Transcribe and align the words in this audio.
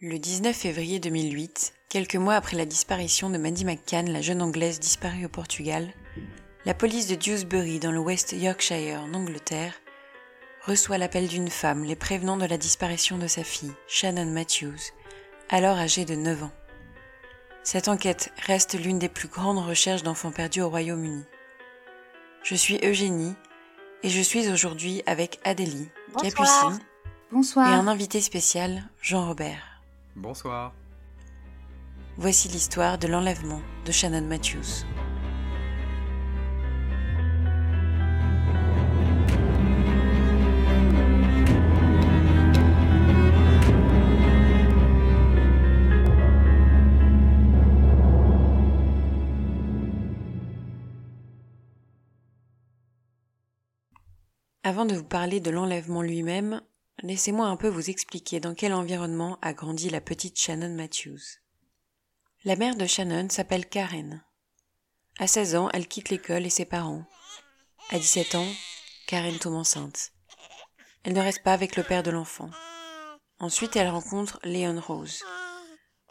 Le 0.00 0.16
19 0.16 0.54
février 0.54 1.00
2008, 1.00 1.74
quelques 1.88 2.14
mois 2.14 2.36
après 2.36 2.56
la 2.56 2.66
disparition 2.66 3.30
de 3.30 3.36
Maddie 3.36 3.64
McCann, 3.64 4.08
la 4.12 4.20
jeune 4.20 4.42
Anglaise 4.42 4.78
disparue 4.78 5.24
au 5.24 5.28
Portugal, 5.28 5.88
la 6.64 6.72
police 6.72 7.08
de 7.08 7.16
Dewsbury 7.16 7.80
dans 7.80 7.90
le 7.90 7.98
West 7.98 8.30
Yorkshire 8.30 9.00
en 9.00 9.12
Angleterre 9.12 9.74
reçoit 10.64 10.98
l'appel 10.98 11.26
d'une 11.26 11.50
femme 11.50 11.82
les 11.82 11.96
prévenant 11.96 12.36
de 12.36 12.44
la 12.44 12.58
disparition 12.58 13.18
de 13.18 13.26
sa 13.26 13.42
fille, 13.42 13.72
Shannon 13.88 14.26
Matthews, 14.26 14.92
alors 15.48 15.78
âgée 15.78 16.04
de 16.04 16.14
9 16.14 16.44
ans. 16.44 16.52
Cette 17.64 17.88
enquête 17.88 18.32
reste 18.46 18.78
l'une 18.80 19.00
des 19.00 19.08
plus 19.08 19.26
grandes 19.26 19.66
recherches 19.66 20.04
d'enfants 20.04 20.30
perdus 20.30 20.62
au 20.62 20.68
Royaume-Uni. 20.68 21.24
Je 22.44 22.54
suis 22.54 22.78
Eugénie 22.84 23.34
et 24.04 24.10
je 24.10 24.20
suis 24.20 24.48
aujourd'hui 24.48 25.02
avec 25.06 25.40
Adélie, 25.42 25.88
Capucine 26.22 26.78
Bonsoir. 27.32 27.68
et 27.68 27.74
un 27.74 27.88
invité 27.88 28.20
spécial, 28.20 28.84
Jean-Robert. 29.02 29.67
Bonsoir. 30.18 30.74
Voici 32.16 32.48
l'histoire 32.48 32.98
de 32.98 33.06
l'enlèvement 33.06 33.60
de 33.86 33.92
Shannon 33.92 34.26
Matthews. 34.26 34.84
Avant 54.64 54.84
de 54.84 54.96
vous 54.96 55.04
parler 55.04 55.38
de 55.38 55.50
l'enlèvement 55.50 56.02
lui-même, 56.02 56.60
laissez-moi 57.02 57.46
un 57.46 57.56
peu 57.56 57.68
vous 57.68 57.90
expliquer 57.90 58.40
dans 58.40 58.54
quel 58.54 58.74
environnement 58.74 59.38
a 59.42 59.52
grandi 59.52 59.90
la 59.90 60.00
petite 60.00 60.38
Shannon 60.38 60.74
Matthews. 60.74 61.20
La 62.44 62.56
mère 62.56 62.76
de 62.76 62.86
Shannon 62.86 63.28
s'appelle 63.28 63.68
Karen. 63.68 64.24
À 65.18 65.26
16 65.26 65.56
ans, 65.56 65.68
elle 65.72 65.88
quitte 65.88 66.10
l'école 66.10 66.46
et 66.46 66.50
ses 66.50 66.64
parents. 66.64 67.04
À 67.90 67.98
17 67.98 68.34
ans, 68.36 68.46
Karen 69.06 69.38
tombe 69.38 69.54
enceinte. 69.54 70.12
Elle 71.04 71.14
ne 71.14 71.20
reste 71.20 71.42
pas 71.42 71.52
avec 71.52 71.76
le 71.76 71.82
père 71.82 72.02
de 72.02 72.10
l'enfant. 72.10 72.50
Ensuite, 73.38 73.76
elle 73.76 73.88
rencontre 73.88 74.40
Leon 74.44 74.80
Rose. 74.80 75.22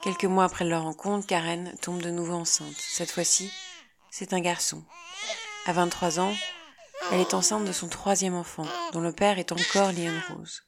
Quelques 0.01 0.25
mois 0.25 0.45
après 0.45 0.65
leur 0.65 0.83
rencontre, 0.83 1.27
Karen 1.27 1.73
tombe 1.81 2.01
de 2.01 2.11
nouveau 2.11 2.33
enceinte. 2.33 2.75
Cette 2.77 3.11
fois-ci, 3.11 3.51
c'est 4.11 4.33
un 4.33 4.39
garçon. 4.39 4.83
À 5.65 5.73
23 5.73 6.19
ans, 6.19 6.33
elle 7.11 7.21
est 7.21 7.33
enceinte 7.33 7.65
de 7.65 7.71
son 7.71 7.87
troisième 7.87 8.35
enfant, 8.35 8.65
dont 8.93 9.01
le 9.01 9.11
père 9.11 9.39
est 9.39 9.51
encore 9.51 9.91
Leon 9.91 10.19
Rose. 10.29 10.66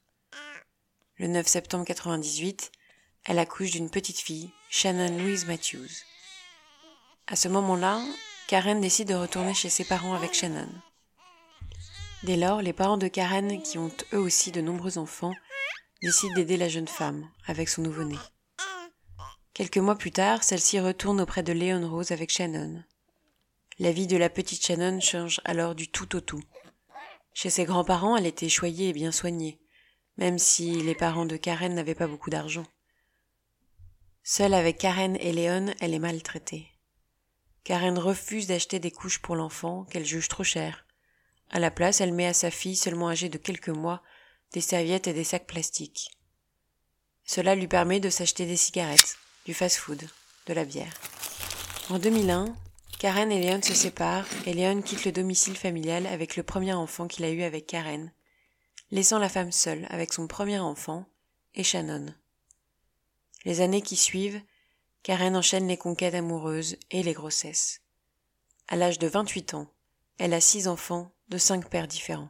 Le 1.19 1.27
9 1.27 1.45
septembre 1.45 1.83
98, 1.83 2.71
elle 3.25 3.39
accouche 3.39 3.71
d'une 3.71 3.89
petite 3.89 4.19
fille, 4.19 4.51
Shannon 4.69 5.17
Louise 5.17 5.47
Matthews. 5.47 5.89
À 7.27 7.35
ce 7.35 7.49
moment-là, 7.49 8.01
Karen 8.47 8.79
décide 8.79 9.09
de 9.09 9.15
retourner 9.15 9.53
chez 9.53 9.67
ses 9.67 9.83
parents 9.83 10.13
avec 10.13 10.33
Shannon. 10.33 10.69
Dès 12.23 12.37
lors, 12.37 12.61
les 12.61 12.71
parents 12.71 12.97
de 12.97 13.09
Karen, 13.09 13.61
qui 13.61 13.77
ont 13.77 13.91
eux 14.13 14.17
aussi 14.17 14.53
de 14.53 14.61
nombreux 14.61 14.97
enfants, 14.97 15.33
décident 16.01 16.35
d'aider 16.35 16.55
la 16.55 16.69
jeune 16.69 16.87
femme 16.87 17.29
avec 17.47 17.67
son 17.67 17.81
nouveau-né. 17.81 18.15
Quelques 19.53 19.77
mois 19.77 19.97
plus 19.97 20.13
tard, 20.13 20.45
celle-ci 20.45 20.79
retourne 20.79 21.19
auprès 21.19 21.43
de 21.43 21.51
Leon 21.51 21.89
Rose 21.89 22.13
avec 22.13 22.29
Shannon. 22.29 22.81
La 23.77 23.91
vie 23.91 24.07
de 24.07 24.15
la 24.15 24.29
petite 24.29 24.65
Shannon 24.65 25.01
change 25.01 25.41
alors 25.43 25.75
du 25.75 25.89
tout 25.89 26.15
au 26.15 26.21
tout. 26.21 26.43
Chez 27.33 27.49
ses 27.49 27.65
grands-parents, 27.65 28.15
elle 28.15 28.25
était 28.25 28.47
choyée 28.47 28.87
et 28.87 28.93
bien 28.93 29.11
soignée, 29.11 29.59
même 30.19 30.37
si 30.37 30.81
les 30.81 30.95
parents 30.95 31.25
de 31.25 31.37
Karen 31.37 31.73
n'avaient 31.73 31.95
pas 31.95 32.07
beaucoup 32.07 32.29
d'argent. 32.29 32.65
Seule 34.21 34.53
avec 34.53 34.77
Karen 34.77 35.15
et 35.15 35.31
Léon, 35.31 35.73
elle 35.79 35.93
est 35.93 35.99
maltraitée. 35.99 36.67
Karen 37.63 37.97
refuse 37.97 38.45
d'acheter 38.45 38.79
des 38.79 38.91
couches 38.91 39.21
pour 39.21 39.37
l'enfant 39.37 39.85
qu'elle 39.85 40.05
juge 40.05 40.27
trop 40.27 40.43
chères. 40.43 40.85
À 41.49 41.59
la 41.59 41.71
place, 41.71 42.01
elle 42.01 42.13
met 42.13 42.27
à 42.27 42.33
sa 42.33 42.51
fille, 42.51 42.75
seulement 42.75 43.09
âgée 43.09 43.29
de 43.29 43.37
quelques 43.37 43.69
mois, 43.69 44.03
des 44.51 44.61
serviettes 44.61 45.07
et 45.07 45.13
des 45.13 45.23
sacs 45.23 45.47
plastiques. 45.47 46.11
Cela 47.23 47.55
lui 47.55 47.67
permet 47.67 48.01
de 48.01 48.09
s'acheter 48.09 48.45
des 48.45 48.57
cigarettes, 48.57 49.17
du 49.45 49.53
fast-food, 49.53 50.05
de 50.47 50.53
la 50.53 50.65
bière. 50.65 50.93
En 51.89 51.97
2001, 51.97 52.53
Karen 52.99 53.31
et 53.31 53.39
Léon 53.39 53.61
se 53.61 53.73
séparent 53.73 54.27
et 54.45 54.53
Léon 54.53 54.81
quitte 54.81 55.05
le 55.05 55.13
domicile 55.13 55.55
familial 55.55 56.05
avec 56.07 56.35
le 56.35 56.43
premier 56.43 56.73
enfant 56.73 57.07
qu'il 57.07 57.23
a 57.23 57.31
eu 57.31 57.43
avec 57.43 57.67
Karen, 57.67 58.11
laissant 58.91 59.19
la 59.19 59.29
femme 59.29 59.51
seule 59.51 59.85
avec 59.89 60.13
son 60.13 60.27
premier 60.27 60.59
enfant 60.59 61.05
et 61.55 61.63
Shannon. 61.63 62.13
Les 63.45 63.61
années 63.61 63.81
qui 63.81 63.95
suivent, 63.95 64.41
Karen 65.03 65.35
enchaîne 65.35 65.67
les 65.67 65.77
conquêtes 65.77 66.15
amoureuses 66.15 66.77
et 66.91 67.03
les 67.03 67.13
grossesses. 67.13 67.81
À 68.67 68.75
l'âge 68.75 68.99
de 68.99 69.07
28 69.07 69.53
ans, 69.53 69.71
elle 70.17 70.33
a 70.33 70.41
six 70.41 70.67
enfants 70.67 71.11
de 71.29 71.37
cinq 71.37 71.69
pères 71.69 71.87
différents. 71.87 72.29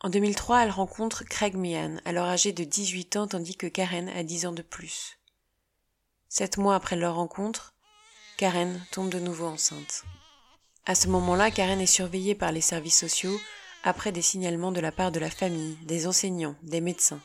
En 0.00 0.08
2003, 0.08 0.64
elle 0.64 0.70
rencontre 0.70 1.24
Craig 1.24 1.54
Meehan, 1.54 1.98
alors 2.04 2.26
âgé 2.26 2.52
de 2.52 2.64
18 2.64 3.16
ans 3.16 3.28
tandis 3.28 3.56
que 3.56 3.66
Karen 3.66 4.08
a 4.08 4.22
10 4.22 4.46
ans 4.46 4.52
de 4.52 4.62
plus. 4.62 5.18
Sept 6.28 6.56
mois 6.56 6.74
après 6.74 6.96
leur 6.96 7.16
rencontre, 7.16 7.74
Karen 8.38 8.84
tombe 8.90 9.10
de 9.10 9.20
nouveau 9.20 9.46
enceinte. 9.46 10.04
À 10.86 10.94
ce 10.94 11.08
moment-là, 11.08 11.50
Karen 11.50 11.80
est 11.80 11.86
surveillée 11.86 12.34
par 12.34 12.52
les 12.52 12.62
services 12.62 12.98
sociaux 12.98 13.38
après 13.82 14.12
des 14.12 14.22
signalements 14.22 14.72
de 14.72 14.80
la 14.80 14.92
part 14.92 15.12
de 15.12 15.20
la 15.20 15.30
famille, 15.30 15.76
des 15.84 16.06
enseignants, 16.06 16.56
des 16.62 16.80
médecins, 16.80 17.20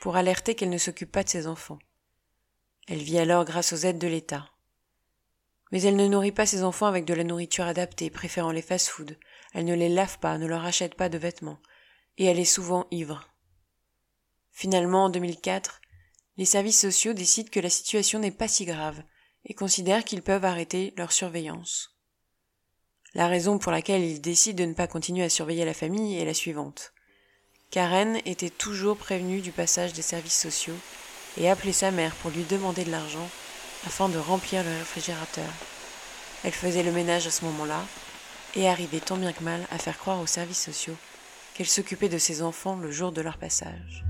pour 0.00 0.16
alerter 0.16 0.54
qu'elle 0.54 0.70
ne 0.70 0.78
s'occupe 0.78 1.12
pas 1.12 1.24
de 1.24 1.28
ses 1.28 1.46
enfants. 1.46 1.78
Elle 2.88 2.98
vit 2.98 3.18
alors 3.18 3.44
grâce 3.44 3.72
aux 3.72 3.84
aides 3.84 3.98
de 3.98 4.06
l'État. 4.06 4.50
Mais 5.72 5.82
elle 5.82 5.96
ne 5.96 6.06
nourrit 6.06 6.32
pas 6.32 6.46
ses 6.46 6.62
enfants 6.62 6.86
avec 6.86 7.04
de 7.04 7.14
la 7.14 7.24
nourriture 7.24 7.64
adaptée, 7.64 8.10
préférant 8.10 8.52
les 8.52 8.62
fast-foods. 8.62 9.16
Elle 9.52 9.64
ne 9.64 9.74
les 9.74 9.88
lave 9.88 10.18
pas, 10.18 10.38
ne 10.38 10.46
leur 10.46 10.64
achète 10.64 10.94
pas 10.94 11.08
de 11.08 11.18
vêtements. 11.18 11.58
Et 12.18 12.24
elle 12.26 12.38
est 12.38 12.44
souvent 12.44 12.86
ivre. 12.90 13.28
Finalement, 14.52 15.06
en 15.06 15.10
2004, 15.10 15.80
les 16.36 16.44
services 16.44 16.80
sociaux 16.80 17.12
décident 17.12 17.50
que 17.50 17.60
la 17.60 17.70
situation 17.70 18.18
n'est 18.18 18.30
pas 18.30 18.48
si 18.48 18.64
grave 18.64 19.02
et 19.44 19.54
considèrent 19.54 20.04
qu'ils 20.04 20.22
peuvent 20.22 20.44
arrêter 20.44 20.94
leur 20.96 21.12
surveillance. 21.12 21.95
La 23.16 23.28
raison 23.28 23.56
pour 23.56 23.72
laquelle 23.72 24.04
ils 24.04 24.20
décident 24.20 24.62
de 24.62 24.68
ne 24.68 24.74
pas 24.74 24.86
continuer 24.86 25.24
à 25.24 25.30
surveiller 25.30 25.64
la 25.64 25.72
famille 25.72 26.20
est 26.20 26.26
la 26.26 26.34
suivante. 26.34 26.92
Karen 27.70 28.18
était 28.26 28.50
toujours 28.50 28.98
prévenue 28.98 29.40
du 29.40 29.52
passage 29.52 29.94
des 29.94 30.02
services 30.02 30.38
sociaux 30.38 30.76
et 31.38 31.48
appelait 31.48 31.72
sa 31.72 31.90
mère 31.90 32.14
pour 32.16 32.30
lui 32.30 32.44
demander 32.44 32.84
de 32.84 32.90
l'argent 32.90 33.26
afin 33.86 34.10
de 34.10 34.18
remplir 34.18 34.62
le 34.62 34.68
réfrigérateur. 34.68 35.48
Elle 36.44 36.52
faisait 36.52 36.82
le 36.82 36.92
ménage 36.92 37.26
à 37.26 37.30
ce 37.30 37.46
moment-là 37.46 37.82
et 38.54 38.68
arrivait 38.68 39.00
tant 39.00 39.16
bien 39.16 39.32
que 39.32 39.42
mal 39.42 39.66
à 39.70 39.78
faire 39.78 39.96
croire 39.96 40.20
aux 40.20 40.26
services 40.26 40.62
sociaux 40.62 40.96
qu'elle 41.54 41.64
s'occupait 41.64 42.10
de 42.10 42.18
ses 42.18 42.42
enfants 42.42 42.76
le 42.76 42.90
jour 42.90 43.12
de 43.12 43.22
leur 43.22 43.38
passage. 43.38 44.04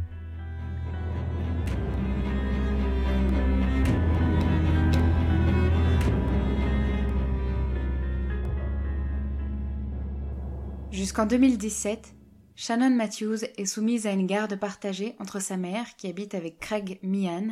Jusqu'en 10.97 11.27
2017, 11.27 12.15
Shannon 12.55 12.89
Matthews 12.89 13.45
est 13.59 13.67
soumise 13.67 14.07
à 14.07 14.13
une 14.13 14.27
garde 14.27 14.59
partagée 14.59 15.15
entre 15.19 15.41
sa 15.41 15.59
mère, 15.59 15.95
qui 15.97 16.07
habite 16.07 16.35
avec 16.35 16.59
Craig 16.59 16.99
Meehan, 17.03 17.49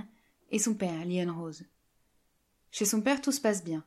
et 0.51 0.59
son 0.59 0.73
père, 0.73 1.05
Leon 1.05 1.39
Rose. 1.39 1.67
Chez 2.71 2.87
son 2.87 3.03
père, 3.03 3.21
tout 3.21 3.33
se 3.33 3.43
passe 3.43 3.63
bien. 3.63 3.85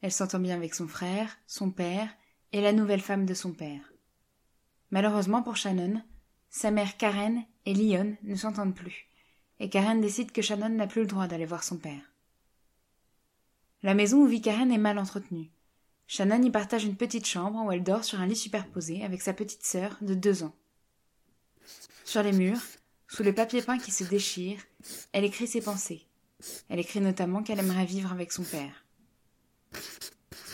Elle 0.00 0.12
s'entend 0.12 0.38
bien 0.38 0.56
avec 0.56 0.74
son 0.74 0.88
frère, 0.88 1.36
son 1.46 1.70
père 1.70 2.08
et 2.52 2.62
la 2.62 2.72
nouvelle 2.72 3.02
femme 3.02 3.26
de 3.26 3.34
son 3.34 3.52
père. 3.52 3.92
Malheureusement 4.90 5.42
pour 5.42 5.56
Shannon, 5.56 6.02
sa 6.48 6.70
mère 6.70 6.96
Karen 6.96 7.44
et 7.66 7.74
Leon 7.74 8.16
ne 8.22 8.34
s'entendent 8.34 8.74
plus, 8.74 9.10
et 9.60 9.68
Karen 9.68 10.00
décide 10.00 10.32
que 10.32 10.40
Shannon 10.40 10.70
n'a 10.70 10.86
plus 10.86 11.02
le 11.02 11.08
droit 11.08 11.26
d'aller 11.26 11.44
voir 11.44 11.64
son 11.64 11.76
père. 11.76 12.14
La 13.82 13.92
maison 13.92 14.22
où 14.22 14.26
vit 14.26 14.40
Karen 14.40 14.72
est 14.72 14.78
mal 14.78 14.98
entretenue. 14.98 15.50
Shannon 16.08 16.42
y 16.42 16.50
partage 16.50 16.84
une 16.84 16.96
petite 16.96 17.26
chambre 17.26 17.64
où 17.64 17.72
elle 17.72 17.82
dort 17.82 18.04
sur 18.04 18.20
un 18.20 18.26
lit 18.26 18.36
superposé 18.36 19.02
avec 19.02 19.22
sa 19.22 19.32
petite 19.32 19.64
sœur 19.64 19.96
de 20.00 20.14
deux 20.14 20.44
ans. 20.44 20.54
Sur 22.04 22.22
les 22.22 22.32
murs, 22.32 22.60
sous 23.08 23.24
le 23.24 23.34
papier 23.34 23.62
peint 23.62 23.78
qui 23.78 23.90
se 23.90 24.04
déchire, 24.04 24.60
elle 25.12 25.24
écrit 25.24 25.48
ses 25.48 25.60
pensées. 25.60 26.06
Elle 26.68 26.78
écrit 26.78 27.00
notamment 27.00 27.42
qu'elle 27.42 27.58
aimerait 27.58 27.86
vivre 27.86 28.12
avec 28.12 28.32
son 28.32 28.44
père. 28.44 28.84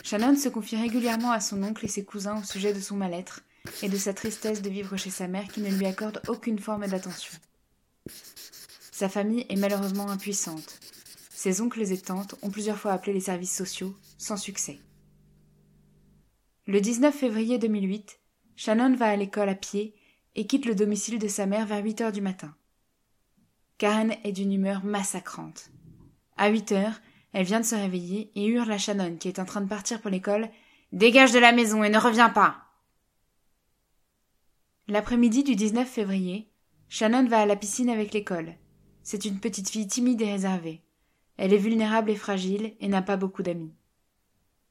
Shannon 0.02 0.36
se 0.36 0.48
confie 0.48 0.76
régulièrement 0.76 1.32
à 1.32 1.40
son 1.40 1.62
oncle 1.62 1.84
et 1.84 1.88
ses 1.88 2.04
cousins 2.04 2.40
au 2.40 2.44
sujet 2.44 2.72
de 2.72 2.80
son 2.80 2.96
mal-être 2.96 3.42
et 3.82 3.88
de 3.88 3.96
sa 3.96 4.14
tristesse 4.14 4.62
de 4.62 4.70
vivre 4.70 4.96
chez 4.96 5.10
sa 5.10 5.28
mère 5.28 5.48
qui 5.48 5.60
ne 5.60 5.70
lui 5.70 5.86
accorde 5.86 6.22
aucune 6.28 6.58
forme 6.58 6.86
d'attention. 6.86 7.38
Sa 8.90 9.08
famille 9.08 9.46
est 9.48 9.56
malheureusement 9.56 10.08
impuissante. 10.08 10.78
Ses 11.30 11.60
oncles 11.60 11.92
et 11.92 11.98
tantes 11.98 12.36
ont 12.42 12.50
plusieurs 12.50 12.78
fois 12.78 12.92
appelé 12.92 13.12
les 13.12 13.20
services 13.20 13.56
sociaux, 13.56 13.96
sans 14.16 14.36
succès. 14.36 14.80
Le 16.72 16.80
19 16.80 17.14
février 17.14 17.58
2008, 17.58 18.18
Shannon 18.56 18.94
va 18.94 19.08
à 19.08 19.16
l'école 19.16 19.50
à 19.50 19.54
pied 19.54 19.94
et 20.34 20.46
quitte 20.46 20.64
le 20.64 20.74
domicile 20.74 21.18
de 21.18 21.28
sa 21.28 21.44
mère 21.44 21.66
vers 21.66 21.84
8 21.84 22.00
heures 22.00 22.12
du 22.12 22.22
matin. 22.22 22.56
Karen 23.76 24.14
est 24.24 24.32
d'une 24.32 24.54
humeur 24.54 24.82
massacrante. 24.82 25.68
À 26.38 26.48
huit 26.48 26.72
heures, 26.72 27.02
elle 27.34 27.44
vient 27.44 27.60
de 27.60 27.66
se 27.66 27.74
réveiller 27.74 28.32
et 28.36 28.46
hurle 28.46 28.72
à 28.72 28.78
Shannon, 28.78 29.18
qui 29.18 29.28
est 29.28 29.38
en 29.38 29.44
train 29.44 29.60
de 29.60 29.68
partir 29.68 30.00
pour 30.00 30.10
l'école. 30.10 30.48
Dégage 30.92 31.32
de 31.32 31.38
la 31.38 31.52
maison 31.52 31.84
et 31.84 31.90
ne 31.90 31.98
reviens 31.98 32.30
pas. 32.30 32.64
L'après-midi 34.88 35.44
du 35.44 35.56
19 35.56 35.86
février, 35.86 36.50
Shannon 36.88 37.26
va 37.26 37.40
à 37.40 37.46
la 37.46 37.56
piscine 37.56 37.90
avec 37.90 38.14
l'école. 38.14 38.54
C'est 39.02 39.26
une 39.26 39.40
petite 39.40 39.68
fille 39.68 39.88
timide 39.88 40.22
et 40.22 40.32
réservée. 40.32 40.80
Elle 41.36 41.52
est 41.52 41.58
vulnérable 41.58 42.10
et 42.10 42.16
fragile 42.16 42.72
et 42.80 42.88
n'a 42.88 43.02
pas 43.02 43.18
beaucoup 43.18 43.42
d'amis. 43.42 43.74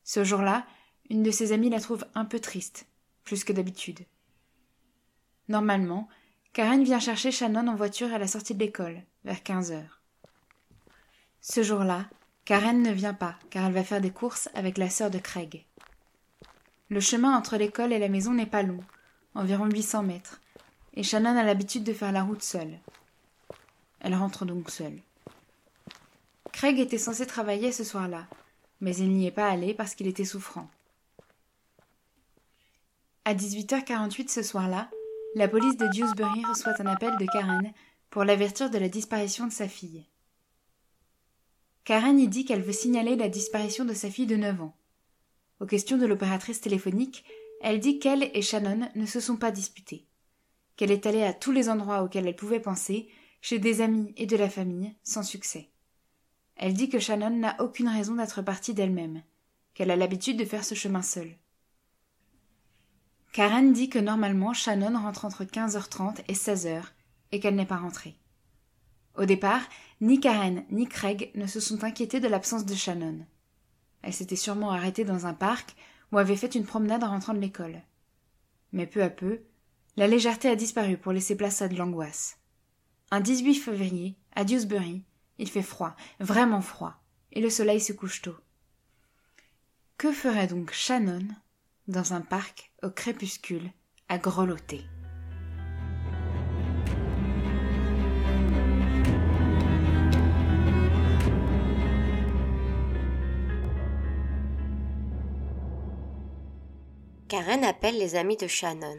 Ce 0.04 0.24
jour-là, 0.24 0.66
une 1.12 1.24
de 1.24 1.32
ses 1.32 1.52
amies 1.52 1.70
la 1.70 1.82
trouve 1.82 2.06
un 2.16 2.24
peu 2.24 2.40
triste, 2.40 2.86
plus 3.26 3.44
que 3.44 3.52
d'habitude. 3.52 4.00
Normalement, 5.50 6.08
Karen 6.54 6.86
vient 6.86 7.02
chercher 7.02 7.34
Shannon 7.34 7.68
en 7.68 7.76
voiture 7.76 8.14
à 8.14 8.18
la 8.18 8.28
sortie 8.28 8.56
de 8.56 8.60
l'école, 8.60 9.04
vers 9.26 9.44
quinze 9.44 9.74
heures. 9.74 10.00
Ce 11.42 11.64
jour-là, 11.64 12.06
Karen 12.46 12.82
ne 12.82 12.94
vient 12.94 13.14
pas, 13.14 13.36
car 13.50 13.66
elle 13.66 13.74
va 13.74 13.84
faire 13.84 14.00
des 14.00 14.12
courses 14.12 14.48
avec 14.54 14.78
la 14.78 14.90
sœur 14.90 15.12
de 15.12 15.20
Craig. 15.20 15.66
Le 16.90 17.02
chemin 17.02 17.36
entre 17.36 17.58
l'école 17.58 17.92
et 17.92 18.00
la 18.00 18.08
maison 18.08 18.34
n'est 18.34 18.46
pas 18.46 18.64
long, 18.64 18.84
environ 19.36 19.66
800 19.66 20.04
mètres, 20.04 20.40
et 20.94 21.04
Shannon 21.04 21.36
a 21.36 21.44
l'habitude 21.44 21.84
de 21.84 21.94
faire 21.94 22.14
la 22.14 22.24
route 22.24 22.42
seule. 22.42 22.80
Elle 24.00 24.16
rentre 24.16 24.46
donc 24.46 24.70
seule. 24.70 25.02
Craig 26.54 26.80
était 26.80 26.98
censé 26.98 27.26
travailler 27.26 27.74
ce 27.74 27.84
soir-là, 27.84 28.28
mais 28.80 28.96
il 28.96 29.10
n'y 29.10 29.28
est 29.28 29.32
pas 29.32 29.50
allé 29.50 29.74
parce 29.74 29.94
qu'il 29.94 30.08
était 30.08 30.24
souffrant. 30.24 30.70
À 33.24 33.36
18h48 33.36 34.30
ce 34.30 34.42
soir-là, 34.42 34.90
la 35.36 35.48
police 35.48 35.78
de 35.78 35.86
Dewsbury 35.86 36.44
reçoit 36.44 36.74
un 36.82 36.88
appel 36.88 37.16
de 37.20 37.28
Karen 37.32 37.72
pour 38.10 38.24
l'avertir 38.24 38.72
de 38.72 38.80
la 38.80 38.90
disparition 38.90 39.46
de 39.46 39.52
sa 39.52 39.68
fille. 39.68 40.08
Karen 41.84 42.20
y 42.20 42.28
dit 42.28 42.46
qu'elle 42.46 42.64
veut 42.64 42.72
signaler 42.72 43.16
la 43.16 43.30
disparition 43.30 43.86
de 43.86 43.94
sa 43.94 44.10
fille 44.10 44.26
de 44.26 44.38
9 44.38 44.62
ans. 44.64 44.76
Aux 45.60 45.68
questions 45.68 46.00
de 46.00 46.08
l'opératrice 46.08 46.62
téléphonique, 46.62 47.24
elle 47.62 47.80
dit 47.80 48.00
qu'elle 48.00 48.32
et 48.34 48.42
Shannon 48.42 48.90
ne 48.96 49.06
se 49.06 49.20
sont 49.20 49.38
pas 49.38 49.52
disputés, 49.52 50.08
qu'elle 50.76 50.92
est 50.92 51.06
allée 51.06 51.24
à 51.24 51.34
tous 51.34 51.52
les 51.52 51.70
endroits 51.70 52.02
auxquels 52.02 52.28
elle 52.28 52.36
pouvait 52.36 52.60
penser, 52.60 53.08
chez 53.40 53.60
des 53.60 53.82
amis 53.82 54.16
et 54.18 54.26
de 54.26 54.36
la 54.36 54.50
famille, 54.50 54.96
sans 55.04 55.22
succès. 55.22 55.70
Elle 56.56 56.74
dit 56.74 56.90
que 56.90 57.00
Shannon 57.00 57.30
n'a 57.30 57.62
aucune 57.62 57.88
raison 57.88 58.16
d'être 58.16 58.42
partie 58.42 58.74
d'elle-même, 58.74 59.22
qu'elle 59.76 59.92
a 59.92 59.96
l'habitude 59.96 60.38
de 60.38 60.46
faire 60.46 60.66
ce 60.66 60.74
chemin 60.74 61.04
seule. 61.04 61.38
Karen 63.32 63.72
dit 63.72 63.90
que 63.90 64.00
normalement 64.00 64.54
Shannon 64.54 65.00
rentre 65.00 65.24
entre 65.24 65.46
15h30 65.46 66.22
et 66.28 66.34
16h 66.34 66.84
et 67.32 67.40
qu'elle 67.40 67.56
n'est 67.56 67.66
pas 67.66 67.78
rentrée. 67.78 68.18
Au 69.16 69.24
départ, 69.24 69.62
ni 70.02 70.20
Karen 70.20 70.66
ni 70.70 70.86
Craig 70.86 71.32
ne 71.36 71.48
se 71.48 71.62
sont 71.62 71.86
inquiétés 71.86 72.20
de 72.20 72.28
l'absence 72.28 72.66
de 72.66 72.76
Shannon. 72.76 73.26
Elle 74.02 74.14
s'était 74.14 74.36
sûrement 74.36 74.72
arrêtée 74.72 75.06
dans 75.06 75.28
un 75.28 75.34
parc 75.34 75.76
ou 76.12 76.18
avait 76.18 76.36
fait 76.36 76.56
une 76.56 76.66
promenade 76.66 77.06
en 77.06 77.10
rentrant 77.10 77.34
de 77.34 77.40
l'école. 77.40 77.82
Mais 78.74 78.86
peu 78.86 79.02
à 79.02 79.10
peu, 79.10 79.42
la 79.96 80.08
légèreté 80.08 80.50
a 80.50 80.56
disparu 80.58 80.98
pour 80.98 81.14
laisser 81.14 81.36
place 81.38 81.62
à 81.62 81.70
de 81.70 81.76
l'angoisse. 81.76 82.38
Un 83.12 83.22
18 83.22 83.56
février, 83.56 84.18
à 84.36 84.44
Dewsbury, 84.44 85.04
il 85.38 85.50
fait 85.50 85.62
froid, 85.62 85.96
vraiment 86.20 86.62
froid, 86.62 86.96
et 87.32 87.42
le 87.42 87.50
soleil 87.50 87.80
se 87.80 87.94
couche 87.94 88.22
tôt. 88.22 88.36
Que 89.98 90.12
ferait 90.12 90.48
donc 90.48 90.72
Shannon 90.72 91.28
dans 91.92 92.14
un 92.14 92.22
parc 92.22 92.72
au 92.84 92.90
crépuscule 92.90 93.70
à 94.08 94.18
grelotter. 94.18 94.82
Karen 107.28 107.64
appelle 107.64 107.98
les 107.98 108.16
amis 108.16 108.38
de 108.38 108.48
Shannon. 108.48 108.98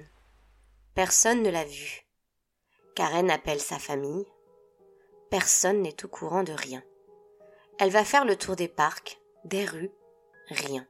Personne 0.95 1.43
ne 1.43 1.51
l'a 1.51 1.65
vue. 1.65 2.07
Karen 2.95 3.31
appelle 3.31 3.61
sa 3.61 3.79
famille. 3.79 4.27
Personne 5.31 5.83
n'est 5.83 6.05
au 6.05 6.09
courant 6.09 6.43
de 6.43 6.53
rien. 6.53 6.83
Elle 7.79 7.91
va 7.91 8.05
faire 8.05 8.25
le 8.25 8.37
tour 8.37 8.57
des 8.57 8.69
parcs, 8.69 9.19
des 9.45 9.65
rues, 9.65 9.91
rien. 10.49 10.87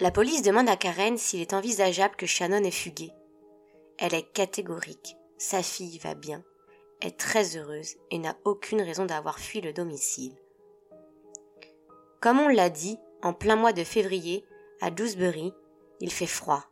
La 0.00 0.12
police 0.12 0.42
demande 0.42 0.68
à 0.68 0.76
Karen 0.76 1.18
s'il 1.18 1.40
est 1.40 1.54
envisageable 1.54 2.14
que 2.14 2.26
Shannon 2.26 2.62
ait 2.62 2.70
fugué. 2.70 3.10
Elle 3.98 4.14
est 4.14 4.32
catégorique. 4.32 5.16
Sa 5.38 5.60
fille 5.60 5.98
va 5.98 6.14
bien, 6.14 6.44
est 7.00 7.18
très 7.18 7.56
heureuse 7.56 7.96
et 8.12 8.18
n'a 8.18 8.36
aucune 8.44 8.80
raison 8.80 9.06
d'avoir 9.06 9.40
fui 9.40 9.60
le 9.60 9.72
domicile. 9.72 10.36
Comme 12.20 12.38
on 12.38 12.48
l'a 12.48 12.70
dit, 12.70 12.96
en 13.22 13.32
plein 13.32 13.56
mois 13.56 13.72
de 13.72 13.82
février, 13.82 14.44
à 14.80 14.92
Dewsbury, 14.92 15.52
il 16.00 16.12
fait 16.12 16.26
froid. 16.26 16.64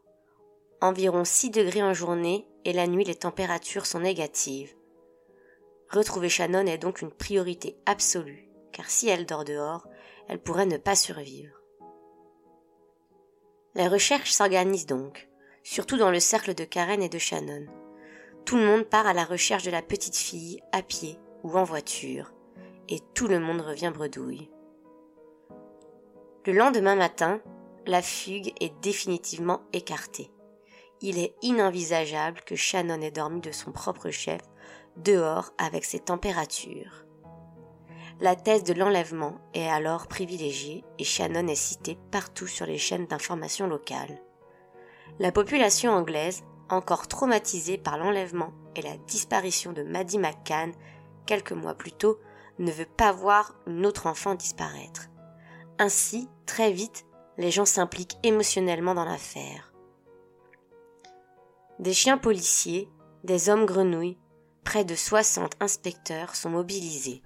Environ 0.81 1.25
6 1.25 1.51
degrés 1.51 1.83
en 1.83 1.95
journée 1.95 2.47
et 2.65 2.73
la 2.73 2.87
nuit 2.87 3.05
les 3.05 3.15
températures 3.17 3.87
sont 3.87 4.01
négatives. 4.01 4.75
Retrouver 5.91 6.29
Shannon 6.29 6.67
est 6.67 6.79
donc 6.79 7.03
une 7.03 7.13
priorité 7.13 7.77
absolue, 7.87 8.49
car 8.73 8.89
si 8.89 9.09
elle 9.09 9.27
dort 9.27 9.45
dehors, 9.45 9.89
elle 10.29 10.41
pourrait 10.41 10.67
ne 10.67 10.77
pas 10.77 10.95
survivre. 10.95 11.57
La 13.77 13.91
recherche 13.91 14.31
s'organise 14.31 14.87
donc, 14.87 15.29
surtout 15.63 15.99
dans 15.99 16.11
le 16.11 16.19
cercle 16.19 16.55
de 16.55 16.65
Karen 16.65 17.03
et 17.03 17.11
de 17.11 17.19
Shannon. 17.19 17.67
Tout 18.47 18.57
le 18.57 18.65
monde 18.65 18.85
part 18.85 19.07
à 19.07 19.13
la 19.13 19.27
recherche 19.27 19.65
de 19.65 19.71
la 19.71 19.83
petite 19.83 20.17
fille, 20.17 20.63
à 20.73 20.81
pied 20.81 21.19
ou 21.43 21.59
en 21.59 21.65
voiture, 21.65 22.33
et 22.89 23.01
tout 23.13 23.29
le 23.29 23.39
monde 23.39 23.61
revient 23.61 23.93
bredouille. 23.95 24.51
Le 26.47 26.55
lendemain 26.55 26.97
matin, 26.97 27.43
la 27.87 28.01
fugue 28.01 28.55
est 28.61 28.73
définitivement 28.81 29.61
écartée. 29.75 30.31
Il 31.03 31.19
est 31.19 31.35
inenvisageable 31.43 32.41
que 32.47 32.57
Shannon 32.57 33.03
ait 33.03 33.11
dormi 33.11 33.43
de 33.43 33.53
son 33.53 33.73
propre 33.73 34.09
chef 34.09 34.41
dehors 34.97 35.53
avec 35.59 35.85
ses 35.85 36.01
températures. 36.01 37.06
La 38.19 38.35
thèse 38.35 38.65
de 38.65 38.73
l'enlèvement 38.73 39.37
est 39.53 39.69
alors 39.69 40.07
privilégiée 40.07 40.85
et 40.99 41.05
Shannon 41.05 41.49
est 41.49 41.55
citée 41.55 41.99
partout 42.11 42.47
sur 42.47 42.65
les 42.65 42.79
chaînes 42.79 43.07
d'information 43.07 43.67
locales. 43.67 44.23
La 45.19 45.33
population 45.33 45.93
anglaise, 45.93 46.43
encore 46.71 47.09
traumatisée 47.09 47.77
par 47.77 47.99
l'enlèvement 47.99 48.53
et 48.75 48.81
la 48.81 48.97
disparition 48.97 49.75
de 49.75 49.83
Maddie 49.83 50.19
McCann 50.19 50.73
quelques 51.27 51.53
mois 51.53 51.75
plus 51.75 51.93
tôt, 51.93 52.19
ne 52.59 52.71
veut 52.71 52.87
pas 52.87 53.13
voir 53.13 53.55
une 53.67 53.85
autre 53.85 54.07
enfant 54.07 54.35
disparaître. 54.35 55.09
Ainsi, 55.79 56.31
très 56.47 56.73
vite, 56.73 57.05
les 57.37 57.51
gens 57.51 57.67
s'impliquent 57.67 58.17
émotionnellement 58.23 58.95
dans 58.95 59.05
l'affaire. 59.05 59.75
Des 61.79 61.93
chiens 61.93 62.17
policiers, 62.17 62.89
des 63.25 63.51
hommes 63.51 63.67
grenouilles, 63.67 64.19
près 64.65 64.87
de 64.87 64.95
60 64.95 65.53
inspecteurs 65.61 66.35
sont 66.35 66.49
mobilisés. 66.49 67.23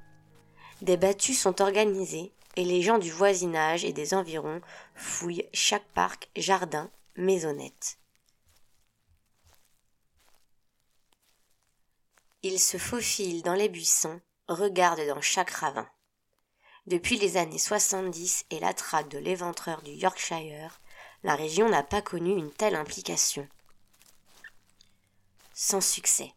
Des 0.82 0.96
battues 0.96 1.34
sont 1.34 1.60
organisées 1.60 2.32
et 2.56 2.64
les 2.64 2.82
gens 2.82 2.99
du 2.99 3.10
voisinage 3.10 3.84
et 3.84 3.92
des 3.92 4.14
environs 4.14 4.60
fouillent 4.94 5.49
chaque 5.52 5.87
parc, 5.88 6.28
jardin, 6.37 6.90
maisonnette. 7.16 7.99
Ils 12.42 12.58
se 12.58 12.78
faufilent 12.78 13.42
dans 13.42 13.54
les 13.54 13.68
buissons, 13.68 14.20
regardent 14.49 15.06
dans 15.06 15.20
chaque 15.20 15.50
ravin. 15.50 15.88
Depuis 16.87 17.18
les 17.18 17.37
années 17.37 17.58
70 17.58 18.46
et 18.50 18.58
la 18.58 18.72
traque 18.72 19.08
de 19.08 19.18
l'éventreur 19.18 19.82
du 19.82 19.90
Yorkshire, 19.90 20.80
la 21.22 21.37
région 21.37 21.68
n'a 21.68 21.82
pas 21.82 22.00
connu 22.00 22.30
une 22.30 22.50
telle 22.50 22.75
implication. 22.75 23.46
Sans 25.52 25.82
succès. 25.82 26.32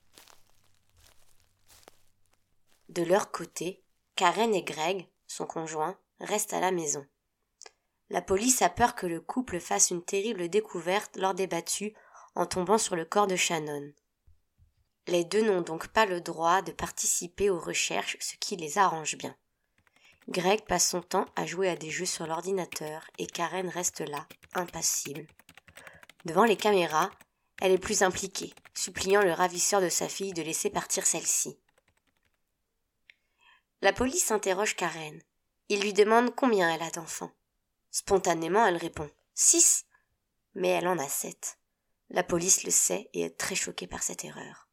De 2.89 3.03
leur 3.03 3.31
côté, 3.31 3.82
Karen 4.15 4.53
et 4.53 4.63
Greg, 4.63 5.07
son 5.27 5.45
conjoint, 5.45 5.97
restent 6.19 6.53
à 6.53 6.59
la 6.59 6.71
maison. 6.71 7.05
La 8.09 8.21
police 8.21 8.61
a 8.61 8.69
peur 8.69 8.93
que 8.93 9.07
le 9.07 9.19
couple 9.19 9.59
fasse 9.59 9.89
une 9.89 10.03
terrible 10.03 10.49
découverte 10.49 11.17
lors 11.17 11.33
des 11.33 11.47
battues 11.47 11.95
en 12.35 12.45
tombant 12.45 12.77
sur 12.77 12.95
le 12.95 13.05
corps 13.05 13.27
de 13.27 13.35
Shannon. 13.35 13.91
Les 15.07 15.23
deux 15.23 15.41
n'ont 15.41 15.61
donc 15.61 15.87
pas 15.87 16.05
le 16.05 16.21
droit 16.21 16.61
de 16.61 16.71
participer 16.71 17.49
aux 17.49 17.59
recherches, 17.59 18.17
ce 18.19 18.35
qui 18.37 18.55
les 18.55 18.77
arrange 18.77 19.17
bien. 19.17 19.35
Greg 20.29 20.61
passe 20.65 20.89
son 20.89 21.01
temps 21.01 21.25
à 21.35 21.45
jouer 21.45 21.67
à 21.67 21.75
des 21.75 21.89
jeux 21.89 22.05
sur 22.05 22.27
l'ordinateur 22.27 23.05
et 23.17 23.27
Karen 23.27 23.67
reste 23.67 24.01
là, 24.01 24.27
impassible. 24.53 25.27
Devant 26.23 26.45
les 26.45 26.55
caméras, 26.55 27.11
elle 27.61 27.71
est 27.73 27.77
plus 27.77 28.03
impliquée, 28.03 28.53
suppliant 28.73 29.21
le 29.21 29.33
ravisseur 29.33 29.81
de 29.81 29.89
sa 29.89 30.07
fille 30.07 30.33
de 30.33 30.41
laisser 30.41 30.69
partir 30.69 31.05
celle-ci. 31.05 31.57
La 33.83 33.91
police 33.91 34.31
interroge 34.31 34.77
Karen. 34.77 35.21
Il 35.67 35.81
lui 35.81 35.91
demande 35.91 36.33
combien 36.33 36.73
elle 36.73 36.83
a 36.83 36.89
d'enfants. 36.89 37.33
Spontanément, 37.91 38.65
elle 38.65 38.77
répond 38.77 39.09
six. 39.33 39.83
Mais 40.55 40.69
elle 40.69 40.87
en 40.87 40.97
a 40.97 41.09
sept. 41.09 41.59
La 42.09 42.23
police 42.23 42.63
le 42.63 42.71
sait 42.71 43.09
et 43.11 43.23
est 43.23 43.37
très 43.37 43.55
choquée 43.55 43.87
par 43.87 44.01
cette 44.01 44.23
erreur. 44.23 44.69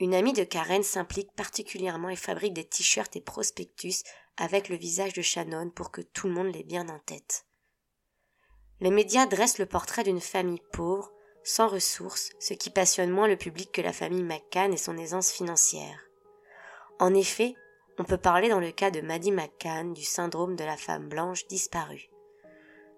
Une 0.00 0.14
amie 0.14 0.32
de 0.32 0.44
Karen 0.44 0.82
s'implique 0.82 1.30
particulièrement 1.34 2.08
et 2.08 2.16
fabrique 2.16 2.54
des 2.54 2.66
t-shirts 2.66 3.14
et 3.16 3.20
prospectus 3.20 4.02
avec 4.38 4.70
le 4.70 4.76
visage 4.76 5.12
de 5.12 5.20
Shannon 5.20 5.68
pour 5.68 5.90
que 5.90 6.00
tout 6.00 6.26
le 6.26 6.32
monde 6.32 6.54
l'ait 6.54 6.64
bien 6.64 6.88
en 6.88 7.00
tête. 7.00 7.44
Les 8.80 8.90
médias 8.90 9.26
dressent 9.26 9.58
le 9.58 9.66
portrait 9.66 10.04
d'une 10.04 10.22
famille 10.22 10.62
pauvre, 10.72 11.12
sans 11.44 11.68
ressources, 11.68 12.30
ce 12.40 12.54
qui 12.54 12.70
passionne 12.70 13.10
moins 13.10 13.28
le 13.28 13.36
public 13.36 13.72
que 13.72 13.82
la 13.82 13.92
famille 13.92 14.22
McCann 14.22 14.72
et 14.72 14.78
son 14.78 14.96
aisance 14.96 15.30
financière. 15.30 16.07
En 17.00 17.14
effet, 17.14 17.54
on 17.98 18.04
peut 18.04 18.18
parler 18.18 18.48
dans 18.48 18.60
le 18.60 18.72
cas 18.72 18.90
de 18.90 19.00
Maddie 19.00 19.32
McCann 19.32 19.92
du 19.92 20.02
syndrome 20.02 20.56
de 20.56 20.64
la 20.64 20.76
femme 20.76 21.08
blanche 21.08 21.46
disparue. 21.46 22.10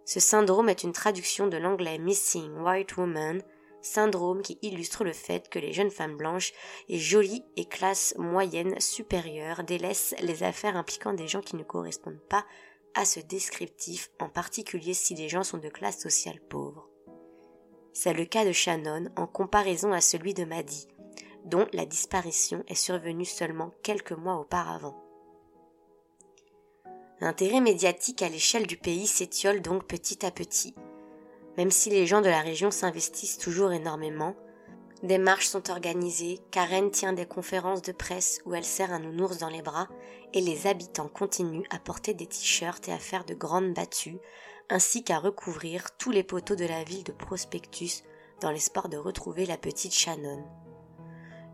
Ce 0.04 0.20
syndrome 0.20 0.68
est 0.68 0.82
une 0.82 0.92
traduction 0.92 1.46
de 1.46 1.56
l'anglais 1.56 1.98
Missing 1.98 2.58
White 2.60 2.96
Woman, 2.96 3.42
syndrome 3.82 4.42
qui 4.42 4.58
illustre 4.62 5.04
le 5.04 5.12
fait 5.12 5.48
que 5.48 5.58
les 5.58 5.72
jeunes 5.72 5.90
femmes 5.90 6.16
blanches 6.16 6.52
et 6.88 6.98
jolies 6.98 7.44
et 7.56 7.66
classe 7.66 8.14
moyenne 8.18 8.78
supérieure 8.80 9.64
délaissent 9.64 10.14
les 10.20 10.42
affaires 10.42 10.76
impliquant 10.76 11.12
des 11.12 11.28
gens 11.28 11.40
qui 11.40 11.56
ne 11.56 11.62
correspondent 11.62 12.22
pas 12.28 12.44
à 12.94 13.04
ce 13.04 13.20
descriptif, 13.20 14.10
en 14.18 14.28
particulier 14.28 14.94
si 14.94 15.14
les 15.14 15.28
gens 15.28 15.44
sont 15.44 15.58
de 15.58 15.68
classe 15.68 16.00
sociale 16.00 16.40
pauvre. 16.40 16.88
C'est 17.92 18.14
le 18.14 18.24
cas 18.24 18.44
de 18.44 18.52
Shannon 18.52 19.10
en 19.16 19.26
comparaison 19.26 19.92
à 19.92 20.00
celui 20.00 20.34
de 20.34 20.44
Maddie, 20.44 20.88
dont 21.44 21.66
la 21.72 21.86
disparition 21.86 22.64
est 22.68 22.74
survenue 22.74 23.24
seulement 23.24 23.72
quelques 23.82 24.12
mois 24.12 24.36
auparavant. 24.36 24.96
L'intérêt 27.20 27.60
médiatique 27.60 28.22
à 28.22 28.28
l'échelle 28.28 28.66
du 28.66 28.76
pays 28.76 29.06
s'étiole 29.06 29.60
donc 29.60 29.86
petit 29.86 30.24
à 30.24 30.30
petit. 30.30 30.74
Même 31.56 31.70
si 31.70 31.90
les 31.90 32.06
gens 32.06 32.22
de 32.22 32.28
la 32.28 32.40
région 32.40 32.70
s'investissent 32.70 33.38
toujours 33.38 33.72
énormément, 33.72 34.34
des 35.02 35.18
marches 35.18 35.48
sont 35.48 35.70
organisées, 35.70 36.40
Karen 36.50 36.90
tient 36.90 37.14
des 37.14 37.26
conférences 37.26 37.82
de 37.82 37.92
presse 37.92 38.40
où 38.44 38.54
elle 38.54 38.64
serre 38.64 38.92
un 38.92 39.00
nounours 39.00 39.38
dans 39.38 39.48
les 39.48 39.62
bras, 39.62 39.88
et 40.34 40.40
les 40.40 40.66
habitants 40.66 41.08
continuent 41.08 41.66
à 41.70 41.78
porter 41.78 42.14
des 42.14 42.26
t-shirts 42.26 42.88
et 42.88 42.92
à 42.92 42.98
faire 42.98 43.24
de 43.24 43.34
grandes 43.34 43.72
battues, 43.72 44.18
ainsi 44.68 45.02
qu'à 45.02 45.18
recouvrir 45.18 45.96
tous 45.96 46.10
les 46.10 46.22
poteaux 46.22 46.54
de 46.54 46.66
la 46.66 46.84
ville 46.84 47.04
de 47.04 47.12
prospectus 47.12 48.02
dans 48.40 48.50
l'espoir 48.50 48.88
de 48.88 48.96
retrouver 48.96 49.46
la 49.46 49.56
petite 49.56 49.94
Shannon. 49.94 50.44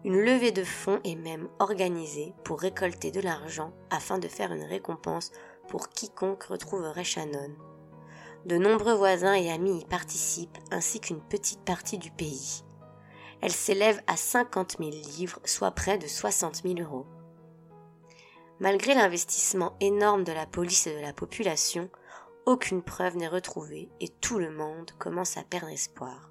Une 0.05 0.21
levée 0.21 0.53
de 0.53 0.65
fonds 0.65 1.01
est 1.05 1.17
même 1.17 1.49
organisée 1.59 2.35
pour 2.45 2.61
récolter 2.61 3.11
de 3.11 3.21
l'argent 3.21 3.73
afin 3.91 4.19
de 4.19 4.29
faire 4.29 4.53
une 4.53 4.65
récompense 4.65 5.33
pour 5.69 5.89
quiconque 5.89 6.45
retrouverait 6.45 7.05
Shannon. 7.05 7.55
De 8.45 8.57
nombreux 8.57 8.95
voisins 8.95 9.35
et 9.35 9.51
amis 9.51 9.81
y 9.81 9.85
participent 9.85 10.59
ainsi 10.71 11.01
qu'une 11.01 11.21
petite 11.21 11.65
partie 11.65 11.99
du 11.99 12.11
pays 12.13 12.63
elle 13.41 13.53
s'élève 13.53 14.03
à 14.07 14.17
50 14.17 14.77
000 14.79 14.91
livres, 14.91 15.41
soit 15.45 15.71
près 15.71 15.99
de 15.99 16.07
60 16.07 16.63
000 16.63 16.75
euros. 16.81 17.07
Malgré 18.61 18.95
l'investissement 18.95 19.77
énorme 19.81 20.25
de 20.25 20.33
la 20.33 20.47
police 20.47 20.87
et 20.87 20.97
de 20.97 21.01
la 21.01 21.13
population, 21.13 21.91
aucune 22.47 22.83
preuve 22.83 23.17
n'est 23.17 23.29
retrouvée 23.29 23.91
et 24.01 24.09
tout 24.09 24.39
le 24.39 24.51
monde 24.51 24.91
commence 24.99 25.37
à 25.37 25.43
perdre 25.43 25.69
espoir. 25.69 26.31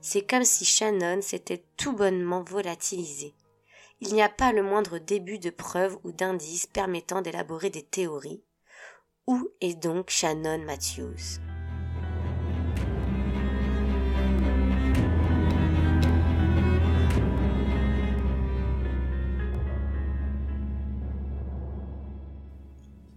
C'est 0.00 0.28
comme 0.28 0.44
si 0.44 0.64
Shannon 0.64 1.20
s'était 1.22 1.64
tout 1.76 1.92
bonnement 1.92 2.42
volatilisé. 2.42 3.34
Il 4.00 4.14
n'y 4.14 4.22
a 4.22 4.28
pas 4.28 4.52
le 4.52 4.62
moindre 4.62 4.98
début 4.98 5.40
de 5.40 5.50
preuve 5.50 5.98
ou 6.04 6.12
d'indice 6.12 6.66
permettant 6.66 7.20
d'élaborer 7.20 7.68
des 7.68 7.82
théories. 7.82 8.44
Où 9.26 9.50
est 9.60 9.74
donc 9.74 10.08
Shannon 10.08 10.64
Matthews? 10.64 11.40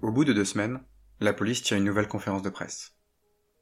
Au 0.02 0.12
bout 0.12 0.26
de 0.26 0.34
deux 0.34 0.46
semaines, 0.46 0.84
la 1.20 1.32
police 1.32 1.62
tient 1.62 1.78
une 1.78 1.84
nouvelle 1.84 2.08
conférence 2.08 2.42
de 2.42 2.50
presse. 2.50 2.96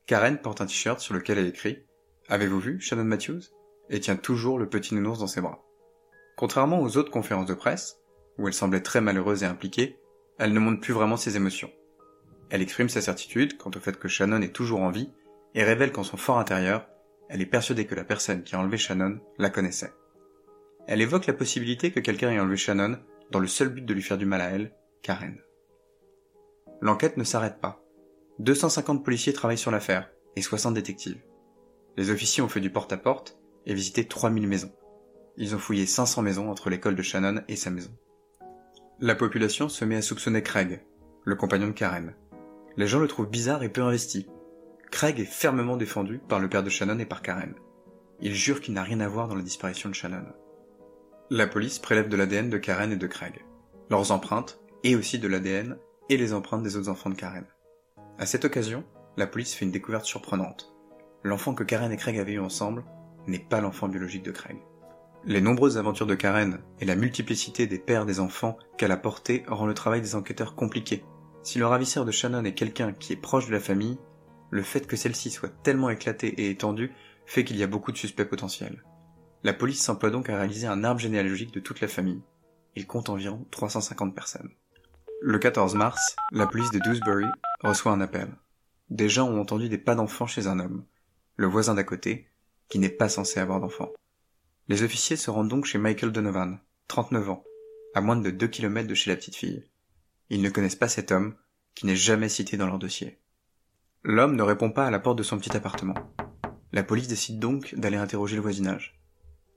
Karen 0.07 0.39
porte 0.41 0.61
un 0.61 0.65
t-shirt 0.65 1.01
sur 1.01 1.13
lequel 1.13 1.37
elle 1.37 1.47
écrit 1.47 1.88
Avez-vous 2.31 2.59
vu 2.59 2.79
Shannon 2.79 3.05
Matthews? 3.05 3.41
Et 3.89 3.99
tient 3.99 4.15
toujours 4.15 4.59
le 4.59 4.69
petit 4.69 4.93
nounours 4.93 5.17
dans 5.17 5.25
ses 5.25 5.41
bras. 5.41 5.65
Contrairement 6.37 6.79
aux 6.79 6.95
autres 6.95 7.09
conférences 7.09 7.47
de 7.47 7.55
presse, 7.55 7.97
où 8.37 8.47
elle 8.47 8.53
semblait 8.53 8.81
très 8.81 9.01
malheureuse 9.01 9.41
et 9.41 9.47
impliquée, 9.47 9.97
elle 10.37 10.53
ne 10.53 10.59
montre 10.59 10.79
plus 10.79 10.93
vraiment 10.93 11.17
ses 11.17 11.37
émotions. 11.37 11.71
Elle 12.51 12.61
exprime 12.61 12.87
sa 12.87 13.01
certitude 13.01 13.57
quant 13.57 13.71
au 13.75 13.79
fait 13.79 13.97
que 13.97 14.07
Shannon 14.07 14.43
est 14.43 14.53
toujours 14.53 14.81
en 14.81 14.91
vie 14.91 15.09
et 15.55 15.63
révèle 15.63 15.91
qu'en 15.91 16.03
son 16.03 16.17
fort 16.17 16.37
intérieur, 16.37 16.87
elle 17.29 17.41
est 17.41 17.47
persuadée 17.47 17.87
que 17.87 17.95
la 17.95 18.03
personne 18.03 18.43
qui 18.43 18.55
a 18.55 18.59
enlevé 18.59 18.77
Shannon 18.77 19.19
la 19.39 19.49
connaissait. 19.49 19.91
Elle 20.85 21.01
évoque 21.01 21.25
la 21.25 21.33
possibilité 21.33 21.91
que 21.91 21.99
quelqu'un 21.99 22.29
ait 22.29 22.39
enlevé 22.39 22.57
Shannon 22.57 22.99
dans 23.31 23.39
le 23.39 23.47
seul 23.47 23.69
but 23.69 23.85
de 23.85 23.93
lui 23.95 24.03
faire 24.03 24.19
du 24.19 24.27
mal 24.27 24.41
à 24.41 24.51
elle, 24.51 24.71
Karen. 25.01 25.41
L'enquête 26.79 27.17
ne 27.17 27.23
s'arrête 27.23 27.59
pas. 27.59 27.83
250 28.37 29.03
policiers 29.03 29.33
travaillent 29.33 29.57
sur 29.57 29.71
l'affaire, 29.71 30.11
et 30.35 30.43
60 30.43 30.75
détectives. 30.75 31.19
Les 31.97 32.11
officiers 32.11 32.43
ont 32.43 32.49
fait 32.49 32.59
du 32.59 32.69
porte-à-porte 32.69 33.37
et 33.65 33.73
visité 33.73 34.07
3000 34.07 34.47
maisons. 34.47 34.71
Ils 35.37 35.55
ont 35.55 35.59
fouillé 35.59 35.85
500 35.85 36.21
maisons 36.21 36.49
entre 36.49 36.69
l'école 36.69 36.95
de 36.95 37.01
Shannon 37.01 37.41
et 37.47 37.55
sa 37.55 37.69
maison. 37.69 37.91
La 38.99 39.15
population 39.15 39.69
se 39.69 39.85
met 39.85 39.95
à 39.95 40.01
soupçonner 40.01 40.43
Craig, 40.43 40.81
le 41.23 41.35
compagnon 41.35 41.67
de 41.67 41.73
Karen. 41.73 42.13
Les 42.75 42.87
gens 42.87 42.99
le 42.99 43.07
trouvent 43.07 43.29
bizarre 43.29 43.63
et 43.63 43.69
peu 43.69 43.81
investi. 43.81 44.27
Craig 44.91 45.19
est 45.19 45.25
fermement 45.25 45.77
défendu 45.77 46.19
par 46.19 46.39
le 46.39 46.49
père 46.49 46.63
de 46.63 46.69
Shannon 46.69 46.99
et 46.99 47.05
par 47.05 47.21
Karen. 47.21 47.53
Il 48.21 48.33
jure 48.33 48.59
qu'il 48.59 48.73
n'a 48.73 48.83
rien 48.83 48.99
à 48.99 49.07
voir 49.07 49.27
dans 49.27 49.35
la 49.35 49.41
disparition 49.41 49.87
de 49.87 49.95
Shannon. 49.95 50.25
La 51.29 51.47
police 51.47 51.79
prélève 51.79 52.09
de 52.09 52.17
l'ADN 52.17 52.49
de 52.49 52.57
Karen 52.57 52.91
et 52.91 52.97
de 52.97 53.07
Craig, 53.07 53.45
leurs 53.89 54.11
empreintes 54.11 54.59
et 54.83 54.95
aussi 54.95 55.19
de 55.19 55.27
l'ADN 55.27 55.77
et 56.09 56.17
les 56.17 56.33
empreintes 56.33 56.63
des 56.63 56.75
autres 56.75 56.89
enfants 56.89 57.09
de 57.09 57.15
Karen. 57.15 57.45
À 58.17 58.25
cette 58.25 58.45
occasion, 58.45 58.83
la 59.15 59.27
police 59.27 59.53
fait 59.53 59.63
une 59.63 59.71
découverte 59.71 60.05
surprenante. 60.05 60.73
L'enfant 61.23 61.53
que 61.53 61.63
Karen 61.63 61.91
et 61.91 61.97
Craig 61.97 62.17
avaient 62.17 62.33
eu 62.33 62.39
ensemble 62.39 62.83
n'est 63.27 63.39
pas 63.39 63.61
l'enfant 63.61 63.87
biologique 63.87 64.23
de 64.23 64.31
Craig. 64.31 64.57
Les 65.25 65.41
nombreuses 65.41 65.77
aventures 65.77 66.07
de 66.07 66.15
Karen 66.15 66.59
et 66.79 66.85
la 66.85 66.95
multiplicité 66.95 67.67
des 67.67 67.77
pères 67.77 68.05
des 68.05 68.21
enfants 68.21 68.57
qu'elle 68.77 68.93
a 68.93 68.97
portés 68.97 69.43
rend 69.47 69.65
le 69.65 69.73
travail 69.73 70.01
des 70.01 70.15
enquêteurs 70.15 70.55
compliqué. 70.55 71.03
Si 71.43 71.59
le 71.59 71.67
ravisseur 71.67 72.05
de 72.05 72.11
Shannon 72.11 72.45
est 72.45 72.53
quelqu'un 72.53 72.93
qui 72.93 73.13
est 73.13 73.17
proche 73.17 73.47
de 73.47 73.51
la 73.51 73.59
famille, 73.59 73.97
le 74.49 74.63
fait 74.63 74.87
que 74.87 74.95
celle-ci 74.95 75.29
soit 75.29 75.51
tellement 75.61 75.89
éclatée 75.89 76.27
et 76.27 76.49
étendue 76.49 76.93
fait 77.25 77.43
qu'il 77.43 77.57
y 77.57 77.63
a 77.63 77.67
beaucoup 77.67 77.91
de 77.91 77.97
suspects 77.97 78.25
potentiels. 78.25 78.83
La 79.43 79.53
police 79.53 79.83
s'emploie 79.83 80.09
donc 80.09 80.29
à 80.29 80.37
réaliser 80.37 80.67
un 80.67 80.83
arbre 80.83 81.01
généalogique 81.01 81.53
de 81.53 81.59
toute 81.59 81.81
la 81.81 81.87
famille. 81.87 82.21
Il 82.75 82.87
compte 82.87 83.09
environ 83.09 83.45
350 83.51 84.15
personnes. 84.15 84.49
Le 85.21 85.37
14 85.37 85.75
mars, 85.75 86.15
la 86.31 86.47
police 86.47 86.71
de 86.71 86.79
Dewsbury 86.79 87.27
reçoit 87.61 87.91
un 87.91 88.01
appel. 88.01 88.29
Des 88.89 89.09
gens 89.09 89.29
ont 89.29 89.41
entendu 89.41 89.67
des 89.67 89.77
pas 89.77 89.95
d'enfants 89.95 90.27
chez 90.27 90.47
un 90.47 90.59
homme, 90.59 90.85
le 91.39 91.47
voisin 91.47 91.73
d'à 91.73 91.85
côté, 91.85 92.27
qui 92.67 92.79
n'est 92.79 92.89
pas 92.89 93.07
censé 93.07 93.39
avoir 93.39 93.61
d'enfants. 93.61 93.93
Les 94.67 94.83
officiers 94.83 95.15
se 95.15 95.31
rendent 95.31 95.47
donc 95.47 95.63
chez 95.63 95.77
Michael 95.77 96.11
Donovan, 96.11 96.59
39 96.89 97.29
ans, 97.29 97.45
à 97.95 98.01
moins 98.01 98.17
de 98.17 98.29
2 98.29 98.47
kilomètres 98.47 98.89
de 98.89 98.93
chez 98.93 99.09
la 99.09 99.15
petite 99.15 99.37
fille. 99.37 99.63
Ils 100.29 100.41
ne 100.41 100.49
connaissent 100.49 100.75
pas 100.75 100.89
cet 100.89 101.13
homme, 101.13 101.35
qui 101.75 101.85
n'est 101.85 101.95
jamais 101.95 102.27
cité 102.27 102.57
dans 102.57 102.65
leur 102.65 102.77
dossier. 102.77 103.21
L'homme 104.03 104.35
ne 104.35 104.43
répond 104.43 104.69
pas 104.69 104.85
à 104.85 104.91
la 104.91 104.99
porte 104.99 105.17
de 105.17 105.23
son 105.23 105.37
petit 105.37 105.55
appartement. 105.55 105.95
La 106.73 106.83
police 106.83 107.07
décide 107.07 107.39
donc 107.39 107.73
d'aller 107.73 107.95
interroger 107.95 108.35
le 108.35 108.41
voisinage. 108.41 108.99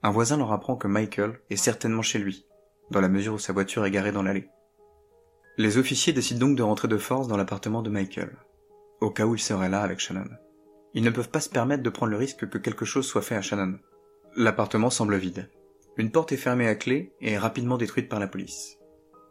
Un 0.04 0.12
voisin 0.12 0.36
leur 0.36 0.52
apprend 0.52 0.76
que 0.76 0.86
Michael 0.86 1.40
est 1.50 1.56
certainement 1.56 2.02
chez 2.02 2.20
lui, 2.20 2.46
dans 2.92 3.00
la 3.00 3.08
mesure 3.08 3.34
où 3.34 3.38
sa 3.40 3.52
voiture 3.52 3.84
est 3.84 3.90
garée 3.90 4.12
dans 4.12 4.22
l'allée. 4.22 4.48
Les 5.58 5.78
officiers 5.78 6.12
décident 6.12 6.46
donc 6.46 6.56
de 6.56 6.62
rentrer 6.62 6.86
de 6.86 6.96
force 6.96 7.26
dans 7.26 7.36
l'appartement 7.36 7.82
de 7.82 7.90
Michael, 7.90 8.36
au 9.00 9.10
cas 9.10 9.26
où 9.26 9.34
il 9.34 9.40
serait 9.40 9.68
là 9.68 9.82
avec 9.82 9.98
Shannon. 9.98 10.30
Ils 10.94 11.02
ne 11.02 11.10
peuvent 11.10 11.30
pas 11.30 11.40
se 11.40 11.48
permettre 11.48 11.82
de 11.82 11.90
prendre 11.90 12.10
le 12.12 12.18
risque 12.18 12.48
que 12.48 12.58
quelque 12.58 12.84
chose 12.84 13.06
soit 13.06 13.22
fait 13.22 13.34
à 13.34 13.42
Shannon. 13.42 13.78
L'appartement 14.36 14.90
semble 14.90 15.16
vide. 15.16 15.50
Une 15.96 16.10
porte 16.10 16.32
est 16.32 16.36
fermée 16.36 16.68
à 16.68 16.74
clé 16.74 17.12
et 17.20 17.32
est 17.32 17.38
rapidement 17.38 17.78
détruite 17.78 18.08
par 18.08 18.20
la 18.20 18.26
police. 18.26 18.78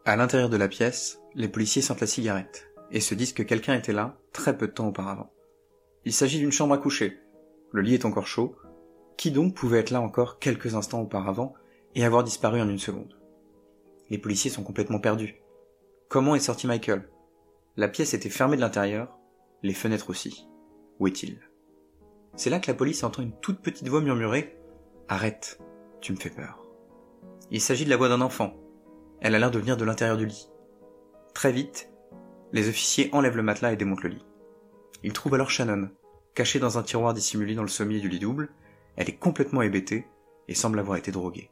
À 0.04 0.16
l'intérieur 0.16 0.48
de 0.48 0.56
la 0.56 0.68
pièce, 0.68 1.20
les 1.34 1.48
policiers 1.48 1.82
sentent 1.82 2.00
la 2.00 2.06
cigarette 2.06 2.68
et 2.90 3.00
se 3.00 3.14
disent 3.14 3.32
que 3.32 3.42
quelqu'un 3.42 3.74
était 3.74 3.92
là 3.92 4.16
très 4.32 4.56
peu 4.56 4.66
de 4.66 4.72
temps 4.72 4.88
auparavant. 4.88 5.32
Il 6.04 6.12
s'agit 6.12 6.38
d'une 6.38 6.52
chambre 6.52 6.74
à 6.74 6.78
coucher. 6.78 7.20
Le 7.72 7.82
lit 7.82 7.94
est 7.94 8.04
encore 8.04 8.26
chaud. 8.26 8.56
Qui 9.16 9.30
donc 9.30 9.54
pouvait 9.54 9.78
être 9.78 9.90
là 9.90 10.00
encore 10.00 10.38
quelques 10.38 10.74
instants 10.74 11.02
auparavant 11.02 11.54
et 11.94 12.04
avoir 12.04 12.24
disparu 12.24 12.60
en 12.60 12.68
une 12.68 12.78
seconde? 12.78 13.18
Les 14.10 14.18
policiers 14.18 14.50
sont 14.50 14.64
complètement 14.64 14.98
perdus. 14.98 15.36
Comment 16.08 16.34
est 16.34 16.40
sorti 16.40 16.66
Michael? 16.66 17.08
La 17.76 17.88
pièce 17.88 18.14
était 18.14 18.28
fermée 18.28 18.56
de 18.56 18.60
l'intérieur, 18.60 19.16
les 19.62 19.74
fenêtres 19.74 20.10
aussi. 20.10 20.46
Où 20.98 21.06
est-il? 21.06 21.40
C'est 22.36 22.50
là 22.50 22.60
que 22.60 22.70
la 22.70 22.76
police 22.76 23.04
entend 23.04 23.22
une 23.22 23.38
toute 23.40 23.60
petite 23.60 23.88
voix 23.88 24.00
murmurer 24.00 24.56
Arrête, 25.08 25.60
tu 26.00 26.12
me 26.12 26.18
fais 26.18 26.30
peur. 26.30 26.66
Il 27.50 27.60
s'agit 27.60 27.84
de 27.84 27.90
la 27.90 27.96
voix 27.96 28.08
d'un 28.08 28.22
enfant. 28.22 28.54
Elle 29.20 29.34
a 29.34 29.38
l'air 29.38 29.50
de 29.50 29.58
venir 29.58 29.76
de 29.76 29.84
l'intérieur 29.84 30.16
du 30.16 30.26
lit. 30.26 30.48
Très 31.34 31.52
vite, 31.52 31.90
les 32.52 32.68
officiers 32.68 33.10
enlèvent 33.12 33.36
le 33.36 33.42
matelas 33.42 33.72
et 33.72 33.76
démontent 33.76 34.02
le 34.02 34.10
lit. 34.10 34.24
Ils 35.02 35.12
trouvent 35.12 35.34
alors 35.34 35.50
Shannon, 35.50 35.90
cachée 36.34 36.58
dans 36.58 36.78
un 36.78 36.82
tiroir 36.82 37.14
dissimulé 37.14 37.54
dans 37.54 37.62
le 37.62 37.68
sommier 37.68 38.00
du 38.00 38.08
lit 38.08 38.18
double. 38.18 38.50
Elle 38.96 39.08
est 39.08 39.16
complètement 39.16 39.62
hébétée 39.62 40.06
et 40.48 40.54
semble 40.54 40.78
avoir 40.78 40.96
été 40.96 41.12
droguée. 41.12 41.50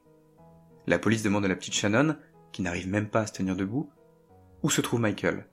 La 0.86 0.98
police 0.98 1.22
demande 1.22 1.44
à 1.44 1.48
la 1.48 1.56
petite 1.56 1.74
Shannon, 1.74 2.16
qui 2.52 2.62
n'arrive 2.62 2.88
même 2.88 3.08
pas 3.08 3.20
à 3.20 3.26
se 3.26 3.32
tenir 3.32 3.56
debout, 3.56 3.90
où 4.62 4.70
se 4.70 4.80
trouve 4.80 5.00
Michael? 5.00 5.46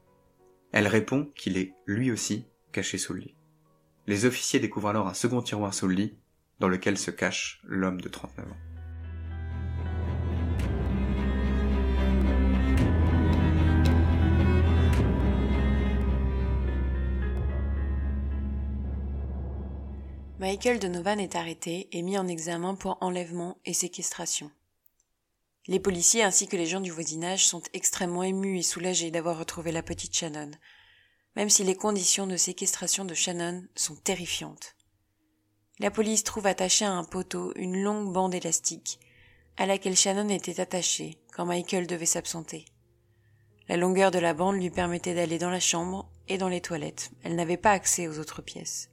Elle 0.71 0.87
répond 0.87 1.31
qu'il 1.35 1.57
est, 1.57 1.73
lui 1.85 2.11
aussi, 2.11 2.45
caché 2.71 2.97
sous 2.97 3.13
le 3.13 3.19
lit. 3.19 3.36
Les 4.07 4.23
officiers 4.23 4.61
découvrent 4.61 4.87
alors 4.87 5.07
un 5.07 5.13
second 5.13 5.41
tiroir 5.41 5.73
sous 5.73 5.85
le 5.85 5.93
lit, 5.93 6.17
dans 6.59 6.69
lequel 6.69 6.97
se 6.97 7.11
cache 7.11 7.59
l'homme 7.65 7.99
de 7.99 8.07
39 8.07 8.45
ans. 8.45 8.55
Michael 20.39 20.79
Donovan 20.79 21.19
est 21.19 21.35
arrêté 21.35 21.89
et 21.91 22.01
mis 22.01 22.17
en 22.17 22.27
examen 22.29 22.75
pour 22.75 22.97
enlèvement 23.01 23.57
et 23.65 23.73
séquestration. 23.73 24.49
Les 25.67 25.81
policiers 25.81 26.23
ainsi 26.23 26.47
que 26.47 26.55
les 26.55 26.65
gens 26.65 26.79
du 26.79 26.91
voisinage 26.91 27.45
sont 27.45 27.63
extrêmement 27.73 28.23
émus 28.23 28.59
et 28.59 28.63
soulagés 28.63 29.11
d'avoir 29.11 29.37
retrouvé 29.37 29.73
la 29.73 29.83
petite 29.83 30.15
Shannon, 30.15 30.51
même 31.37 31.51
si 31.51 31.63
les 31.63 31.75
conditions 31.75 32.25
de 32.25 32.35
séquestration 32.35 33.05
de 33.05 33.13
Shannon 33.13 33.63
sont 33.75 33.95
terrifiantes. 33.95 34.75
La 35.77 35.91
police 35.91 36.23
trouve 36.23 36.47
attachée 36.47 36.83
à 36.83 36.91
un 36.91 37.03
poteau 37.03 37.53
une 37.55 37.83
longue 37.83 38.11
bande 38.11 38.33
élastique, 38.33 38.99
à 39.55 39.67
laquelle 39.67 39.95
Shannon 39.95 40.29
était 40.29 40.59
attachée 40.59 41.19
quand 41.31 41.45
Michael 41.45 41.85
devait 41.85 42.07
s'absenter. 42.07 42.65
La 43.69 43.77
longueur 43.77 44.09
de 44.09 44.17
la 44.17 44.33
bande 44.33 44.55
lui 44.55 44.71
permettait 44.71 45.13
d'aller 45.13 45.37
dans 45.37 45.51
la 45.51 45.59
chambre 45.59 46.09
et 46.27 46.39
dans 46.39 46.49
les 46.49 46.59
toilettes. 46.59 47.11
Elle 47.21 47.35
n'avait 47.35 47.55
pas 47.55 47.71
accès 47.71 48.07
aux 48.07 48.17
autres 48.17 48.41
pièces. 48.41 48.89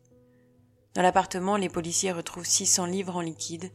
Dans 0.93 1.01
l'appartement, 1.01 1.57
les 1.57 1.71
policiers 1.71 2.13
retrouvent 2.13 2.45
600 2.45 2.85
livres 2.85 3.17
en 3.17 3.23
liquide, 3.23 3.73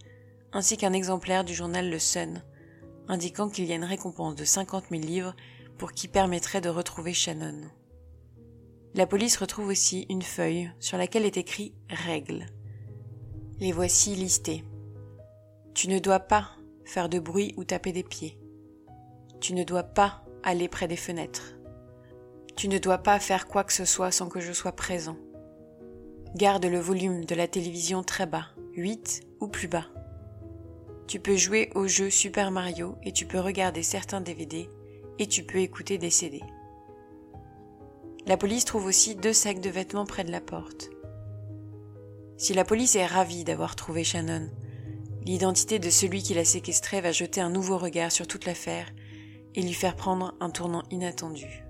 ainsi 0.54 0.78
qu'un 0.78 0.94
exemplaire 0.94 1.44
du 1.44 1.56
journal 1.56 1.90
Le 1.90 1.98
Sun, 1.98 2.44
indiquant 3.08 3.50
qu'il 3.50 3.66
y 3.66 3.72
a 3.72 3.78
une 3.78 3.84
récompense 3.84 4.36
de 4.36 4.46
50 4.46 4.90
000 4.92 5.02
livres 5.02 5.36
pour 5.80 5.92
qui 5.92 6.08
permettrait 6.08 6.62
de 6.62 6.70
retrouver 6.70 7.16
Shannon. 7.16 7.72
La 8.96 9.06
police 9.06 9.38
retrouve 9.38 9.68
aussi 9.68 10.08
une 10.10 10.24
feuille 10.24 10.72
sur 10.80 10.98
laquelle 10.98 11.26
est 11.26 11.38
écrit 11.38 11.76
Règles. 11.90 12.48
Les 13.60 13.72
voici 13.72 14.16
listées. 14.16 14.64
Tu 15.76 15.90
ne 15.90 16.00
dois 16.00 16.20
pas 16.20 16.50
faire 16.86 17.08
de 17.08 17.20
bruit 17.20 17.54
ou 17.56 17.64
taper 17.64 17.92
des 17.92 18.04
pieds. 18.04 18.40
Tu 19.40 19.54
ne 19.54 19.64
dois 19.64 19.84
pas 19.84 20.24
aller 20.42 20.68
près 20.68 20.88
des 20.88 20.96
fenêtres. 20.96 21.54
Tu 22.56 22.68
ne 22.68 22.80
dois 22.80 22.98
pas 22.98 23.20
faire 23.20 23.48
quoi 23.48 23.64
que 23.64 23.74
ce 23.74 23.86
soit 23.86 24.12
sans 24.12 24.28
que 24.28 24.40
je 24.40 24.52
sois 24.52 24.72
présent. 24.72 25.18
Garde 26.36 26.66
le 26.66 26.80
volume 26.80 27.26
de 27.26 27.36
la 27.36 27.48
télévision 27.48 28.02
très 28.02 28.26
bas, 28.26 28.48
8 28.74 29.22
ou 29.40 29.48
plus 29.48 29.68
bas. 29.68 29.86
Tu 31.08 31.20
peux 31.20 31.38
jouer 31.38 31.72
au 31.76 31.88
jeu 31.88 32.10
Super 32.10 32.50
Mario 32.50 32.96
et 33.04 33.12
tu 33.12 33.28
peux 33.28 33.40
regarder 33.40 33.84
certains 33.84 34.22
DVD 34.22 34.68
et 35.20 35.28
tu 35.28 35.44
peux 35.44 35.60
écouter 35.60 36.00
des 36.00 36.10
CD. 36.10 36.42
La 38.30 38.38
police 38.38 38.64
trouve 38.64 38.86
aussi 38.86 39.16
deux 39.16 39.34
sacs 39.34 39.60
de 39.60 39.72
vêtements 39.72 40.06
près 40.06 40.24
de 40.24 40.32
la 40.32 40.40
porte. 40.40 40.92
Si 42.38 42.54
la 42.54 42.64
police 42.64 42.96
est 42.96 43.08
ravie 43.08 43.44
d'avoir 43.44 43.76
trouvé 43.76 44.04
Shannon, 44.04 44.52
l'identité 45.26 45.80
de 45.80 45.90
celui 45.90 46.22
qui 46.22 46.36
l'a 46.36 46.46
séquestré 46.46 47.02
va 47.02 47.12
jeter 47.12 47.42
un 47.42 47.50
nouveau 47.50 47.80
regard 47.80 48.12
sur 48.12 48.28
toute 48.28 48.46
l'affaire 48.46 48.86
et 49.56 49.64
lui 49.64 49.74
faire 49.74 49.96
prendre 49.96 50.36
un 50.42 50.52
tournant 50.52 50.84
inattendu. 50.92 51.66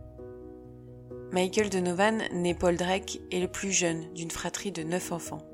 Michael 1.31 1.69
Donovan, 1.69 2.23
né 2.33 2.53
Paul 2.53 2.75
Drake, 2.75 3.21
est 3.31 3.39
le 3.39 3.47
plus 3.47 3.71
jeune 3.71 4.13
d'une 4.13 4.29
fratrie 4.29 4.73
de 4.73 4.83
neuf 4.83 5.13
enfants. 5.13 5.47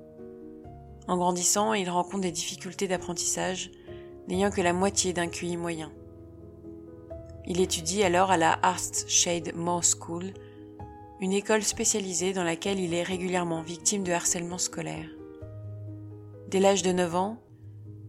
En 1.07 1.17
grandissant, 1.17 1.75
il 1.75 1.87
rencontre 1.87 2.21
des 2.21 2.31
difficultés 2.31 2.87
d'apprentissage, 2.87 3.69
n'ayant 4.27 4.49
que 4.49 4.61
la 4.61 4.73
moitié 4.73 5.13
d'un 5.13 5.27
QI 5.27 5.55
moyen. 5.55 5.91
Il 7.45 7.61
étudie 7.61 8.01
alors 8.01 8.31
à 8.31 8.37
la 8.37 8.57
Arst 8.63 9.07
Shade 9.07 9.53
Moore 9.53 9.83
School, 9.83 10.33
une 11.21 11.33
école 11.33 11.63
spécialisée 11.63 12.33
dans 12.33 12.43
laquelle 12.43 12.79
il 12.79 12.93
est 12.93 13.03
régulièrement 13.03 13.61
victime 13.61 14.03
de 14.03 14.11
harcèlement 14.11 14.57
scolaire. 14.57 15.07
Dès 16.49 16.59
l'âge 16.59 16.83
de 16.83 16.91
9 16.91 17.15
ans, 17.15 17.37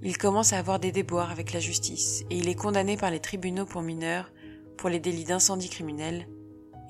il 0.03 0.19
commence 0.19 0.53
à 0.53 0.59
avoir 0.59 0.79
des 0.79 0.93
déboires 0.93 1.31
avec 1.31 1.53
la 1.53 1.61
justice 1.61 2.25
et 2.31 2.37
il 2.37 2.49
est 2.49 2.55
condamné 2.55 2.97
par 2.97 3.11
les 3.11 3.21
tribunaux 3.21 3.67
pour 3.67 3.83
mineurs 3.83 4.31
pour 4.77 4.91
les 4.91 5.01
délits 5.01 5.25
d'incendie 5.25 5.71
criminel 5.71 6.29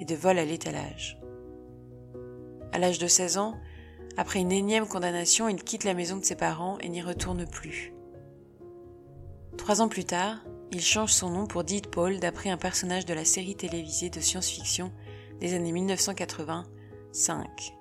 et 0.01 0.05
de 0.05 0.15
vol 0.15 0.39
à 0.39 0.45
l'étalage. 0.45 1.19
À 2.73 2.79
l'âge 2.79 2.99
de 2.99 3.07
16 3.07 3.39
ans, 3.39 3.55
après 4.17 4.41
une 4.41 4.53
énième 4.53 4.87
condamnation, 4.87 5.49
il 5.49 5.63
quitte 5.63 5.85
la 5.85 5.95
maison 5.95 6.17
de 6.17 6.25
ses 6.25 6.37
parents 6.37 6.79
et 6.81 6.89
n'y 6.89 7.03
retourne 7.03 7.47
plus. 7.47 7.93
Trois 9.57 9.81
ans 9.81 9.89
plus 9.89 10.05
tard, 10.05 10.45
il 10.73 10.81
change 10.81 11.13
son 11.13 11.31
nom 11.31 11.47
pour 11.47 11.65
Deed 11.65 11.89
Paul 11.89 12.19
d'après 12.19 12.51
un 12.51 12.57
personnage 12.57 13.07
de 13.07 13.15
la 13.15 13.25
série 13.25 13.57
télévisée 13.57 14.11
de 14.11 14.21
science-fiction 14.21 14.93
des 15.41 15.55
années 15.55 15.73
1985. 15.73 17.75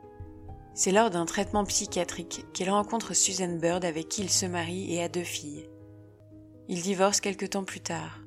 C'est 0.74 0.92
lors 0.92 1.10
d'un 1.10 1.26
traitement 1.26 1.64
psychiatrique 1.64 2.46
qu'il 2.54 2.70
rencontre 2.70 3.14
Susan 3.14 3.56
Bird 3.56 3.86
avec 3.86 4.10
qui 4.10 4.22
il 4.22 4.30
se 4.30 4.46
marie 4.46 4.94
et 4.94 5.02
a 5.02 5.08
deux 5.08 5.24
filles. 5.24 5.70
Il 6.68 6.82
divorce 6.82 7.22
quelque 7.22 7.46
temps 7.46 7.64
plus 7.64 7.80
tard, 7.80 8.20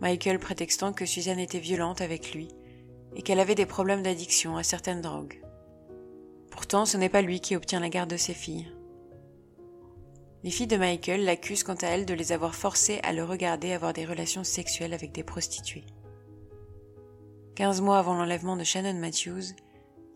Michael 0.00 0.40
prétextant 0.40 0.92
que 0.92 1.06
Susan 1.06 1.38
était 1.38 1.60
violente 1.60 2.00
avec 2.00 2.34
lui 2.34 2.48
et 3.14 3.22
qu'elle 3.22 3.40
avait 3.40 3.54
des 3.54 3.66
problèmes 3.66 4.02
d'addiction 4.02 4.56
à 4.56 4.62
certaines 4.62 5.00
drogues. 5.00 5.42
Pourtant, 6.50 6.86
ce 6.86 6.96
n'est 6.96 7.08
pas 7.08 7.22
lui 7.22 7.40
qui 7.40 7.54
obtient 7.54 7.80
la 7.80 7.88
garde 7.88 8.10
de 8.10 8.16
ses 8.16 8.34
filles. 8.34 8.72
Les 10.42 10.50
filles 10.50 10.66
de 10.66 10.76
Michael 10.76 11.24
l'accusent 11.24 11.62
quant 11.62 11.74
à 11.74 11.86
elles 11.86 12.06
de 12.06 12.14
les 12.14 12.32
avoir 12.32 12.56
forcées 12.56 12.98
à 13.04 13.12
le 13.12 13.22
regarder 13.22 13.72
avoir 13.72 13.92
des 13.92 14.04
relations 14.04 14.42
sexuelles 14.42 14.92
avec 14.92 15.12
des 15.12 15.22
prostituées. 15.22 15.84
Quinze 17.54 17.82
mois 17.82 17.98
avant 17.98 18.14
l'enlèvement 18.14 18.56
de 18.56 18.64
Shannon 18.64 18.98
Matthews, 18.98 19.54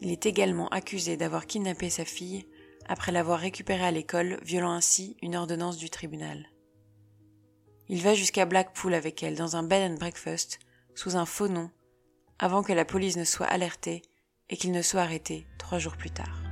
il 0.01 0.11
est 0.11 0.27
également 0.27 0.69
accusé 0.69 1.17
d'avoir 1.17 1.47
kidnappé 1.47 1.91
sa 1.91 2.05
fille 2.05 2.47
après 2.89 3.13
l'avoir 3.13 3.39
récupérée 3.39 3.85
à 3.85 3.91
l'école, 3.91 4.39
violant 4.43 4.71
ainsi 4.71 5.17
une 5.21 5.37
ordonnance 5.37 5.77
du 5.77 5.91
tribunal. 5.91 6.47
Il 7.89 8.03
va 8.03 8.15
jusqu'à 8.15 8.47
Blackpool 8.47 8.95
avec 8.95 9.23
elle 9.23 9.37
dans 9.37 9.57
un 9.57 9.63
bed 9.63 9.91
and 9.91 9.97
breakfast 9.97 10.61
sous 10.95 11.17
un 11.17 11.27
faux 11.27 11.49
nom 11.49 11.71
avant 12.39 12.63
que 12.63 12.73
la 12.73 12.85
police 12.85 13.17
ne 13.17 13.25
soit 13.25 13.47
alertée 13.47 14.03
et 14.49 14.57
qu'il 14.57 14.73
ne 14.73 14.83
soit 14.83 15.03
arrêté 15.03 15.47
trois 15.59 15.79
jours 15.79 15.97
plus 15.97 16.11
tard. 16.11 16.46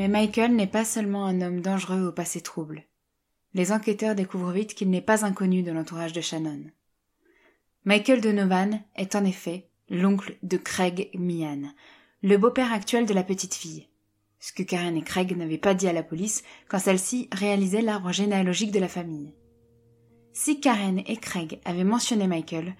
Mais 0.00 0.08
Michael 0.08 0.56
n'est 0.56 0.66
pas 0.66 0.84
seulement 0.84 1.26
un 1.26 1.40
homme 1.40 1.60
dangereux 1.60 2.08
au 2.08 2.12
passé 2.12 2.40
trouble. 2.40 2.82
Les 3.54 3.70
enquêteurs 3.70 4.16
découvrent 4.16 4.50
vite 4.50 4.74
qu'il 4.74 4.90
n'est 4.90 5.00
pas 5.00 5.24
inconnu 5.24 5.62
de 5.62 5.70
l'entourage 5.70 6.12
de 6.12 6.20
Shannon. 6.20 6.64
Michael 7.84 8.20
Donovan 8.20 8.82
est 8.96 9.14
en 9.14 9.24
effet 9.24 9.68
l'oncle 9.88 10.36
de 10.42 10.56
Craig 10.56 11.10
Meehan, 11.14 11.72
le 12.22 12.36
beau-père 12.36 12.72
actuel 12.72 13.06
de 13.06 13.14
la 13.14 13.22
petite 13.22 13.54
fille 13.54 13.86
ce 14.40 14.54
que 14.54 14.62
Karen 14.62 14.96
et 14.96 15.02
Craig 15.02 15.36
n'avaient 15.36 15.58
pas 15.58 15.74
dit 15.74 15.86
à 15.86 15.92
la 15.92 16.02
police 16.02 16.42
quand 16.68 16.78
celle-ci 16.78 17.28
réalisait 17.30 17.82
l'arbre 17.82 18.10
généalogique 18.10 18.72
de 18.72 18.80
la 18.80 18.88
famille. 18.88 19.34
Si 20.32 20.60
Karen 20.60 21.02
et 21.06 21.16
Craig 21.18 21.60
avaient 21.66 21.84
mentionné 21.84 22.26
Michael, 22.26 22.74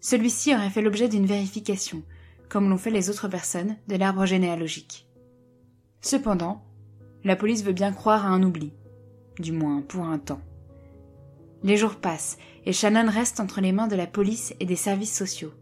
celui-ci 0.00 0.54
aurait 0.54 0.70
fait 0.70 0.82
l'objet 0.82 1.08
d'une 1.08 1.24
vérification, 1.24 2.02
comme 2.50 2.68
l'ont 2.68 2.76
fait 2.76 2.90
les 2.90 3.08
autres 3.08 3.28
personnes 3.28 3.76
de 3.88 3.96
l'arbre 3.96 4.26
généalogique. 4.26 5.08
Cependant, 6.02 6.65
la 7.26 7.34
police 7.34 7.64
veut 7.64 7.72
bien 7.72 7.92
croire 7.92 8.24
à 8.24 8.28
un 8.28 8.44
oubli, 8.44 8.72
du 9.40 9.50
moins 9.50 9.82
pour 9.82 10.04
un 10.04 10.18
temps. 10.18 10.40
Les 11.64 11.76
jours 11.76 11.96
passent 11.96 12.38
et 12.64 12.72
Shannon 12.72 13.10
reste 13.10 13.40
entre 13.40 13.60
les 13.60 13.72
mains 13.72 13.88
de 13.88 13.96
la 13.96 14.06
police 14.06 14.54
et 14.60 14.64
des 14.64 14.76
services 14.76 15.16
sociaux. 15.16 15.52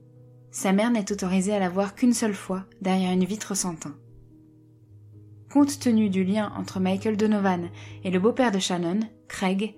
Sa 0.50 0.74
mère 0.74 0.90
n'est 0.90 1.10
autorisée 1.10 1.54
à 1.54 1.58
la 1.58 1.70
voir 1.70 1.94
qu'une 1.94 2.12
seule 2.12 2.34
fois 2.34 2.64
derrière 2.82 3.12
une 3.12 3.24
vitre 3.24 3.54
sans 3.54 3.76
teint. 3.76 3.96
Compte 5.50 5.78
tenu 5.78 6.10
du 6.10 6.22
lien 6.22 6.52
entre 6.54 6.80
Michael 6.80 7.16
Donovan 7.16 7.70
et 8.04 8.10
le 8.10 8.20
beau-père 8.20 8.52
de 8.52 8.58
Shannon, 8.58 9.00
Craig, 9.28 9.74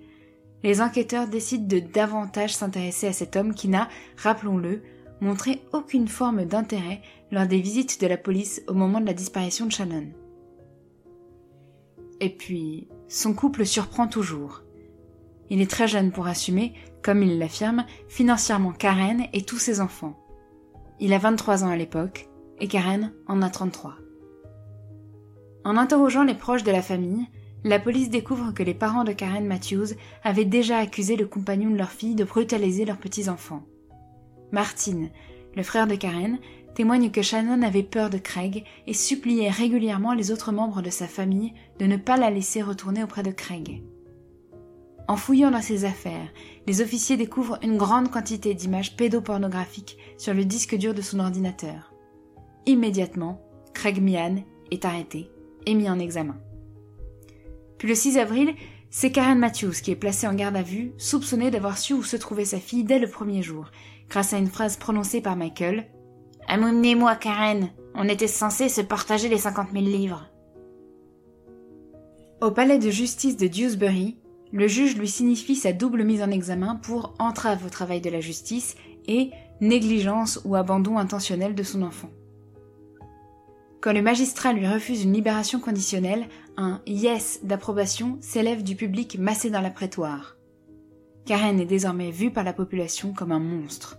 les 0.63 0.81
enquêteurs 0.81 1.29
décident 1.29 1.67
de 1.67 1.79
davantage 1.79 2.53
s'intéresser 2.53 3.07
à 3.07 3.13
cet 3.13 3.37
homme 3.37 3.53
qui 3.53 3.69
n'a, 3.69 3.87
rappelons-le, 4.17 4.83
montré 5.21 5.61
aucune 5.71 6.09
forme 6.09 6.43
d'intérêt 6.43 7.01
lors 7.31 7.47
des 7.47 7.61
visites 7.61 8.01
de 8.01 8.07
la 8.07 8.17
police 8.17 8.61
au 8.67 8.73
moment 8.73 8.99
de 8.99 9.05
la 9.05 9.13
disparition 9.13 9.67
de 9.67 9.71
Shannon. 9.71 10.11
Et 12.19 12.29
puis, 12.29 12.87
son 13.07 13.33
couple 13.33 13.65
surprend 13.65 14.07
toujours. 14.07 14.63
Il 15.49 15.61
est 15.61 15.69
très 15.69 15.87
jeune 15.87 16.11
pour 16.11 16.27
assumer, 16.27 16.73
comme 17.01 17.23
il 17.23 17.39
l'affirme, 17.39 17.85
financièrement 18.09 18.71
Karen 18.71 19.25
et 19.33 19.43
tous 19.43 19.59
ses 19.59 19.79
enfants. 19.79 20.17
Il 20.99 21.13
a 21.13 21.19
23 21.19 21.63
ans 21.63 21.69
à 21.69 21.77
l'époque, 21.77 22.27
et 22.59 22.67
Karen 22.67 23.13
en 23.27 23.41
a 23.41 23.49
33. 23.49 23.95
En 25.63 25.77
interrogeant 25.77 26.23
les 26.23 26.33
proches 26.33 26.63
de 26.63 26.71
la 26.71 26.81
famille, 26.81 27.27
la 27.63 27.79
police 27.79 28.09
découvre 28.09 28.53
que 28.53 28.63
les 28.63 28.73
parents 28.73 29.03
de 29.03 29.11
Karen 29.11 29.45
Matthews 29.45 29.95
avaient 30.23 30.45
déjà 30.45 30.77
accusé 30.77 31.15
le 31.15 31.27
compagnon 31.27 31.69
de 31.69 31.77
leur 31.77 31.91
fille 31.91 32.15
de 32.15 32.23
brutaliser 32.23 32.85
leurs 32.85 32.97
petits-enfants. 32.97 33.63
Martin, 34.51 35.09
le 35.55 35.63
frère 35.63 35.87
de 35.87 35.95
Karen, 35.95 36.39
témoigne 36.77 37.09
que 37.09 37.23
Shannon 37.23 37.63
avait 37.63 37.81
peur 37.81 38.11
de 38.11 38.19
Craig 38.19 38.63
et 38.85 38.93
suppliait 38.93 39.49
régulièrement 39.49 40.13
les 40.13 40.29
autres 40.29 40.51
membres 40.51 40.83
de 40.83 40.91
sa 40.91 41.07
famille 41.07 41.55
de 41.79 41.87
ne 41.87 41.97
pas 41.97 42.17
la 42.17 42.29
laisser 42.29 42.61
retourner 42.61 43.03
auprès 43.03 43.23
de 43.23 43.31
Craig. 43.31 43.81
En 45.07 45.15
fouillant 45.17 45.49
dans 45.49 45.63
ses 45.63 45.85
affaires, 45.85 46.29
les 46.67 46.81
officiers 46.81 47.17
découvrent 47.17 47.57
une 47.63 47.77
grande 47.77 48.11
quantité 48.11 48.53
d'images 48.53 48.95
pédopornographiques 48.95 49.97
sur 50.19 50.35
le 50.35 50.45
disque 50.45 50.77
dur 50.77 50.93
de 50.93 51.01
son 51.01 51.19
ordinateur. 51.19 51.95
Immédiatement, 52.67 53.41
Craig 53.73 53.99
Mian 53.99 54.43
est 54.69 54.85
arrêté 54.85 55.31
et 55.65 55.73
mis 55.73 55.89
en 55.89 55.97
examen. 55.97 56.37
Puis 57.79 57.87
le 57.87 57.95
6 57.95 58.19
avril, 58.19 58.53
c'est 58.91 59.11
Karen 59.11 59.39
Matthews 59.39 59.81
qui 59.81 59.89
est 59.89 59.95
placée 59.95 60.27
en 60.27 60.35
garde 60.35 60.55
à 60.55 60.61
vue, 60.61 60.91
soupçonnée 60.99 61.49
d'avoir 61.49 61.79
su 61.79 61.93
où 61.93 62.03
se 62.03 62.17
trouvait 62.17 62.45
sa 62.45 62.59
fille 62.59 62.83
dès 62.83 62.99
le 62.99 63.09
premier 63.09 63.41
jour, 63.41 63.71
grâce 64.09 64.33
à 64.33 64.37
une 64.37 64.45
phrase 64.45 64.77
prononcée 64.77 65.21
par 65.21 65.35
Michael. 65.35 65.87
Amenez-moi, 66.47 67.15
Karen. 67.15 67.69
On 67.93 68.07
était 68.07 68.27
censé 68.27 68.69
se 68.69 68.81
partager 68.81 69.27
les 69.27 69.37
cinquante 69.37 69.73
mille 69.73 69.91
livres. 69.91 70.27
Au 72.41 72.51
palais 72.51 72.77
de 72.77 72.89
justice 72.89 73.35
de 73.35 73.47
Dewsbury, 73.47 74.17
le 74.53 74.67
juge 74.67 74.95
lui 74.95 75.09
signifie 75.09 75.55
sa 75.55 75.73
double 75.73 76.03
mise 76.03 76.21
en 76.21 76.31
examen 76.31 76.75
pour 76.75 77.15
entrave 77.19 77.65
au 77.65 77.69
travail 77.69 77.99
de 77.99 78.09
la 78.09 78.21
justice 78.21 78.75
et 79.07 79.31
négligence 79.59 80.39
ou 80.45 80.55
abandon 80.55 80.97
intentionnel 80.97 81.53
de 81.53 81.63
son 81.63 81.81
enfant. 81.81 82.09
Quand 83.81 83.93
le 83.93 84.01
magistrat 84.01 84.53
lui 84.53 84.67
refuse 84.67 85.03
une 85.03 85.13
libération 85.13 85.59
conditionnelle, 85.59 86.27
un 86.55 86.81
yes 86.87 87.39
d'approbation 87.43 88.17
s'élève 88.21 88.63
du 88.63 88.75
public 88.75 89.17
massé 89.19 89.49
dans 89.49 89.61
la 89.61 89.69
prétoire. 89.69 90.37
Karen 91.25 91.59
est 91.59 91.65
désormais 91.65 92.11
vue 92.11 92.31
par 92.31 92.43
la 92.43 92.53
population 92.53 93.13
comme 93.13 93.31
un 93.31 93.39
monstre. 93.39 93.97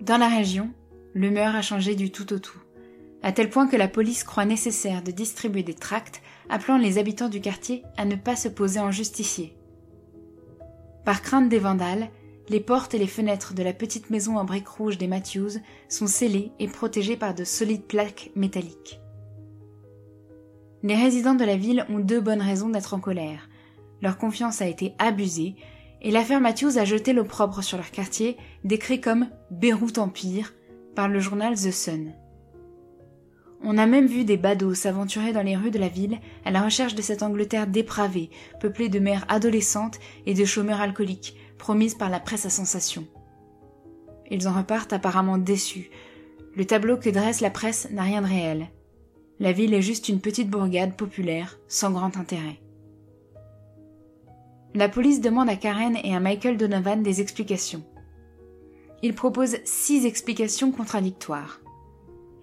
Dans 0.00 0.18
la 0.18 0.28
région, 0.28 0.70
l'humeur 1.14 1.54
a 1.54 1.62
changé 1.62 1.94
du 1.94 2.10
tout 2.10 2.32
au 2.32 2.38
tout, 2.38 2.58
à 3.22 3.32
tel 3.32 3.48
point 3.48 3.66
que 3.66 3.76
la 3.76 3.88
police 3.88 4.24
croit 4.24 4.44
nécessaire 4.44 5.02
de 5.02 5.10
distribuer 5.10 5.62
des 5.62 5.74
tracts 5.74 6.20
appelant 6.48 6.78
les 6.78 6.98
habitants 6.98 7.28
du 7.28 7.40
quartier 7.40 7.84
à 7.96 8.04
ne 8.04 8.16
pas 8.16 8.36
se 8.36 8.48
poser 8.48 8.80
en 8.80 8.90
justicier. 8.90 9.56
Par 11.04 11.22
crainte 11.22 11.48
des 11.48 11.58
vandales, 11.58 12.10
les 12.48 12.60
portes 12.60 12.94
et 12.94 12.98
les 12.98 13.06
fenêtres 13.06 13.54
de 13.54 13.62
la 13.62 13.72
petite 13.72 14.10
maison 14.10 14.36
en 14.36 14.44
briques 14.44 14.68
rouges 14.68 14.98
des 14.98 15.06
Matthews 15.06 15.60
sont 15.88 16.06
scellées 16.06 16.52
et 16.58 16.68
protégées 16.68 17.16
par 17.16 17.34
de 17.34 17.44
solides 17.44 17.84
plaques 17.84 18.30
métalliques. 18.34 19.00
Les 20.82 20.96
résidents 20.96 21.34
de 21.34 21.44
la 21.44 21.56
ville 21.56 21.86
ont 21.88 22.00
deux 22.00 22.20
bonnes 22.20 22.42
raisons 22.42 22.68
d'être 22.68 22.92
en 22.92 23.00
colère. 23.00 23.48
Leur 24.02 24.18
confiance 24.18 24.60
a 24.60 24.66
été 24.66 24.94
abusée, 24.98 25.56
et 26.02 26.10
l'affaire 26.10 26.42
Matthews 26.42 26.76
a 26.76 26.84
jeté 26.84 27.14
l'opprobre 27.14 27.64
sur 27.64 27.78
leur 27.78 27.90
quartier, 27.90 28.36
décrit 28.64 29.00
comme 29.00 29.28
Beyrouth 29.50 29.98
Empire 29.98 30.54
par 30.94 31.08
le 31.08 31.20
journal 31.20 31.54
The 31.54 31.70
Sun. 31.70 32.12
On 33.62 33.78
a 33.78 33.86
même 33.86 34.06
vu 34.06 34.24
des 34.24 34.36
badauds 34.36 34.74
s'aventurer 34.74 35.32
dans 35.32 35.42
les 35.42 35.56
rues 35.56 35.70
de 35.70 35.78
la 35.78 35.88
ville 35.88 36.18
à 36.44 36.50
la 36.50 36.62
recherche 36.62 36.94
de 36.94 37.02
cette 37.02 37.22
Angleterre 37.22 37.66
dépravée, 37.66 38.30
peuplée 38.60 38.88
de 38.88 38.98
mères 38.98 39.24
adolescentes 39.28 39.98
et 40.26 40.34
de 40.34 40.44
chômeurs 40.44 40.80
alcooliques, 40.80 41.36
promise 41.58 41.94
par 41.94 42.10
la 42.10 42.20
presse 42.20 42.46
à 42.46 42.50
sensation. 42.50 43.06
Ils 44.30 44.48
en 44.48 44.52
repartent 44.52 44.92
apparemment 44.92 45.38
déçus. 45.38 45.90
Le 46.56 46.64
tableau 46.64 46.96
que 46.96 47.10
dresse 47.10 47.40
la 47.40 47.50
presse 47.50 47.88
n'a 47.90 48.02
rien 48.02 48.22
de 48.22 48.26
réel. 48.26 48.66
La 49.40 49.52
ville 49.52 49.74
est 49.74 49.82
juste 49.82 50.08
une 50.08 50.20
petite 50.20 50.50
bourgade 50.50 50.96
populaire, 50.96 51.58
sans 51.68 51.90
grand 51.90 52.16
intérêt. 52.16 52.60
La 54.74 54.88
police 54.88 55.20
demande 55.20 55.48
à 55.48 55.56
Karen 55.56 55.96
et 56.02 56.14
à 56.14 56.20
Michael 56.20 56.56
Donovan 56.56 57.02
des 57.02 57.20
explications. 57.20 57.84
Ils 59.04 59.14
proposent 59.14 59.58
six 59.64 60.06
explications 60.06 60.72
contradictoires. 60.72 61.60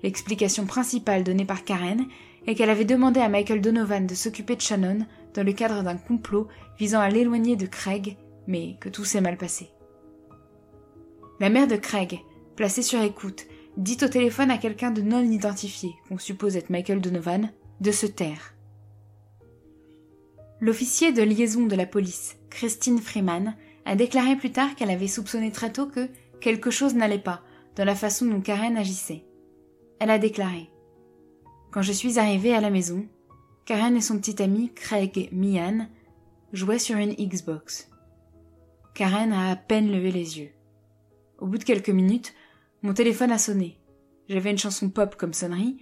L'explication 0.03 0.67
principale 0.67 1.23
donnée 1.23 1.43
par 1.43 1.63
Karen 1.63 2.05
est 2.45 2.53
qu'elle 2.53 2.69
avait 2.69 2.85
demandé 2.85 3.19
à 3.19 3.29
Michael 3.29 3.61
Donovan 3.61 4.05
de 4.05 4.13
s'occuper 4.13 4.55
de 4.55 4.61
Shannon 4.61 4.99
dans 5.33 5.43
le 5.43 5.53
cadre 5.53 5.81
d'un 5.81 5.97
complot 5.97 6.47
visant 6.77 6.99
à 6.99 7.09
l'éloigner 7.09 7.55
de 7.55 7.65
Craig, 7.65 8.15
mais 8.45 8.77
que 8.79 8.89
tout 8.89 9.05
s'est 9.05 9.21
mal 9.21 9.37
passé. 9.37 9.71
La 11.39 11.49
mère 11.49 11.67
de 11.67 11.77
Craig, 11.77 12.19
placée 12.55 12.83
sur 12.83 13.01
écoute, 13.01 13.47
dit 13.77 13.97
au 14.03 14.07
téléphone 14.07 14.51
à 14.51 14.59
quelqu'un 14.59 14.91
de 14.91 15.01
non 15.01 15.23
identifié, 15.23 15.95
qu'on 16.09 16.19
suppose 16.19 16.57
être 16.57 16.69
Michael 16.69 17.01
Donovan, 17.01 17.49
de 17.79 17.91
se 17.91 18.05
taire. 18.05 18.53
L'officier 20.59 21.11
de 21.11 21.23
liaison 21.23 21.65
de 21.65 21.75
la 21.75 21.87
police, 21.87 22.37
Christine 22.51 22.99
Freeman, 22.99 23.55
a 23.85 23.95
déclaré 23.95 24.35
plus 24.35 24.51
tard 24.51 24.75
qu'elle 24.75 24.91
avait 24.91 25.07
soupçonné 25.07 25.51
très 25.51 25.71
tôt 25.71 25.87
que 25.87 26.07
quelque 26.41 26.71
chose 26.71 26.95
n'allait 26.95 27.19
pas 27.19 27.41
dans 27.75 27.85
la 27.85 27.95
façon 27.95 28.25
dont 28.25 28.41
Karen 28.41 28.75
agissait. 28.75 29.25
Elle 29.99 30.09
a 30.09 30.19
déclaré 30.19 30.69
Quand 31.71 31.81
je 31.81 31.93
suis 31.93 32.19
arrivée 32.19 32.53
à 32.53 32.59
la 32.59 32.69
maison, 32.69 33.07
Karen 33.65 33.95
et 33.95 34.01
son 34.01 34.17
petit 34.17 34.41
ami 34.41 34.73
Craig 34.73 35.29
Mian 35.31 35.87
jouaient 36.51 36.79
sur 36.79 36.97
une 36.97 37.13
Xbox. 37.13 37.89
Karen 38.93 39.31
a 39.31 39.51
à 39.51 39.55
peine 39.55 39.91
levé 39.91 40.11
les 40.11 40.39
yeux. 40.39 40.51
Au 41.39 41.47
bout 41.47 41.57
de 41.57 41.63
quelques 41.63 41.89
minutes, 41.89 42.33
mon 42.81 42.93
téléphone 42.93 43.31
a 43.31 43.37
sonné. 43.37 43.79
J'avais 44.27 44.51
une 44.51 44.57
chanson 44.57 44.89
pop 44.89 45.15
comme 45.15 45.33
sonnerie, 45.33 45.81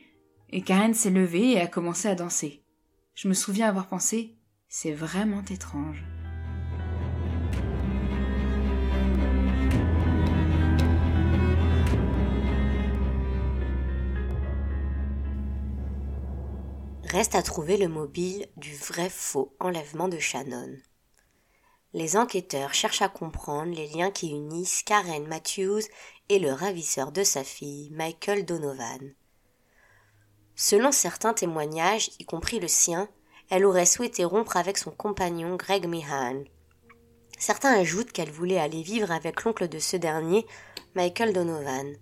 et 0.51 0.61
Karen 0.61 0.93
s'est 0.93 1.09
levée 1.09 1.51
et 1.51 1.59
a 1.59 1.67
commencé 1.67 2.07
à 2.07 2.15
danser. 2.15 2.63
Je 3.15 3.27
me 3.27 3.33
souviens 3.33 3.67
avoir 3.67 3.87
pensé 3.87 4.35
C'est 4.67 4.93
vraiment 4.93 5.43
étrange. 5.49 6.03
Reste 17.11 17.33
à 17.33 17.41
trouver 17.41 17.77
le 17.77 17.87
mobile 17.87 18.45
du 18.55 18.75
vrai 18.75 19.09
faux 19.09 19.55
enlèvement 19.59 20.07
de 20.09 20.19
Shannon. 20.19 20.77
Les 21.93 22.17
enquêteurs 22.17 22.75
cherchent 22.75 23.01
à 23.01 23.09
comprendre 23.09 23.73
les 23.73 23.87
liens 23.87 24.11
qui 24.11 24.29
unissent 24.29 24.83
Karen 24.83 25.25
Matthews 25.25 25.81
et 26.29 26.37
le 26.37 26.53
ravisseur 26.53 27.11
de 27.11 27.23
sa 27.23 27.43
fille, 27.43 27.89
Michael 27.89 28.45
Donovan. 28.45 29.15
Selon 30.55 30.91
certains 30.91 31.33
témoignages, 31.33 32.11
y 32.19 32.25
compris 32.25 32.59
le 32.59 32.67
sien, 32.67 33.09
elle 33.49 33.65
aurait 33.65 33.87
souhaité 33.87 34.23
rompre 34.23 34.55
avec 34.55 34.77
son 34.77 34.91
compagnon 34.91 35.55
Greg 35.55 35.87
Meehan. 35.87 36.43
Certains 37.39 37.73
ajoutent 37.73 38.11
qu'elle 38.11 38.29
voulait 38.29 38.59
aller 38.59 38.83
vivre 38.83 39.09
avec 39.09 39.45
l'oncle 39.45 39.67
de 39.67 39.79
ce 39.79 39.97
dernier, 39.97 40.45
Michael 40.93 41.33
Donovan. 41.33 41.95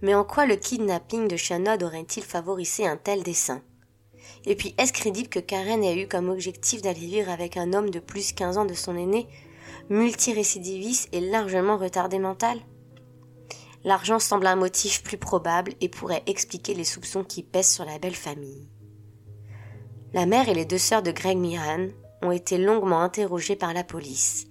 Mais 0.00 0.14
en 0.14 0.24
quoi 0.24 0.46
le 0.46 0.56
kidnapping 0.56 1.28
de 1.28 1.36
Shannon 1.36 1.76
aurait-il 1.82 2.22
favorisé 2.22 2.86
un 2.86 2.96
tel 2.96 3.22
dessein 3.22 3.62
et 4.46 4.56
puis, 4.56 4.74
est-ce 4.76 4.92
crédible 4.92 5.28
que 5.28 5.38
Karen 5.38 5.82
ait 5.82 6.02
eu 6.02 6.06
comme 6.06 6.28
objectif 6.28 6.82
d'aller 6.82 7.06
vivre 7.06 7.30
avec 7.30 7.56
un 7.56 7.72
homme 7.72 7.90
de 7.90 7.98
plus 7.98 8.32
15 8.32 8.58
ans 8.58 8.64
de 8.66 8.74
son 8.74 8.96
aîné, 8.96 9.26
multirécidiviste 9.88 11.08
et 11.12 11.20
largement 11.20 11.78
retardé 11.78 12.18
mental? 12.18 12.58
L'argent 13.84 14.18
semble 14.18 14.46
un 14.46 14.56
motif 14.56 15.02
plus 15.02 15.18
probable 15.18 15.72
et 15.80 15.88
pourrait 15.88 16.22
expliquer 16.26 16.74
les 16.74 16.84
soupçons 16.84 17.24
qui 17.24 17.42
pèsent 17.42 17.72
sur 17.72 17.84
la 17.84 17.98
belle 17.98 18.14
famille. 18.14 18.68
La 20.12 20.26
mère 20.26 20.48
et 20.48 20.54
les 20.54 20.64
deux 20.64 20.78
sœurs 20.78 21.02
de 21.02 21.10
Greg 21.10 21.38
Miran 21.38 21.88
ont 22.22 22.30
été 22.30 22.56
longuement 22.56 23.00
interrogées 23.00 23.56
par 23.56 23.74
la 23.74 23.84
police. 23.84 24.46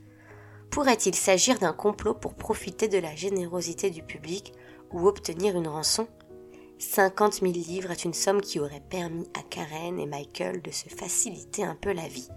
Pourrait-il 0.70 1.16
s'agir 1.16 1.60
d'un 1.60 1.74
complot 1.74 2.16
pour 2.16 2.36
profiter 2.36 2.88
de 2.88 2.98
la 2.98 3.16
générosité 3.16 3.90
du 3.90 4.04
public 4.04 4.54
ou 4.92 5.08
obtenir 5.08 5.56
une 5.56 5.68
rançon? 5.68 6.08
Cinquante 6.80 7.42
mille 7.42 7.62
livres 7.62 7.92
est 7.92 8.06
une 8.06 8.14
somme 8.14 8.42
qui 8.42 8.60
aurait 8.60 8.84
permis 8.90 9.28
à 9.34 9.44
Karen 9.44 10.00
et 10.00 10.06
Michael 10.06 10.62
de 10.62 10.72
se 10.72 10.90
faciliter 10.90 11.64
un 11.64 11.76
peu 11.76 11.94
la 11.94 12.08
vie. 12.08 12.30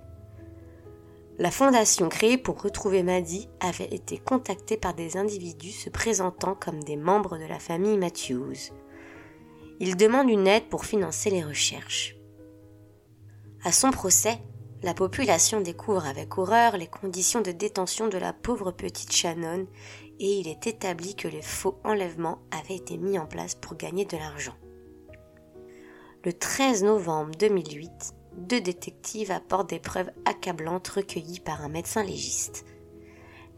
La 1.39 1.51
fondation 1.51 2.09
créée 2.09 2.39
pour 2.39 2.63
retrouver 2.63 3.03
Maddie 3.03 3.49
avait 3.61 3.95
été 3.95 4.17
contactée 4.17 4.79
par 4.79 4.95
des 4.95 5.19
individus 5.19 5.73
se 5.73 5.91
présentant 5.91 6.55
comme 6.55 6.83
des 6.83 6.97
membres 6.97 7.37
de 7.37 7.45
la 7.45 7.59
famille 7.59 7.99
Matthews. 7.99 8.73
Ils 9.81 9.97
demandent 9.97 10.31
une 10.31 10.47
aide 10.47 10.69
pour 10.71 10.87
financer 10.87 11.29
les 11.29 11.45
recherches. 11.45 12.17
À 13.65 13.73
son 13.73 13.91
procès, 13.91 14.39
la 14.83 14.95
population 14.95 15.61
découvre 15.61 16.07
avec 16.07 16.39
horreur 16.39 16.77
les 16.77 16.87
conditions 16.87 17.41
de 17.41 17.51
détention 17.51 18.09
de 18.09 18.17
la 18.17 18.33
pauvre 18.33 18.71
petite 18.71 19.13
Shannon 19.13 19.67
et 20.19 20.39
il 20.39 20.49
est 20.49 20.67
établi 20.67 21.15
que 21.15 21.29
les 21.29 21.43
faux 21.43 21.79
enlèvements 21.85 22.39
avaient 22.51 22.77
été 22.77 22.97
mis 22.97 23.19
en 23.19 23.27
place 23.27 23.55
pour 23.55 23.77
gagner 23.77 24.05
de 24.05 24.17
l'argent. 24.17 24.57
Le 26.25 26.33
13 26.33 26.85
novembre 26.85 27.33
2008, 27.39 28.15
deux 28.37 28.61
détectives 28.61 29.31
apportent 29.31 29.71
des 29.71 29.79
preuves 29.79 30.11
accablantes 30.25 30.89
recueillies 30.89 31.41
par 31.41 31.63
un 31.63 31.69
médecin 31.69 32.03
légiste. 32.03 32.65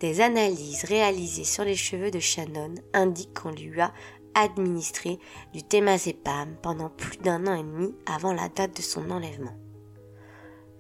Des 0.01 0.21
analyses 0.21 0.85
réalisées 0.85 1.45
sur 1.45 1.65
les 1.65 1.75
cheveux 1.75 2.11
de 2.11 2.21
Shannon 2.21 2.75
indiquent 2.93 3.41
qu'on 3.41 3.51
lui 3.51 3.81
a 3.81 3.93
administré 4.35 5.19
du 5.53 5.63
thémazépam 5.63 6.57
pendant 6.63 6.91
plus 6.91 7.19
d'un 7.19 7.47
an 7.47 7.55
et 7.55 7.65
demi 7.65 7.95
avant 8.07 8.33
la 8.33 8.49
date 8.49 8.77
de 8.77 8.83
son 8.83 9.11
enlèvement. 9.11 9.57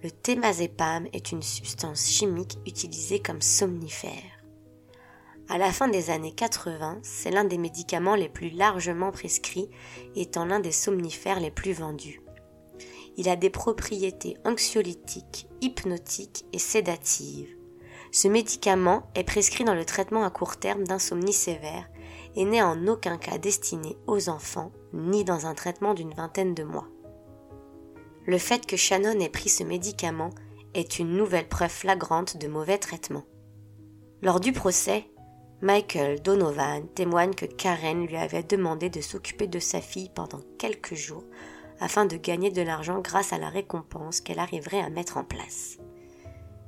Le 0.02 0.10
thémazépam 0.12 1.08
est 1.12 1.32
une 1.32 1.42
substance 1.42 2.06
chimique 2.06 2.58
utilisée 2.66 3.20
comme 3.20 3.42
somnifère. 3.42 4.37
À 5.50 5.56
la 5.56 5.72
fin 5.72 5.88
des 5.88 6.10
années 6.10 6.34
80, 6.34 6.98
c'est 7.02 7.30
l'un 7.30 7.44
des 7.44 7.56
médicaments 7.56 8.16
les 8.16 8.28
plus 8.28 8.50
largement 8.50 9.10
prescrits, 9.10 9.70
étant 10.14 10.44
l'un 10.44 10.60
des 10.60 10.72
somnifères 10.72 11.40
les 11.40 11.50
plus 11.50 11.72
vendus. 11.72 12.20
Il 13.16 13.30
a 13.30 13.36
des 13.36 13.48
propriétés 13.48 14.36
anxiolytiques, 14.44 15.48
hypnotiques 15.62 16.44
et 16.52 16.58
sédatives. 16.58 17.48
Ce 18.12 18.28
médicament 18.28 19.10
est 19.14 19.24
prescrit 19.24 19.64
dans 19.64 19.74
le 19.74 19.86
traitement 19.86 20.22
à 20.22 20.30
court 20.30 20.58
terme 20.58 20.84
d'insomnie 20.84 21.32
sévère 21.32 21.88
et 22.36 22.44
n'est 22.44 22.62
en 22.62 22.86
aucun 22.86 23.16
cas 23.16 23.38
destiné 23.38 23.96
aux 24.06 24.28
enfants, 24.28 24.70
ni 24.92 25.24
dans 25.24 25.46
un 25.46 25.54
traitement 25.54 25.94
d'une 25.94 26.12
vingtaine 26.12 26.54
de 26.54 26.62
mois. 26.62 26.88
Le 28.26 28.36
fait 28.36 28.66
que 28.66 28.76
Shannon 28.76 29.18
ait 29.18 29.30
pris 29.30 29.48
ce 29.48 29.64
médicament 29.64 30.30
est 30.74 30.98
une 30.98 31.16
nouvelle 31.16 31.48
preuve 31.48 31.70
flagrante 31.70 32.36
de 32.36 32.48
mauvais 32.48 32.76
traitement. 32.76 33.24
Lors 34.20 34.40
du 34.40 34.52
procès, 34.52 35.10
Michael 35.60 36.22
Donovan 36.22 36.86
témoigne 36.94 37.34
que 37.34 37.44
Karen 37.44 38.06
lui 38.06 38.16
avait 38.16 38.44
demandé 38.44 38.90
de 38.90 39.00
s'occuper 39.00 39.48
de 39.48 39.58
sa 39.58 39.80
fille 39.80 40.08
pendant 40.14 40.40
quelques 40.56 40.94
jours 40.94 41.24
afin 41.80 42.06
de 42.06 42.16
gagner 42.16 42.50
de 42.50 42.62
l'argent 42.62 43.00
grâce 43.00 43.32
à 43.32 43.38
la 43.38 43.48
récompense 43.48 44.20
qu'elle 44.20 44.38
arriverait 44.38 44.80
à 44.80 44.88
mettre 44.88 45.16
en 45.16 45.24
place. 45.24 45.78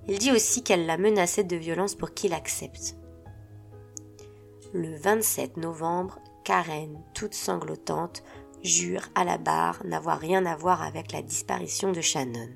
Il 0.09 0.19
dit 0.19 0.33
aussi 0.33 0.65
qu'elle 0.65 0.87
l'a 0.87 0.99
menacé 0.99 1.45
de 1.45 1.55
violence 1.55 1.95
pour 1.95 2.15
qu'il 2.15 2.33
accepte. 2.33 2.97
Le 4.73 4.97
27 4.97 5.57
novembre, 5.57 6.19
Karen, 6.45 7.01
toute 7.15 7.35
sanglotante, 7.35 8.25
jure 8.65 9.09
à 9.15 9.23
la 9.25 9.39
barre 9.39 9.85
n'avoir 9.85 10.19
rien 10.19 10.45
à 10.47 10.57
voir 10.57 10.83
avec 10.83 11.13
la 11.13 11.23
disparition 11.23 11.93
de 11.93 12.01
Shannon. 12.01 12.51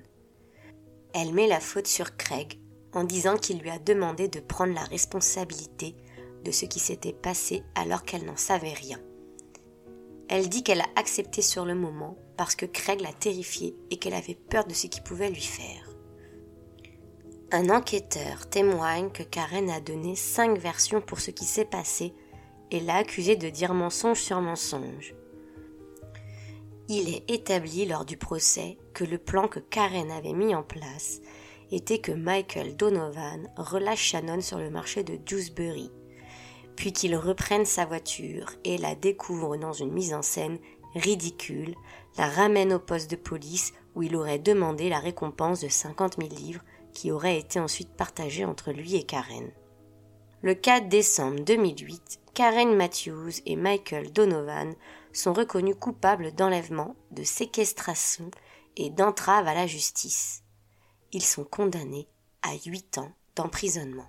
Elle 1.13 1.33
met 1.33 1.47
la 1.47 1.61
faute 1.61 1.87
sur 1.87 2.17
Craig 2.17 2.59
en 2.93 3.05
disant 3.05 3.37
qu'il 3.37 3.61
lui 3.61 3.71
a 3.71 3.79
demandé 3.79 4.27
de 4.27 4.41
prendre 4.41 4.75
la 4.75 4.85
responsabilité 4.85 5.95
de 6.45 6.53
ce 6.53 6.67
qui 6.67 6.79
s'était 6.79 7.13
passé 7.13 7.63
alors 7.75 8.05
qu'elle 8.05 8.25
n'en 8.25 8.37
savait 8.37 8.73
rien. 8.73 9.01
Elle 10.29 10.49
dit 10.49 10.63
qu'elle 10.63 10.81
a 10.81 10.89
accepté 10.97 11.43
sur 11.43 11.65
le 11.65 11.75
moment 11.75 12.17
parce 12.37 12.55
que 12.55 12.67
Craig 12.67 13.01
l'a 13.01 13.13
terrifiée 13.13 13.77
et 13.91 13.97
qu'elle 13.97 14.15
avait 14.15 14.35
peur 14.37 14.65
de 14.65 14.75
ce 14.75 14.87
qu'il 14.87 15.03
pouvait 15.03 15.31
lui 15.31 15.43
faire. 15.43 15.91
Un 17.53 17.69
enquêteur 17.71 18.49
témoigne 18.49 19.11
que 19.11 19.23
Karen 19.23 19.71
a 19.71 19.81
donné 19.81 20.17
cinq 20.17 20.59
versions 20.59 21.01
pour 21.01 21.21
ce 21.21 21.31
qui 21.31 21.45
s'est 21.45 21.65
passé 21.65 22.15
et 22.71 22.81
l'a 22.81 22.97
accusée 22.97 23.37
de 23.37 23.49
dire 23.49 23.75
mensonge 23.75 24.21
sur 24.21 24.41
mensonge. 24.41 25.15
Il 26.89 27.15
est 27.15 27.31
établi 27.31 27.87
lors 27.87 28.05
du 28.05 28.17
procès 28.17 28.79
que 28.93 29.05
le 29.05 29.19
plan 29.19 29.49
que 29.49 29.61
Karen 29.61 30.11
avait 30.11 30.33
mis 30.33 30.55
en 30.55 30.63
place 30.63 31.21
était 31.71 31.99
que 31.99 32.13
Michael 32.13 32.77
Donovan 32.77 33.49
relâche 33.57 34.03
Shannon 34.03 34.41
sur 34.41 34.59
le 34.59 34.71
marché 34.71 35.05
de 35.05 35.17
Dewsbury 35.17 35.91
puis 36.77 36.93
qu'il 36.93 37.17
reprenne 37.17 37.65
sa 37.65 37.85
voiture 37.85 38.51
et 38.65 38.79
la 38.79 38.95
découvre 38.95 39.57
dans 39.57 39.73
une 39.73 39.93
mise 39.93 40.15
en 40.15 40.23
scène 40.23 40.59
ridicule, 40.95 41.75
la 42.17 42.29
ramène 42.29 42.73
au 42.73 42.79
poste 42.79 43.11
de 43.11 43.17
police 43.17 43.73
où 43.95 44.03
il 44.03 44.17
aurait 44.17 44.39
demandé 44.39 44.89
la 44.89 44.99
récompense 44.99 45.61
de 45.61 45.69
50 45.69 46.17
000 46.19 46.29
livres 46.35 46.63
qui 46.93 47.11
aurait 47.11 47.39
été 47.39 47.59
ensuite 47.61 47.93
partagée 47.97 48.45
entre 48.45 48.73
lui 48.73 48.97
et 48.97 49.05
Karen. 49.05 49.51
Le 50.43 50.55
4 50.55 50.89
décembre 50.89 51.41
2008, 51.41 52.21
Karen 52.35 52.75
Matthews 52.77 53.41
et 53.47 53.57
Michael 53.57 54.13
Donovan 54.13 54.75
sont 55.13 55.33
reconnus 55.33 55.77
coupables 55.79 56.33
d'enlèvement, 56.33 56.97
de 57.13 57.23
séquestration 57.23 58.31
et 58.77 58.91
d'entrave 58.91 59.47
à 59.47 59.55
la 59.55 59.67
justice. 59.67 60.43
Ils 61.13 61.23
sont 61.23 61.45
condamnés 61.45 62.09
à 62.43 62.55
8 62.67 62.99
ans 62.99 63.13
d'emprisonnement. 63.37 64.09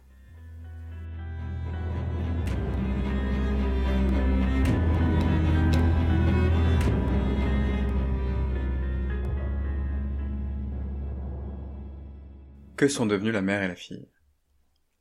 Que 12.77 12.89
sont 12.89 13.05
devenus 13.05 13.33
la 13.33 13.41
mère 13.41 13.63
et 13.63 13.69
la 13.69 13.75
fille? 13.75 14.09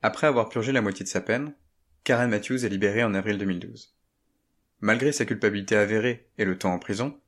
Après 0.00 0.28
avoir 0.28 0.48
purgé 0.48 0.70
la 0.70 0.80
moitié 0.80 1.02
de 1.02 1.08
sa 1.08 1.20
peine, 1.20 1.54
Karen 2.04 2.30
Matthews 2.30 2.64
est 2.64 2.68
libérée 2.68 3.02
en 3.02 3.14
avril 3.14 3.37
2012. 3.37 3.96
Malgré 4.80 5.10
sa 5.10 5.24
culpabilité 5.24 5.74
avérée 5.74 6.30
et 6.38 6.44
le 6.44 6.56
temps 6.56 6.72
en 6.72 6.78
prison, 6.78 7.18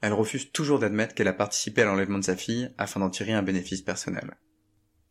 elle 0.00 0.14
refuse 0.14 0.52
toujours 0.52 0.78
d'admettre 0.78 1.14
qu'elle 1.14 1.28
a 1.28 1.34
participé 1.34 1.82
à 1.82 1.84
l'enlèvement 1.84 2.16
de 2.16 2.24
sa 2.24 2.34
fille 2.34 2.70
afin 2.78 3.00
d'en 3.00 3.10
tirer 3.10 3.34
un 3.34 3.42
bénéfice 3.42 3.82
personnel. 3.82 4.38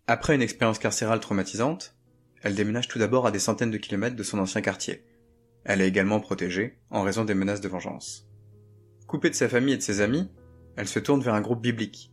Après 0.08 0.34
une 0.34 0.42
expérience 0.42 0.80
carcérale 0.80 1.20
traumatisante, 1.20 1.96
elle 2.42 2.56
déménage 2.56 2.88
tout 2.88 2.98
d'abord 2.98 3.28
à 3.28 3.32
des 3.32 3.38
centaines 3.38 3.70
de 3.70 3.78
kilomètres 3.78 4.16
de 4.16 4.24
son 4.24 4.40
ancien 4.40 4.62
quartier. 4.62 5.06
Elle 5.66 5.82
est 5.82 5.88
également 5.88 6.20
protégée 6.20 6.80
en 6.90 7.04
raison 7.04 7.26
des 7.26 7.36
menaces 7.36 7.62
de 7.62 7.68
vengeance. 7.68 8.28
Coupée 9.06 9.30
de 9.30 9.36
sa 9.36 9.50
famille 9.50 9.76
et 9.76 9.78
de 9.78 9.84
ses 9.84 10.02
amis, 10.02 10.32
elle 10.78 10.88
se 10.88 10.98
tourne 10.98 11.22
vers 11.22 11.36
un 11.36 11.42
groupe 11.42 11.62
biblique 11.62 12.12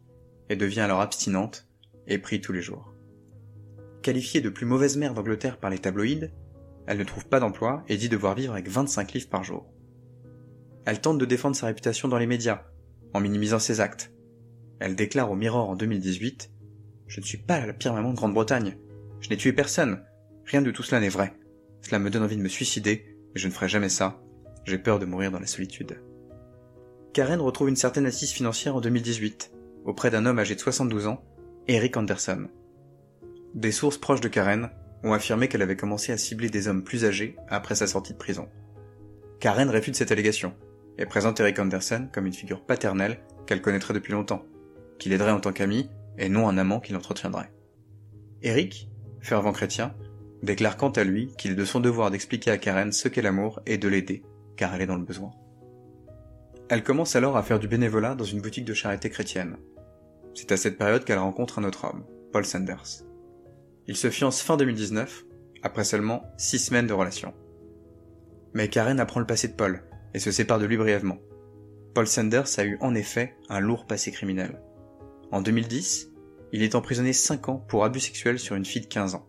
et 0.51 0.57
devient 0.57 0.81
alors 0.81 1.01
abstinente 1.01 1.67
et 2.07 2.19
prie 2.19 2.41
tous 2.41 2.53
les 2.53 2.63
jours. 2.63 2.95
Qualifiée 4.03 4.41
de 4.41 4.51
plus 4.51 4.67
mauvaise 4.67 4.97
mère 4.97 5.15
d'Angleterre 5.15 5.59
par 5.59 5.71
les 5.71 5.79
tabloïds, 5.79 6.31
elle 6.87 6.99
ne 6.99 7.05
trouve 7.05 7.27
pas 7.27 7.41
d'emploi 7.41 7.85
et 7.89 7.97
dit 7.97 8.09
devoir 8.09 8.35
vivre 8.35 8.53
avec 8.53 8.69
25 8.69 9.13
livres 9.13 9.29
par 9.29 9.43
jour. 9.43 9.67
Elle 10.85 11.01
tente 11.01 11.19
de 11.19 11.25
défendre 11.25 11.57
sa 11.57 11.67
réputation 11.67 12.07
dans 12.09 12.19
les 12.19 12.29
médias, 12.29 12.63
en 13.13 13.21
minimisant 13.21 13.59
ses 13.59 13.81
actes. 13.81 14.13
Elle 14.79 14.95
déclare 14.95 15.31
au 15.31 15.37
Mirror 15.37 15.69
en 15.69 15.75
2018 15.75 16.53
Je 17.09 17.21
ne 17.21 17.27
suis 17.27 17.39
pas 17.39 17.67
la 17.67 17.73
pire 17.73 17.95
maman 17.95 18.13
de 18.13 18.17
Grande-Bretagne. 18.17 18.77
Je 19.21 19.31
n'ai 19.31 19.37
tué 19.37 19.53
personne. 19.53 20.05
Rien 20.45 20.63
de 20.63 20.71
tout 20.71 20.85
cela 20.85 21.01
n'est 21.01 21.09
vrai. 21.09 21.35
Cela 21.83 21.99
me 21.99 22.11
donne 22.11 22.23
envie 22.23 22.37
de 22.37 22.43
me 22.43 22.49
suicider, 22.49 23.17
mais 23.35 23.41
je 23.41 23.49
ne 23.49 23.53
ferai 23.53 23.69
jamais 23.69 23.89
ça. 23.89 24.23
J'ai 24.65 24.79
peur 24.79 24.99
de 24.99 25.07
mourir 25.07 25.33
dans 25.33 25.41
la 25.41 25.47
solitude. 25.47 26.01
Karen 27.13 27.41
retrouve 27.41 27.69
une 27.69 27.77
certaine 27.77 28.07
assise 28.07 28.31
financière 28.31 28.77
en 28.77 28.81
2018, 28.81 29.53
auprès 29.85 30.11
d'un 30.11 30.27
homme 30.27 30.39
âgé 30.39 30.55
de 30.55 30.61
72 30.61 31.07
ans, 31.07 31.25
Eric 31.69 31.97
Anderson. 31.97 32.47
Des 33.55 33.73
sources 33.73 33.99
proches 33.99 34.21
de 34.21 34.29
Karen 34.29 34.71
ont 35.03 35.13
affirmé 35.13 35.49
qu'elle 35.49 35.63
avait 35.63 35.75
commencé 35.75 36.13
à 36.13 36.17
cibler 36.17 36.49
des 36.49 36.69
hommes 36.69 36.85
plus 36.85 37.05
âgés 37.05 37.35
après 37.49 37.75
sa 37.75 37.89
sortie 37.89 38.13
de 38.13 38.19
prison. 38.19 38.49
Karen 39.41 39.69
réfute 39.69 39.97
cette 39.97 40.13
allégation 40.13 40.55
et 40.97 41.07
présente 41.07 41.41
Eric 41.41 41.59
Anderson 41.59 42.07
comme 42.13 42.27
une 42.27 42.33
figure 42.33 42.65
paternelle 42.65 43.19
qu'elle 43.47 43.63
connaîtrait 43.63 43.95
depuis 43.95 44.13
longtemps, 44.13 44.45
qu'il 45.01 45.13
aiderait 45.13 45.33
en 45.33 45.41
tant 45.41 45.53
qu'ami 45.53 45.91
et 46.19 46.29
non 46.29 46.49
un 46.49 46.57
amant 46.57 46.79
qui 46.79 46.93
l'entretiendrait. 46.93 47.53
Eric, 48.43 48.89
fervent 49.21 49.51
chrétien, 49.51 49.93
déclare 50.45 50.77
quant 50.77 50.91
à 50.91 51.03
lui 51.03 51.35
qu'il 51.37 51.51
est 51.51 51.57
de 51.57 51.65
son 51.65 51.81
devoir 51.81 52.13
d'expliquer 52.13 52.53
à 52.53 52.59
Karen 52.59 52.93
ce 52.93 53.09
qu'est 53.09 53.23
l'amour 53.23 53.59
et 53.67 53.77
de 53.77 53.89
l'aider, 53.89 54.23
car 54.57 54.73
elle 54.73 54.83
est 54.83 54.87
dans 54.87 54.95
le 54.95 55.05
besoin. 55.05 55.33
Elle 56.69 56.85
commence 56.85 57.17
alors 57.17 57.37
à 57.37 57.43
faire 57.43 57.59
du 57.59 57.67
bénévolat 57.67 58.15
dans 58.15 58.25
une 58.25 58.41
boutique 58.41 58.65
de 58.65 58.75
charité 58.75 59.11
chrétienne, 59.11 59.57
c'est 60.37 60.53
à 60.53 60.57
cette 60.57 60.77
période 60.77 61.05
qu'elle 61.05 61.19
rencontre 61.19 61.59
un 61.59 61.65
autre 61.65 61.87
homme, 61.87 62.05
Paul 62.31 62.45
Sanders. 62.45 63.03
Ils 63.87 63.97
se 63.97 64.11
fiancent 64.11 64.43
fin 64.43 64.57
2019, 64.57 65.25
après 65.63 65.85
seulement 65.85 66.31
six 66.37 66.59
semaines 66.59 66.87
de 66.87 66.93
relation. 66.93 67.33
Mais 68.53 68.69
Karen 68.69 69.01
apprend 69.01 69.21
le 69.21 69.27
passé 69.27 69.49
de 69.49 69.55
Paul 69.55 69.83
et 70.13 70.19
se 70.19 70.31
sépare 70.31 70.59
de 70.59 70.67
lui 70.67 70.77
brièvement. 70.77 71.19
Paul 71.95 72.07
Sanders 72.07 72.59
a 72.59 72.65
eu 72.65 72.77
en 72.81 72.95
effet 72.95 73.35
un 73.49 73.61
lourd 73.61 73.87
passé 73.87 74.13
criminel. 74.13 74.61
En 75.33 75.41
2010, 75.41 76.11
il 76.53 76.63
est 76.63 76.75
emprisonné 76.75 77.15
5 77.15 77.49
ans 77.49 77.65
pour 77.69 77.85
abus 77.85 78.01
sexuels 78.01 78.39
sur 78.39 78.57
une 78.57 78.67
fille 78.67 78.83
de 78.83 78.87
15 78.87 79.15
ans. 79.15 79.27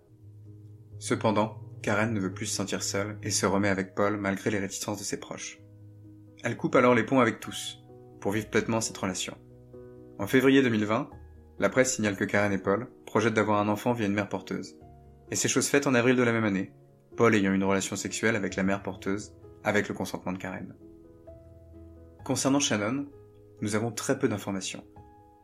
Cependant, 0.99 1.57
Karen 1.81 2.13
ne 2.13 2.19
veut 2.19 2.33
plus 2.33 2.47
se 2.47 2.55
sentir 2.55 2.83
seule 2.83 3.17
et 3.23 3.31
se 3.31 3.45
remet 3.45 3.69
avec 3.69 3.95
Paul 3.95 4.17
malgré 4.17 4.51
les 4.51 4.59
réticences 4.59 4.99
de 4.99 5.05
ses 5.05 5.19
proches. 5.19 5.59
Elle 6.43 6.57
coupe 6.57 6.75
alors 6.75 6.95
les 6.95 7.03
ponts 7.03 7.21
avec 7.21 7.39
tous, 7.39 7.79
pour 8.19 8.33
vivre 8.33 8.49
pleinement 8.49 8.81
cette 8.81 8.97
relation. 8.97 9.37
En 10.19 10.25
février 10.25 10.63
2020, 10.63 11.12
la 11.60 11.69
presse 11.69 11.93
signale 11.93 12.15
que 12.17 12.23
Karen 12.23 12.51
et 12.51 12.58
Paul 12.58 12.88
projettent 13.06 13.36
d'avoir 13.36 13.60
un 13.60 13.67
enfant 13.67 13.93
via 13.93 14.08
une 14.08 14.13
mère 14.13 14.30
porteuse. 14.30 14.75
Et 15.30 15.36
c'est 15.36 15.47
chose 15.47 15.67
faite 15.67 15.86
en 15.86 15.93
avril 15.93 16.15
de 16.15 16.23
la 16.23 16.32
même 16.32 16.43
année, 16.43 16.73
Paul 17.15 17.36
ayant 17.36 17.53
une 17.53 17.63
relation 17.63 17.95
sexuelle 17.95 18.36
avec 18.36 18.56
la 18.56 18.63
mère 18.63 18.82
porteuse, 18.82 19.34
avec 19.63 19.88
le 19.88 19.93
consentement 19.93 20.32
de 20.32 20.39
Karen. 20.39 20.73
Concernant 22.25 22.60
Shannon, 22.60 23.06
nous 23.62 23.75
avons 23.75 23.91
très 23.91 24.17
peu 24.17 24.27
d'informations. 24.27 24.84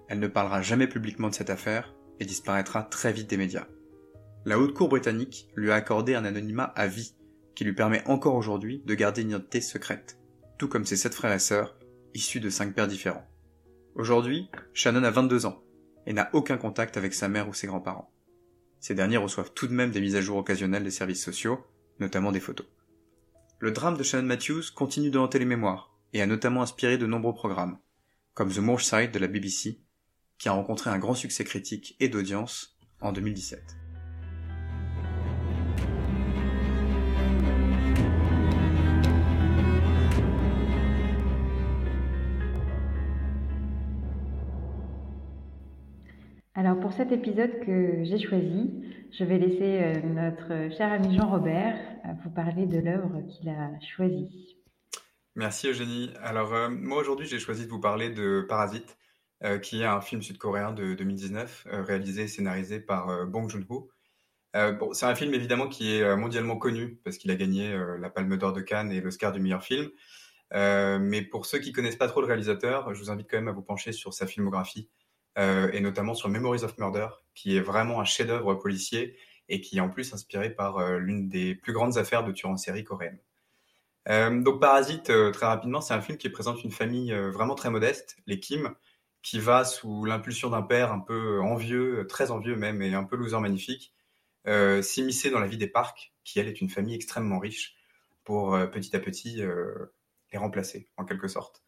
Elle 0.07 0.19
ne 0.19 0.27
parlera 0.27 0.63
jamais 0.63 0.87
publiquement 0.87 1.29
de 1.29 1.35
cette 1.35 1.51
affaire 1.51 1.93
et 2.19 2.25
disparaîtra 2.25 2.83
très 2.83 3.13
vite 3.13 3.29
des 3.29 3.37
médias. 3.37 3.67
La 4.45 4.57
haute 4.57 4.73
cour 4.73 4.89
britannique 4.89 5.49
lui 5.55 5.71
a 5.71 5.75
accordé 5.75 6.15
un 6.15 6.25
anonymat 6.25 6.73
à 6.75 6.87
vie 6.87 7.15
qui 7.55 7.63
lui 7.63 7.73
permet 7.73 8.03
encore 8.07 8.35
aujourd'hui 8.35 8.81
de 8.85 8.95
garder 8.95 9.21
une 9.21 9.29
identité 9.29 9.61
secrète, 9.61 10.17
tout 10.57 10.67
comme 10.67 10.85
ses 10.85 10.97
sept 10.97 11.13
frères 11.13 11.33
et 11.33 11.39
sœurs, 11.39 11.77
issus 12.15 12.39
de 12.39 12.49
cinq 12.49 12.73
pères 12.73 12.87
différents. 12.87 13.27
Aujourd'hui, 13.95 14.49
Shannon 14.73 15.03
a 15.03 15.11
22 15.11 15.45
ans 15.45 15.63
et 16.07 16.13
n'a 16.13 16.29
aucun 16.33 16.57
contact 16.57 16.97
avec 16.97 17.13
sa 17.13 17.27
mère 17.27 17.47
ou 17.47 17.53
ses 17.53 17.67
grands-parents. 17.67 18.11
Ces 18.79 18.95
derniers 18.95 19.17
reçoivent 19.17 19.53
tout 19.53 19.67
de 19.67 19.73
même 19.73 19.91
des 19.91 20.01
mises 20.01 20.15
à 20.15 20.21
jour 20.21 20.37
occasionnelles 20.37 20.83
des 20.83 20.91
services 20.91 21.23
sociaux, 21.23 21.63
notamment 21.99 22.31
des 22.31 22.39
photos. 22.39 22.65
Le 23.59 23.71
drame 23.71 23.95
de 23.95 24.03
Shannon 24.03 24.25
Matthews 24.27 24.63
continue 24.75 25.11
de 25.11 25.19
hanter 25.19 25.37
les 25.37 25.45
mémoires 25.45 25.95
et 26.11 26.21
a 26.21 26.25
notamment 26.25 26.63
inspiré 26.63 26.97
de 26.97 27.05
nombreux 27.05 27.35
programmes, 27.35 27.77
comme 28.33 28.51
The 28.51 28.57
Moorside 28.57 29.11
de 29.11 29.19
la 29.19 29.27
BBC, 29.27 29.79
qui 30.39 30.49
a 30.49 30.53
rencontré 30.53 30.89
un 30.89 30.97
grand 30.97 31.13
succès 31.13 31.43
critique 31.43 31.95
et 31.99 32.09
d'audience 32.09 32.75
en 32.99 33.11
2017. 33.11 33.82
Cet 46.97 47.11
épisode 47.11 47.59
que 47.65 48.03
j'ai 48.03 48.19
choisi, 48.19 48.71
je 49.11 49.23
vais 49.23 49.37
laisser 49.37 49.81
euh, 49.81 50.01
notre 50.01 50.75
cher 50.75 50.91
ami 50.91 51.17
Jean-Robert 51.17 51.75
euh, 52.05 52.09
vous 52.23 52.29
parler 52.29 52.65
de 52.65 52.79
l'œuvre 52.79 53.21
qu'il 53.29 53.49
a 53.49 53.71
choisie. 53.95 54.57
Merci 55.35 55.69
Eugénie. 55.69 56.11
Alors 56.21 56.53
euh, 56.53 56.69
moi 56.69 56.99
aujourd'hui 56.99 57.25
j'ai 57.25 57.39
choisi 57.39 57.65
de 57.65 57.71
vous 57.71 57.79
parler 57.79 58.09
de 58.09 58.45
Parasite, 58.47 58.97
qui 59.61 59.81
est 59.81 59.85
un 59.85 59.99
film 59.99 60.21
sud-coréen 60.21 60.71
de 60.71 60.93
2019 60.93 61.67
réalisé 61.69 62.21
et 62.23 62.27
scénarisé 62.29 62.79
par 62.79 63.27
Bong 63.27 63.49
Joon-ho. 63.49 63.89
c'est 64.93 65.05
un 65.05 65.15
film 65.15 65.33
évidemment 65.33 65.67
qui 65.67 65.97
est 65.97 66.15
mondialement 66.15 66.55
connu 66.55 67.01
parce 67.03 67.17
qu'il 67.17 67.29
a 67.29 67.35
gagné 67.35 67.77
la 67.99 68.09
Palme 68.09 68.37
d'Or 68.37 68.53
de 68.53 68.61
Cannes 68.61 68.93
et 68.93 69.01
l'Oscar 69.01 69.33
du 69.33 69.41
meilleur 69.41 69.61
film. 69.61 69.89
mais 70.53 71.23
pour 71.23 71.45
ceux 71.45 71.59
qui 71.59 71.73
connaissent 71.73 71.97
pas 71.97 72.07
trop 72.07 72.21
le 72.21 72.27
réalisateur, 72.27 72.93
je 72.93 72.99
vous 73.01 73.11
invite 73.11 73.27
quand 73.29 73.35
même 73.35 73.49
à 73.49 73.51
vous 73.51 73.61
pencher 73.61 73.91
sur 73.91 74.13
sa 74.13 74.27
filmographie 74.27 74.89
euh, 75.37 75.71
et 75.71 75.79
notamment 75.79 76.13
sur 76.13 76.29
Memories 76.29 76.63
of 76.63 76.77
Murder, 76.77 77.07
qui 77.33 77.57
est 77.57 77.61
vraiment 77.61 77.99
un 77.99 78.05
chef-d'œuvre 78.05 78.55
policier 78.55 79.17
et 79.49 79.61
qui 79.61 79.77
est 79.77 79.81
en 79.81 79.89
plus 79.89 80.13
inspiré 80.13 80.49
par 80.51 80.77
euh, 80.77 80.99
l'une 80.99 81.27
des 81.27 81.55
plus 81.55 81.73
grandes 81.73 81.97
affaires 81.97 82.23
de 82.23 82.31
tueurs 82.31 82.51
en 82.51 82.57
série 82.57 82.83
coréenne. 82.83 83.19
Euh, 84.09 84.41
donc 84.41 84.61
Parasite, 84.61 85.11
très 85.31 85.45
rapidement, 85.45 85.81
c'est 85.81 85.93
un 85.93 86.01
film 86.01 86.17
qui 86.17 86.29
présente 86.29 86.63
une 86.63 86.71
famille 86.71 87.13
vraiment 87.13 87.55
très 87.55 87.69
modeste, 87.69 88.17
les 88.27 88.39
Kim, 88.39 88.75
qui 89.21 89.39
va 89.39 89.63
sous 89.63 90.05
l'impulsion 90.05 90.49
d'un 90.49 90.61
père 90.61 90.91
un 90.91 90.99
peu 90.99 91.39
envieux, 91.41 92.05
très 92.07 92.29
envieux 92.29 92.55
même, 92.55 92.81
et 92.81 92.93
un 92.93 93.05
peu 93.05 93.15
loser 93.15 93.39
magnifique, 93.39 93.93
s'immiscer 94.81 95.29
dans 95.29 95.39
la 95.39 95.47
vie 95.47 95.57
des 95.57 95.67
parcs, 95.67 96.13
qui 96.25 96.39
elle 96.39 96.49
est 96.49 96.59
une 96.59 96.69
famille 96.69 96.95
extrêmement 96.95 97.39
riche, 97.39 97.77
pour 98.25 98.57
petit 98.71 98.93
à 98.93 98.99
petit 98.99 99.37
les 99.37 100.37
remplacer, 100.37 100.89
en 100.97 101.05
quelque 101.05 101.29
sorte. 101.29 101.63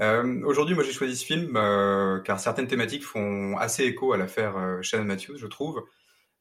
Euh, 0.00 0.42
aujourd'hui, 0.44 0.74
moi 0.74 0.82
j'ai 0.82 0.92
choisi 0.92 1.16
ce 1.16 1.24
film 1.24 1.56
euh, 1.56 2.20
car 2.20 2.40
certaines 2.40 2.66
thématiques 2.66 3.04
font 3.04 3.56
assez 3.56 3.84
écho 3.84 4.12
à 4.12 4.16
l'affaire 4.16 4.56
euh, 4.56 4.82
Shannon 4.82 5.04
Matthews, 5.04 5.36
je 5.36 5.46
trouve. 5.46 5.84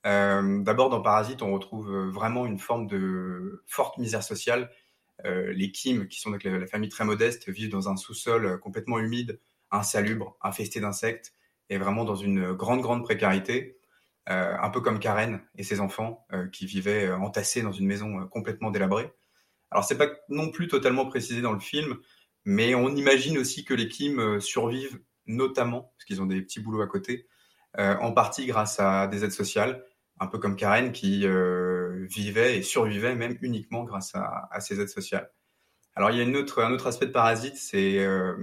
D'abord, 0.04 0.90
dans 0.90 1.02
Parasite, 1.02 1.42
on 1.42 1.54
retrouve 1.54 1.90
vraiment 2.10 2.46
une 2.46 2.60
forme 2.60 2.88
de 2.88 3.64
forte 3.68 3.98
misère 3.98 4.22
sociale. 4.24 4.70
les 5.24 5.72
Kim, 5.72 6.10
qui 6.10 6.20
sont 6.20 6.32
donc 6.32 6.44
la, 6.44 6.68
famille 6.68 6.90
très 6.90 7.06
modeste, 7.06 7.48
vivent 7.48 7.70
dans 7.72 7.88
un 7.88 7.96
sous-sol 7.96 8.60
complètement 8.60 9.00
humide, 9.00 9.40
insalubre, 9.72 10.38
infesté 10.42 10.82
d'insectes, 10.82 11.34
et 11.70 11.78
vraiment 11.78 12.04
dans 12.04 12.18
une 12.18 12.52
grande, 12.52 12.82
grande 12.82 13.04
précarité. 13.04 13.78
un 14.28 14.70
peu 14.72 14.82
comme 14.82 15.00
Karen 15.00 15.42
et 15.56 15.64
ses 15.64 15.80
enfants 15.80 16.28
qui 16.52 16.66
vivaient 16.66 17.10
entassés 17.10 17.62
dans 17.62 17.72
une 17.72 17.88
maison 17.88 18.28
complètement 18.28 18.72
délabrée. 18.72 19.10
Alors 19.72 19.86
c'est 19.86 19.98
pas 19.98 20.10
non 20.28 20.50
plus 20.50 20.68
totalement 20.68 21.06
précisé 21.06 21.42
dans 21.42 21.54
le 21.54 21.62
film, 21.62 21.98
mais 22.46 22.76
on 22.76 22.96
imagine 22.96 23.38
aussi 23.38 23.66
que 23.66 23.74
les 23.74 23.88
Kim 23.88 24.20
euh, 24.20 24.40
survivent 24.40 25.00
notamment, 25.26 25.94
parce 25.96 26.06
qu'ils 26.06 26.22
ont 26.22 26.26
des 26.26 26.42
petits 26.42 26.60
boulots 26.60 26.82
à 26.82 26.88
côté, 26.88 27.28
euh, 27.78 27.96
en 27.98 28.12
partie 28.12 28.46
grâce 28.46 28.80
à 28.80 29.08
des 29.08 29.24
aides 29.24 29.32
sociales, 29.32 29.84
un 30.20 30.28
peu 30.28 30.38
comme 30.38 30.56
Karen 30.56 30.92
qui 30.92 31.26
euh, 31.26 32.06
vivait 32.10 32.58
et 32.58 32.64
survivait 32.64 33.16
même 33.16 33.38
uniquement 33.42 33.84
grâce 33.84 34.14
à, 34.16 34.48
à, 34.52 34.60
ces 34.60 34.80
aides 34.80 34.90
sociales. 34.90 35.32
Alors 35.96 36.12
il 36.12 36.18
y 36.18 36.20
a 36.20 36.24
une 36.24 36.36
autre, 36.36 36.64
un 36.64 36.72
autre 36.72 36.88
aspect 36.88 37.08
de 37.08 37.12
parasite, 37.12 37.56
c'est 37.58 38.00
euh, 38.00 38.36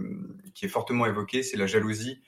qui 0.55 0.65
est 0.67 0.69
fortement 0.69 1.07
évoqué, 1.07 1.43
c'est 1.43 1.57
la 1.57 1.67
jalousie, 1.67 2.23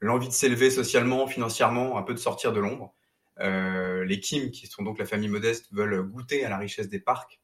l'envie 0.00 0.28
de 0.28 0.32
s'élever 0.32 0.70
socialement, 0.70 1.26
financièrement, 1.26 1.98
un 1.98 2.02
peu 2.02 2.14
de 2.14 2.18
sortir 2.18 2.52
de 2.52 2.60
l'ombre. 2.60 2.94
Euh, 3.40 4.04
les 4.04 4.20
Kim, 4.20 4.50
qui 4.50 4.66
sont 4.66 4.82
donc 4.82 4.98
la 4.98 5.06
famille 5.06 5.28
modeste, 5.28 5.68
veulent 5.72 6.02
goûter 6.02 6.44
à 6.44 6.50
la 6.50 6.58
richesse 6.58 6.88
des 6.88 7.00
parcs, 7.00 7.40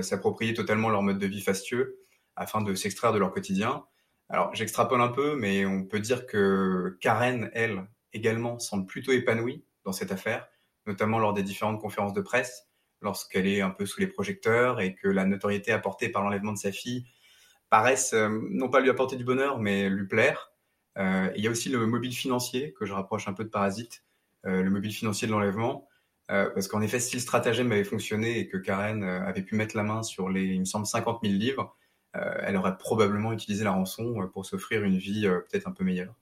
s'approprier 0.00 0.54
totalement 0.54 0.90
leur 0.90 1.02
mode 1.02 1.18
de 1.18 1.26
vie 1.26 1.40
fastueux 1.40 1.98
afin 2.36 2.62
de 2.62 2.74
s'extraire 2.74 3.12
de 3.12 3.18
leur 3.18 3.32
quotidien. 3.32 3.84
Alors 4.28 4.54
j'extrapole 4.54 5.00
un 5.00 5.08
peu, 5.08 5.36
mais 5.36 5.66
on 5.66 5.84
peut 5.84 6.00
dire 6.00 6.26
que 6.26 6.96
Karen, 7.00 7.50
elle, 7.54 7.86
également, 8.12 8.58
semble 8.58 8.86
plutôt 8.86 9.12
épanouie 9.12 9.64
dans 9.84 9.92
cette 9.92 10.12
affaire, 10.12 10.48
notamment 10.86 11.18
lors 11.18 11.34
des 11.34 11.42
différentes 11.42 11.80
conférences 11.80 12.14
de 12.14 12.20
presse, 12.20 12.68
lorsqu'elle 13.00 13.46
est 13.46 13.60
un 13.60 13.70
peu 13.70 13.84
sous 13.84 14.00
les 14.00 14.06
projecteurs 14.06 14.80
et 14.80 14.94
que 14.94 15.08
la 15.08 15.24
notoriété 15.24 15.72
apportée 15.72 16.08
par 16.08 16.22
l'enlèvement 16.22 16.52
de 16.52 16.58
sa 16.58 16.72
fille 16.72 17.06
paraissent 17.68 18.14
euh, 18.14 18.28
non 18.50 18.68
pas 18.68 18.80
lui 18.80 18.90
apporter 18.90 19.16
du 19.16 19.24
bonheur, 19.24 19.58
mais 19.58 19.88
lui 19.88 20.06
plaire. 20.06 20.52
Euh, 20.98 21.30
il 21.36 21.42
y 21.42 21.46
a 21.46 21.50
aussi 21.50 21.68
le 21.68 21.86
mobile 21.86 22.12
financier, 22.12 22.74
que 22.78 22.84
je 22.84 22.92
rapproche 22.92 23.28
un 23.28 23.32
peu 23.32 23.44
de 23.44 23.48
Parasite, 23.48 24.04
euh, 24.46 24.62
le 24.62 24.70
mobile 24.70 24.92
financier 24.92 25.26
de 25.26 25.32
l'enlèvement, 25.32 25.88
euh, 26.30 26.50
parce 26.50 26.68
qu'en 26.68 26.82
effet, 26.82 27.00
si 27.00 27.16
le 27.16 27.20
stratagème 27.20 27.72
avait 27.72 27.84
fonctionné 27.84 28.38
et 28.38 28.48
que 28.48 28.56
Karen 28.56 29.02
avait 29.04 29.42
pu 29.42 29.54
mettre 29.54 29.76
la 29.76 29.82
main 29.82 30.02
sur 30.02 30.28
les, 30.28 30.44
il 30.44 30.60
me 30.60 30.64
semble, 30.64 30.86
50 30.86 31.20
000 31.22 31.34
livres, 31.34 31.76
elle 32.14 32.56
aurait 32.56 32.76
probablement 32.76 33.32
utilisé 33.32 33.64
la 33.64 33.72
rançon 33.72 34.22
euh, 34.22 34.26
pour 34.26 34.44
s'offrir 34.46 34.84
une 34.84 34.98
vie 34.98 35.26
euh, 35.26 35.40
peut-être 35.40 35.66
un 35.66 35.72
peu 35.72 35.84
meilleure. 35.84 36.14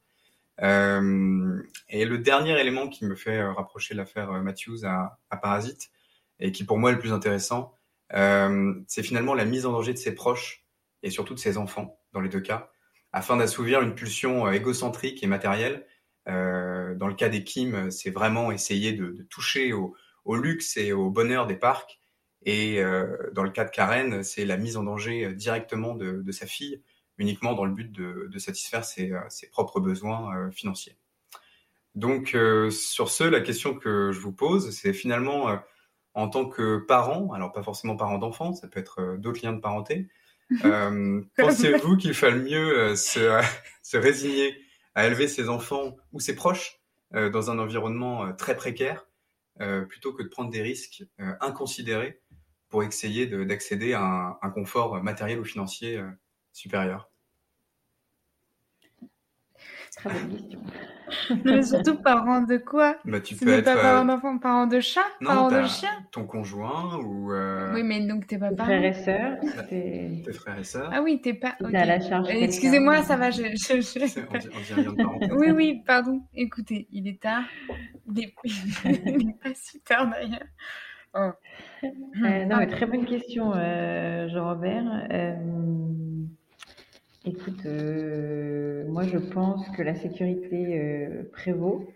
et 0.61 2.05
le 2.05 2.19
dernier 2.19 2.59
élément 2.61 2.89
qui 2.89 3.05
me 3.05 3.15
fait 3.15 3.43
rapprocher 3.43 3.95
l'affaire 3.95 4.31
Matthews 4.43 4.85
à, 4.85 5.19
à, 5.31 5.37
Parasite, 5.37 5.91
et 6.39 6.53
qui 6.53 6.65
pour 6.65 6.79
moi 6.79 6.91
est 6.91 6.95
le 6.95 6.99
plus 6.99 7.13
intéressant, 7.13 7.75
c'est 8.11 9.03
finalement 9.03 9.35
la 9.35 9.45
mise 9.45 9.65
en 9.67 9.73
danger 9.73 9.93
de 9.93 9.99
ses 9.99 10.15
proches 10.15 10.67
et 11.03 11.11
surtout 11.11 11.35
de 11.35 11.39
ses 11.39 11.57
enfants, 11.57 11.99
dans 12.13 12.21
les 12.21 12.29
deux 12.29 12.41
cas, 12.41 12.71
afin 13.13 13.37
d'assouvir 13.37 13.81
une 13.81 13.95
pulsion 13.95 14.51
égocentrique 14.51 15.23
et 15.23 15.27
matérielle. 15.27 15.87
Euh, 16.29 16.95
dans 16.95 17.09
le 17.09 17.15
cas 17.15 17.29
des 17.29 17.45
Kim, 17.45 17.91
c'est 17.91 18.11
vraiment 18.11 18.53
essayer 18.53 18.93
de, 18.93 19.11
de 19.11 19.23
toucher 19.23 19.73
au, 19.73 19.97
au, 20.25 20.37
luxe 20.37 20.77
et 20.77 20.93
au 20.93 21.11
bonheur 21.11 21.47
des 21.47 21.57
parcs 21.57 22.00
et 22.43 22.81
euh, 22.81 23.17
dans 23.33 23.43
le 23.43 23.51
cas 23.51 23.65
de 23.65 23.71
Karen, 23.71 24.23
c'est 24.23 24.45
la 24.45 24.57
mise 24.57 24.77
en 24.77 24.85
danger 24.85 25.27
euh, 25.27 25.35
directement 25.35 25.95
de, 25.95 26.23
de, 26.23 26.33
sa 26.33 26.47
fille, 26.47 26.83
uniquement 27.19 27.53
dans 27.53 27.67
le 27.67 27.73
but 27.73 27.93
de, 27.93 28.29
de 28.31 28.39
satisfaire 28.39 28.85
ses, 28.85 29.13
euh, 29.13 29.21
ses, 29.29 29.49
propres 29.49 29.81
besoins 29.81 30.51
financiers. 30.51 30.97
Donc 31.97 32.37
sur 32.71 33.11
ce, 33.11 33.25
la 33.25 33.41
question 33.41 33.75
que 33.75 34.13
je 34.13 34.21
vous 34.21 34.31
pose, 34.31 34.71
c'est 34.71 34.93
finalement 34.93 35.59
en 36.15 36.29
tant 36.29 36.49
que 36.49 36.79
parent, 36.79 37.33
alors 37.33 37.51
pas 37.51 37.65
forcément 37.65 37.97
parent 37.97 38.19
d'enfant, 38.19 38.53
ça 38.53 38.69
peut 38.69 38.79
être 38.79 39.17
d'autres 39.19 39.45
liens 39.45 39.53
de 39.53 39.61
parenté, 39.61 40.07
euh, 40.65 41.21
pensez-vous 41.37 41.97
qu'il 41.97 42.15
faille 42.15 42.39
mieux 42.39 42.95
se, 42.95 43.43
se, 43.83 43.97
résigner 43.97 44.57
à 44.95 45.09
élever 45.09 45.27
ses 45.27 45.49
enfants 45.49 45.97
ou 46.13 46.21
ses 46.21 46.37
proches 46.37 46.81
dans 47.13 47.51
un 47.51 47.59
environnement 47.59 48.33
très 48.35 48.57
précaire 48.57 49.09
plutôt 49.89 50.13
que 50.13 50.23
de 50.23 50.29
prendre 50.29 50.51
des 50.51 50.63
risques 50.63 51.03
inconsidérés 51.41 52.21
pour 52.71 52.83
essayer 52.85 53.27
d'accéder 53.27 53.93
à 53.93 54.03
un, 54.03 54.39
un, 54.41 54.51
confort 54.51 55.03
matériel 55.03 55.41
ou 55.41 55.45
financier 55.45 55.99
euh, 55.99 56.09
supérieur 56.53 57.11
Très 59.97 60.11
bonne 60.11 60.37
question. 60.37 60.61
Mais 61.45 61.63
surtout 61.63 61.97
parent 61.97 62.43
de 62.43 62.57
quoi? 62.57 62.97
Bah, 63.05 63.21
tu 63.21 63.35
peux 63.35 63.49
être 63.49 63.65
pas 63.65 63.75
parent 63.75 64.05
euh, 64.05 64.07
d'enfant, 64.07 64.39
parent 64.39 64.67
de 64.67 64.79
chat, 64.79 65.05
non, 65.21 65.29
parent 65.29 65.51
de 65.51 65.67
chien. 65.67 65.91
Ton 66.13 66.25
conjoint 66.25 66.99
ou. 66.99 67.33
Euh... 67.33 67.75
Oui, 67.75 67.83
mais 67.83 68.07
donc 68.07 68.29
t'es 68.29 68.39
pas 68.39 68.53
parent? 68.53 68.69
Frères 68.69 68.85
et 68.85 68.95
sœurs. 68.95 69.39
Tes 69.69 70.33
frères 70.33 70.59
et 70.59 70.65
sœurs. 70.65 70.91
Ah 70.93 71.03
oui, 71.03 71.21
t'es 71.21 71.35
pas. 71.35 71.57
Okay. 71.61 71.77
à 71.77 71.85
la 71.85 72.01
charge. 72.01 72.29
Excusez-moi, 72.31 73.03
ça 73.03 73.17
va. 73.17 73.31
Je, 73.33 73.43
je, 73.43 73.81
je... 73.81 74.21
On, 74.31 74.39
dit, 74.39 74.49
on 74.55 74.61
dit 74.61 74.75
rien 74.75 74.93
de 74.93 74.97
parenthèse. 74.97 75.31
oui, 75.37 75.51
oui, 75.51 75.83
pardon. 75.85 76.23
Écoutez, 76.35 76.87
il 76.93 77.09
est 77.09 77.21
tard. 77.21 77.43
Il 78.07 78.23
est, 78.23 78.35
il 78.85 79.31
est 79.31 79.43
pas 79.43 79.55
si 79.55 79.81
tard 79.81 80.09
d'ailleurs. 80.09 80.47
Oh. 81.13 81.31
Euh, 81.83 82.45
non, 82.45 82.59
mais 82.59 82.69
très 82.69 82.87
bonne 82.87 83.05
question, 83.05 83.53
euh, 83.55 84.29
Jean-Robert. 84.29 85.09
Euh, 85.11 85.35
écoute, 87.25 87.67
euh, 87.67 88.85
moi 88.89 89.03
je 89.03 89.19
pense 89.19 89.69
que 89.71 89.83
la 89.83 89.97
sécurité 89.97 91.09
prévaut. 91.33 91.93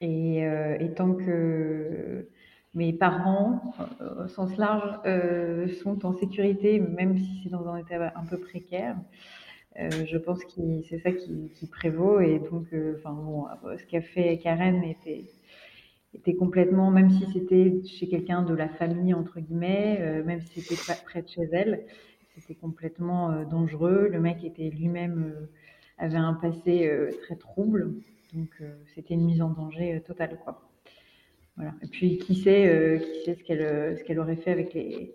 Et, 0.00 0.38
et, 0.38 0.94
tant 0.94 1.12
que 1.14 2.28
mes 2.74 2.92
parents, 2.92 3.74
au 4.00 4.28
sens 4.28 4.56
large, 4.56 5.00
sont 5.82 6.06
en 6.06 6.12
sécurité, 6.14 6.78
même 6.78 7.18
si 7.18 7.40
c'est 7.42 7.50
dans 7.50 7.66
un 7.68 7.78
état 7.78 8.12
un 8.14 8.24
peu 8.24 8.38
précaire, 8.38 8.96
je 9.76 10.16
pense 10.16 10.44
que 10.44 10.82
c'est 10.88 11.00
ça 11.00 11.10
qui, 11.10 11.50
qui, 11.56 11.66
prévaut. 11.66 12.20
Et 12.20 12.38
donc, 12.38 12.68
enfin 12.96 13.12
bon, 13.12 13.46
ce 13.76 13.84
qu'a 13.86 14.00
fait 14.00 14.38
Karen 14.38 14.84
était 14.84 15.24
était 16.14 16.34
complètement, 16.34 16.90
même 16.90 17.10
si 17.10 17.26
c'était 17.32 17.82
chez 17.86 18.08
quelqu'un 18.08 18.42
de 18.42 18.54
la 18.54 18.68
famille, 18.68 19.14
entre 19.14 19.40
guillemets, 19.40 19.98
euh, 20.00 20.24
même 20.24 20.40
si 20.40 20.60
c'était 20.60 20.94
près 21.04 21.22
de 21.22 21.28
chez 21.28 21.48
elle, 21.52 21.84
c'était 22.34 22.54
complètement 22.54 23.30
euh, 23.30 23.44
dangereux. 23.44 24.08
Le 24.10 24.20
mec 24.20 24.44
était 24.44 24.70
lui-même, 24.70 25.32
euh, 25.34 25.46
avait 25.98 26.16
un 26.16 26.34
passé 26.34 26.90
très 27.24 27.34
trouble, 27.34 27.92
donc 28.32 28.62
c'était 28.94 29.14
une 29.14 29.24
mise 29.24 29.42
en 29.42 29.50
danger 29.50 30.00
totale, 30.06 30.38
quoi. 30.44 30.62
Voilà. 31.56 31.74
Et 31.82 31.88
puis, 31.88 32.18
qui 32.18 32.36
sait, 32.36 33.02
qui 33.02 33.24
sait 33.24 33.34
ce 33.34 33.42
qu'elle, 33.42 33.98
ce 33.98 34.04
qu'elle 34.04 34.20
aurait 34.20 34.36
fait 34.36 34.52
avec 34.52 34.74
les, 34.74 35.12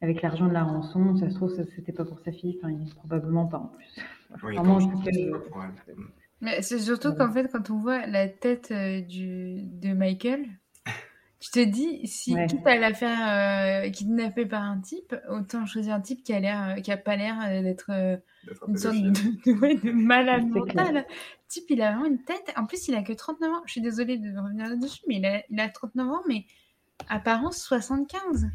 avec 0.00 0.22
l'argent 0.22 0.48
de 0.48 0.52
la 0.52 0.64
rançon. 0.64 1.16
Ça 1.16 1.30
se 1.30 1.36
trouve, 1.36 1.54
c'était 1.76 1.92
pas 1.92 2.04
pour 2.04 2.18
sa 2.18 2.32
fille, 2.32 2.58
enfin, 2.60 2.74
probablement 2.96 3.46
pas 3.46 3.58
en 3.58 3.66
plus. 3.66 4.00
Oui, 4.42 4.56
Vraiment, 4.56 4.80
je 4.80 4.88
mais 6.40 6.62
c'est 6.62 6.78
surtout 6.78 7.14
qu'en 7.14 7.32
fait, 7.32 7.48
quand 7.50 7.70
on 7.70 7.78
voit 7.78 8.06
la 8.06 8.28
tête 8.28 8.70
euh, 8.70 9.00
du, 9.00 9.62
de 9.62 9.92
Michael, 9.92 10.46
Je 11.44 11.50
te 11.50 11.62
dis, 11.62 12.06
si 12.06 12.32
Ouais. 12.34 12.46
quitte 12.46 12.66
à 12.66 12.76
la 12.78 12.94
faire 12.94 13.84
euh, 13.86 13.90
kidnapper 13.90 14.46
par 14.46 14.62
un 14.62 14.80
type, 14.80 15.14
autant 15.28 15.66
choisir 15.66 15.94
un 15.94 16.00
type 16.00 16.24
qui 16.24 16.32
a 16.32 16.40
l'air, 16.40 16.70
euh, 16.70 16.80
qui 16.80 16.90
a 16.90 16.96
pas 16.96 17.16
l'air 17.16 17.38
euh, 17.42 17.60
d'être 17.60 17.90
euh, 17.90 18.16
D'être 18.44 18.64
un 18.64 18.68
une 18.68 18.76
sorte 18.78 18.96
de, 18.96 19.90
malade 19.92 20.46
mental. 20.48 21.06
Type, 21.48 21.64
il 21.68 21.82
a 21.82 21.90
vraiment 21.92 22.06
une 22.06 22.22
tête. 22.24 22.50
En 22.56 22.64
plus, 22.64 22.88
il 22.88 22.94
a 22.94 23.02
que 23.02 23.12
39 23.12 23.50
ans. 23.52 23.62
Je 23.66 23.72
suis 23.72 23.82
désolée 23.82 24.16
de 24.16 24.34
revenir 24.38 24.68
là-dessus, 24.68 25.02
mais 25.06 25.16
il 25.16 25.26
a, 25.26 25.42
il 25.50 25.60
a 25.60 25.68
39 25.68 26.08
ans, 26.08 26.22
mais 26.26 26.46
apparence 27.08 27.58
75. 27.58 28.46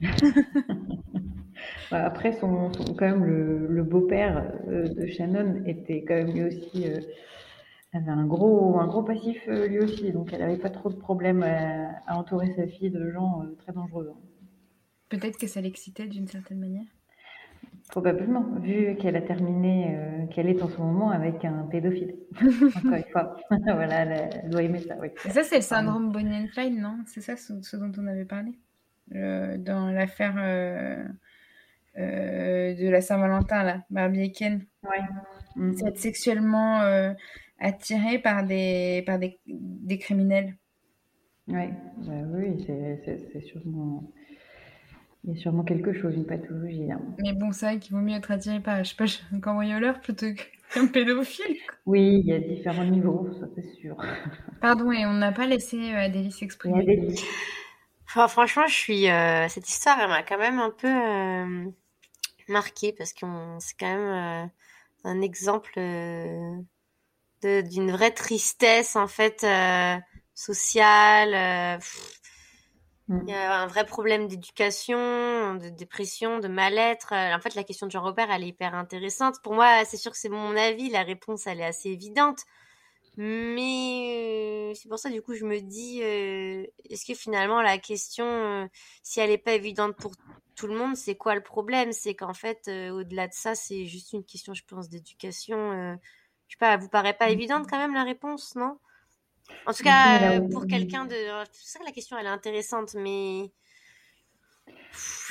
Après, 1.90 2.32
son, 2.32 2.72
son- 2.72 2.94
quand 2.94 3.06
même, 3.06 3.24
le, 3.24 3.66
le 3.68 3.82
beau-père 3.84 4.52
euh, 4.68 4.88
de 4.88 5.06
Shannon 5.06 5.62
était 5.66 6.04
quand 6.04 6.14
même 6.14 6.32
lui 6.32 6.44
aussi, 6.44 6.86
euh, 6.86 7.00
avait 7.94 8.10
un 8.10 8.26
gros, 8.26 8.78
un 8.78 8.86
gros 8.86 9.02
passif 9.02 9.42
euh, 9.48 9.68
lui 9.68 9.80
aussi, 9.80 10.12
donc 10.12 10.32
elle 10.32 10.40
n'avait 10.40 10.58
pas 10.58 10.70
trop 10.70 10.90
de 10.90 10.96
problème 10.96 11.42
à, 11.42 11.90
à 12.06 12.16
entourer 12.16 12.52
sa 12.56 12.66
fille 12.66 12.90
de 12.90 13.10
gens 13.10 13.42
euh, 13.42 13.54
très 13.58 13.72
dangereux. 13.72 14.12
hein. 14.14 14.20
Peut-être 15.10 15.38
que 15.38 15.46
ça 15.46 15.60
l'excitait 15.60 16.08
d'une 16.08 16.26
certaine 16.26 16.58
manière. 16.58 16.86
Probablement, 17.90 18.44
vu 18.60 18.96
qu'elle 18.96 19.16
a 19.16 19.20
terminé, 19.20 19.94
euh, 19.94 20.26
qu'elle 20.28 20.48
est 20.48 20.62
en 20.62 20.68
ce 20.68 20.78
moment 20.78 21.10
avec 21.10 21.44
un 21.44 21.64
pédophile. 21.70 22.14
Encore 22.74 22.94
une 22.96 23.04
fois, 23.12 23.36
voilà, 23.50 24.04
elle, 24.06 24.50
doit 24.50 24.62
aimer 24.62 24.80
ça, 24.80 24.96
oui. 25.00 25.08
Et 25.24 25.30
ça, 25.30 25.42
c'est 25.44 25.56
le 25.56 25.62
syndrome 25.62 26.10
Bonnie 26.10 26.34
and 26.36 26.46
Clyde, 26.52 26.78
non? 26.78 26.98
C'est 27.06 27.20
ça 27.20 27.36
ce, 27.36 27.60
ce 27.62 27.76
dont 27.76 27.92
on 27.98 28.06
avait 28.06 28.24
parlé? 28.24 28.58
Euh, 29.14 29.58
Dans 29.58 29.90
l'affaire 29.90 30.34
euh, 30.38 31.04
euh, 31.98 32.74
de 32.74 32.88
la 32.88 33.00
Saint-Valentin, 33.00 33.62
là, 33.64 33.82
Barbie 33.90 34.22
et 34.24 34.32
Ken. 34.32 34.64
Ouais. 34.84 35.00
Mm. 35.56 35.72
C'est 35.76 35.88
être 35.88 35.98
sexuellement 35.98 36.80
euh, 36.82 37.12
attiré 37.58 38.18
par 38.18 38.44
des, 38.44 39.02
par 39.06 39.18
des, 39.18 39.40
des 39.46 39.98
criminels. 39.98 40.56
Ouais, 41.48 41.70
bah 41.98 42.12
oui, 42.34 42.62
c'est- 42.66 43.02
c'est 43.04 43.28
c'est 43.32 43.40
sûrement, 43.42 44.12
il 45.24 45.34
y 45.34 45.36
a 45.36 45.40
sûrement 45.40 45.62
quelque 45.62 45.92
chose, 45.92 46.14
une 46.14 46.26
pathologie. 46.26 46.90
hein. 46.90 47.00
Mais 47.18 47.32
bon, 47.32 47.52
c'est 47.52 47.66
vrai 47.66 47.78
qu'il 47.78 47.94
vaut 47.94 48.02
mieux 48.02 48.16
être 48.16 48.30
attiré 48.30 48.60
par, 48.60 48.82
je 48.82 48.90
sais 48.90 48.96
pas, 48.96 49.04
un 49.34 49.40
cambrioleur 49.40 50.00
plutôt 50.00 50.26
qu'un 50.74 50.86
pédophile. 50.86 51.56
Oui, 51.86 52.20
il 52.20 52.26
y 52.26 52.32
a 52.32 52.40
différents 52.40 52.84
niveaux, 52.84 53.28
ça 53.38 53.46
c'est 53.54 53.62
sûr. 53.80 53.96
Pardon, 54.60 54.90
et 54.92 55.06
on 55.06 55.12
n'a 55.14 55.32
pas 55.32 55.46
laissé 55.46 55.76
euh, 55.92 55.98
Adélie 56.06 56.32
s'exprimer. 56.32 56.84
Enfin, 58.08 58.28
franchement, 58.28 58.66
je 58.66 58.74
suis. 58.74 59.08
euh, 59.10 59.48
cette 59.48 59.68
histoire, 59.68 59.98
elle 60.00 60.08
m'a 60.08 60.22
quand 60.22 60.38
même 60.38 60.58
un 60.58 60.70
peu 60.70 60.88
euh, 60.88 61.70
marquée 62.48 62.92
parce 62.92 63.12
que 63.12 63.26
c'est 63.60 63.76
quand 63.78 63.86
même 63.86 64.46
euh, 64.46 64.48
un 65.04 65.22
exemple 65.22 65.72
euh, 65.78 66.56
d'une 67.42 67.92
vraie 67.92 68.12
tristesse 68.12 68.96
en 68.96 69.08
fait 69.08 69.44
euh, 69.44 69.96
sociale. 70.34 71.78
pff, 71.78 72.20
Mm. 73.08 73.26
il 73.26 73.32
y 73.32 73.36
a 73.36 73.60
un 73.62 73.66
vrai 73.66 73.86
problème 73.86 74.26
d'éducation, 74.26 75.54
de 75.54 75.68
dépression, 75.68 76.38
de 76.40 76.48
mal-être. 76.48 77.12
En 77.12 77.40
fait, 77.40 77.54
la 77.54 77.64
question 77.64 77.86
de 77.86 77.92
Jean-Robert, 77.92 78.30
elle 78.30 78.42
est 78.44 78.48
hyper 78.48 78.74
intéressante. 78.74 79.36
Pour 79.42 79.54
moi, 79.54 79.84
c'est 79.84 79.96
sûr 79.96 80.10
que 80.12 80.18
c'est 80.18 80.28
mon 80.28 80.56
avis. 80.56 80.90
La 80.90 81.02
réponse, 81.02 81.46
elle 81.46 81.60
est 81.60 81.64
assez 81.64 81.90
évidente. 81.90 82.40
Mais 83.18 84.70
euh, 84.70 84.74
c'est 84.74 84.88
pour 84.88 84.98
ça, 84.98 85.10
du 85.10 85.20
coup, 85.20 85.34
je 85.34 85.44
me 85.44 85.60
dis, 85.60 86.00
euh, 86.02 86.64
est-ce 86.88 87.04
que 87.04 87.14
finalement, 87.14 87.60
la 87.60 87.76
question, 87.76 88.24
euh, 88.24 88.66
si 89.02 89.20
elle 89.20 89.28
n'est 89.30 89.38
pas 89.38 89.52
évidente 89.52 89.96
pour 89.96 90.12
tout 90.54 90.66
le 90.66 90.74
monde, 90.74 90.96
c'est 90.96 91.14
quoi 91.14 91.34
le 91.34 91.42
problème? 91.42 91.92
C'est 91.92 92.14
qu'en 92.14 92.32
fait, 92.32 92.68
au-delà 92.68 93.28
de 93.28 93.34
ça, 93.34 93.54
c'est 93.54 93.84
juste 93.84 94.12
une 94.14 94.24
question, 94.24 94.54
je 94.54 94.62
pense, 94.66 94.88
d'éducation. 94.88 95.96
je 96.48 96.54
sais 96.54 96.58
pas, 96.58 96.76
vous 96.78 96.88
paraît 96.88 97.12
pas 97.12 97.28
évidente 97.28 97.66
quand 97.68 97.78
même 97.78 97.94
la 97.94 98.04
réponse, 98.04 98.54
non? 98.56 98.78
En 99.66 99.72
tout 99.74 99.82
cas, 99.82 100.40
pour 100.50 100.66
quelqu'un 100.66 101.04
de... 101.04 101.14
C'est 101.52 101.78
vrai 101.78 101.84
que 101.84 101.90
la 101.90 101.92
question, 101.92 102.16
elle 102.16 102.26
est 102.26 102.30
intéressante, 102.30 102.94
mais... 102.94 103.50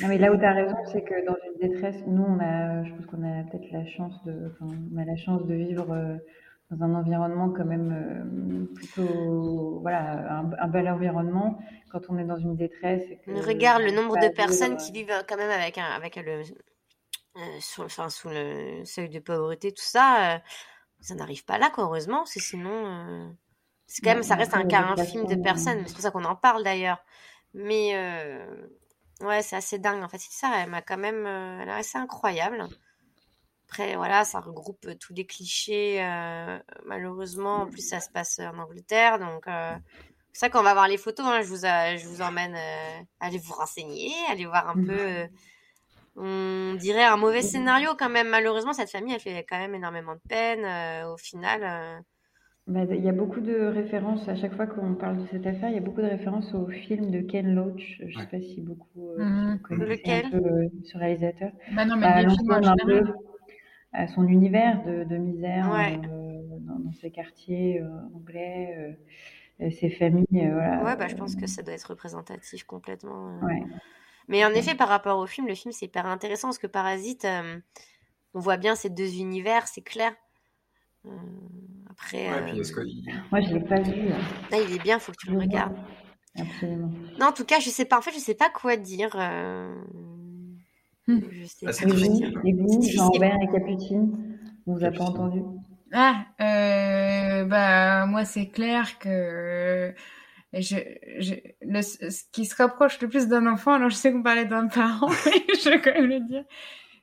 Non, 0.01 0.07
mais 0.07 0.17
là 0.17 0.31
où 0.31 0.37
tu 0.37 0.43
as 0.43 0.53
raison, 0.53 0.75
c'est 0.91 1.03
que 1.03 1.25
dans 1.25 1.35
une 1.45 1.69
détresse, 1.69 1.97
nous, 2.07 2.23
on 2.23 2.39
a, 2.39 2.83
je 2.83 2.93
pense 2.93 3.05
qu'on 3.05 3.23
a 3.23 3.43
peut-être 3.43 3.71
la 3.71 3.85
chance 3.85 4.23
de, 4.25 4.51
enfin, 4.51 4.75
on 4.91 4.97
a 4.97 5.05
la 5.05 5.15
chance 5.15 5.45
de 5.45 5.53
vivre 5.53 6.19
dans 6.71 6.85
un 6.85 6.95
environnement 6.95 7.49
quand 7.49 7.65
même 7.65 7.91
euh, 7.91 8.73
plutôt, 8.73 9.79
voilà, 9.81 10.39
un, 10.39 10.51
un 10.57 10.67
bel 10.67 10.89
environnement. 10.89 11.59
Quand 11.91 12.01
on 12.09 12.17
est 12.17 12.23
dans 12.23 12.37
une 12.37 12.55
détresse, 12.55 13.03
et 13.09 13.17
que 13.17 13.31
Regarde 13.45 13.81
le 13.83 13.91
nombre 13.91 14.15
de 14.17 14.29
personnes 14.29 14.77
vivre, 14.77 14.85
qui 14.85 14.91
vivent 14.93 15.11
euh, 15.11 15.23
quand 15.27 15.35
même 15.35 15.51
avec 15.51 15.77
un, 15.77 15.85
avec 15.85 16.15
le, 16.15 16.41
euh, 17.35 17.39
sur, 17.59 17.83
enfin, 17.83 18.09
sous 18.09 18.29
le 18.29 18.85
seuil 18.85 19.09
de 19.09 19.19
pauvreté, 19.19 19.71
tout 19.73 19.83
ça, 19.83 20.35
euh, 20.35 20.39
ça 21.01 21.15
n'arrive 21.15 21.43
pas 21.43 21.57
là, 21.57 21.69
quoi, 21.69 21.83
heureusement, 21.83 22.25
c'est 22.25 22.39
sinon, 22.39 22.71
euh, 22.71 23.29
c'est 23.87 24.01
quand 24.01 24.13
même, 24.13 24.23
ça 24.23 24.35
mais 24.35 24.43
reste 24.43 24.55
un 24.55 24.65
cas 24.65 24.83
infime 24.97 25.25
de 25.25 25.35
personnes, 25.35 25.79
euh, 25.79 25.83
c'est 25.85 25.93
pour 25.93 26.01
ça 26.01 26.11
qu'on 26.11 26.23
en 26.23 26.35
parle 26.35 26.63
d'ailleurs. 26.63 27.03
Mais, 27.53 27.91
euh, 27.95 28.67
ouais, 29.21 29.41
c'est 29.41 29.57
assez 29.57 29.77
dingue, 29.77 30.01
en 30.01 30.07
fait, 30.07 30.17
histoire, 30.17 30.53
elle 30.53 30.69
m'a 30.69 30.81
quand 30.81 30.97
même, 30.97 31.25
euh, 31.25 31.59
elle 31.61 31.67
est 31.67 31.73
assez 31.73 31.97
incroyable. 31.97 32.65
Après, 33.71 33.95
voilà, 33.95 34.25
ça 34.25 34.41
regroupe 34.41 34.85
tous 34.99 35.13
les 35.13 35.25
clichés, 35.25 36.03
euh, 36.03 36.59
malheureusement, 36.85 37.61
en 37.63 37.67
plus, 37.67 37.87
ça 37.87 38.01
se 38.01 38.09
passe 38.09 38.39
en 38.39 38.57
Angleterre, 38.59 39.17
donc, 39.19 39.47
euh, 39.47 39.77
c'est 40.33 40.41
ça 40.47 40.49
qu'on 40.49 40.63
va 40.63 40.73
voir 40.73 40.87
les 40.89 40.97
photos, 40.97 41.25
hein, 41.27 41.41
je 41.41 41.47
vous, 41.49 41.65
a- 41.65 41.97
je 41.97 42.07
vous 42.07 42.21
emmène, 42.21 42.55
euh, 42.55 43.03
allez 43.21 43.37
vous 43.39 43.53
renseigner, 43.53 44.11
allez 44.29 44.45
voir 44.45 44.69
un 44.69 44.77
peu, 44.77 44.93
euh, 44.93 45.27
on 46.15 46.75
dirait 46.79 47.03
un 47.05 47.17
mauvais 47.17 47.41
scénario 47.43 47.91
quand 47.97 48.09
même. 48.09 48.29
Malheureusement, 48.29 48.73
cette 48.73 48.91
famille, 48.91 49.13
elle 49.15 49.19
fait 49.21 49.45
quand 49.49 49.59
même 49.59 49.75
énormément 49.75 50.15
de 50.15 50.21
peine. 50.27 50.65
euh, 50.65 51.13
au 51.13 51.17
final, 51.17 51.63
euh, 51.63 52.01
Bah, 52.67 52.83
Il 52.85 53.03
y 53.03 53.09
a 53.09 53.11
beaucoup 53.11 53.39
de 53.41 53.53
références, 53.67 54.27
à 54.29 54.35
chaque 54.35 54.55
fois 54.55 54.65
qu'on 54.67 54.95
parle 54.95 55.17
de 55.17 55.27
cette 55.27 55.45
affaire, 55.47 55.69
il 55.69 55.75
y 55.75 55.77
a 55.77 55.81
beaucoup 55.81 56.01
de 56.01 56.07
références 56.07 56.53
au 56.53 56.67
film 56.67 57.11
de 57.11 57.21
Ken 57.21 57.53
Loach. 57.55 57.97
Je 57.99 58.05
ne 58.05 58.21
sais 58.21 58.21
Ouais. 58.21 58.27
pas 58.27 58.41
si 58.41 58.61
beaucoup 58.61 59.09
euh, 59.09 59.25
si 59.35 59.49
vous 59.51 59.57
connaissez 59.59 60.09
Lequel? 60.09 60.25
un 60.25 60.29
peu 60.29 60.37
euh, 60.37 60.67
ce 60.83 60.97
réalisateur. 60.97 61.51
Bah 61.67 61.85
non, 61.85 61.97
mais 61.97 62.11
À 62.11 62.21
les 62.23 62.27
films 62.27 62.51
un 62.51 62.77
peu, 62.77 63.03
à 63.93 64.07
son 64.07 64.27
univers 64.27 64.83
de, 64.83 65.03
de 65.03 65.17
misère 65.17 65.69
Ouais. 65.71 65.99
euh, 66.09 66.41
dans, 66.61 66.79
dans 66.79 66.93
ces 66.93 67.11
quartiers 67.11 67.81
euh, 67.81 67.89
anglais, 68.15 68.97
euh, 69.61 69.65
euh, 69.65 69.71
ces 69.79 69.89
familles. 69.89 70.25
euh, 70.33 70.53
voilà, 70.53 70.83
ouais, 70.83 70.95
bah, 70.95 71.07
je 71.07 71.15
pense 71.15 71.35
que 71.35 71.47
ça 71.47 71.61
doit 71.61 71.73
être 71.73 71.83
représentatif 71.89 72.63
complètement. 72.63 73.37
euh. 73.41 73.45
ouais. 73.47 73.63
Mais 74.27 74.45
en 74.45 74.51
effet, 74.51 74.75
par 74.75 74.87
rapport 74.87 75.17
au 75.19 75.25
film, 75.27 75.47
le 75.47 75.55
film, 75.55 75.71
c'est 75.73 75.85
hyper 75.87 76.05
intéressant 76.05 76.47
parce 76.47 76.57
que 76.59 76.67
Parasite, 76.67 77.25
euh, 77.25 77.59
on 78.33 78.39
voit 78.39 78.55
bien 78.57 78.75
ces 78.75 78.89
deux 78.89 79.17
univers, 79.19 79.67
c'est 79.67 79.81
clair. 79.81 80.13
Euh, 81.05 81.09
après, 81.89 82.29
Ouais, 82.29 82.45
puis 82.51 82.59
est-ce 82.59 82.71
qu'il- 82.73 83.03
Moi, 83.31 83.41
je 83.41 83.53
l'ai 83.53 83.59
pas 83.59 83.81
vu. 83.81 84.09
hein. 84.13 84.17
là, 84.51 84.57
il 84.61 84.73
est 84.73 84.81
bien, 84.81 84.99
faut 84.99 85.11
que 85.11 85.17
tu 85.17 85.31
le 85.31 85.39
regardes. 85.39 85.75
Absolument. 86.39 86.91
Non, 87.19 87.25
en 87.27 87.31
tout 87.33 87.43
cas, 87.43 87.59
je 87.59 87.69
sais 87.69 87.83
pas. 87.83 87.97
En 87.97 88.01
fait, 88.01 88.11
je 88.13 88.19
sais 88.19 88.35
pas 88.35 88.49
quoi 88.49 88.77
dire. 88.77 89.09
euh. 89.15 89.75
Je 91.31 91.45
sais 91.45 91.65
Ah, 91.67 91.71
c'est. 91.73 91.87
Jean-Robert 92.89 93.37
et 93.41 93.47
Capucine, 93.51 94.37
on 94.67 94.73
vous 94.73 94.83
a 94.85 94.91
pas 94.91 95.03
entendu? 95.05 95.41
Ah, 95.93 96.25
euh, 96.39 97.43
bah 97.45 98.05
moi 98.05 98.23
c'est 98.23 98.47
clair 98.47 98.97
que 98.99 99.93
je, 100.53 100.75
je, 101.19 101.33
le, 101.61 101.81
ce 101.81 102.23
qui 102.31 102.45
se 102.45 102.55
rapproche 102.55 103.01
le 103.01 103.09
plus 103.09 103.27
d'un 103.27 103.45
enfant, 103.47 103.73
alors 103.73 103.89
je 103.89 103.95
sais 103.95 104.11
qu'on 104.13 104.23
parlait 104.23 104.45
d'un 104.45 104.67
parent, 104.67 105.09
mais 105.25 105.55
je 105.55 105.69
vais 105.69 105.81
quand 105.81 105.93
même 105.93 106.07
le 106.09 106.19
dire, 106.21 106.45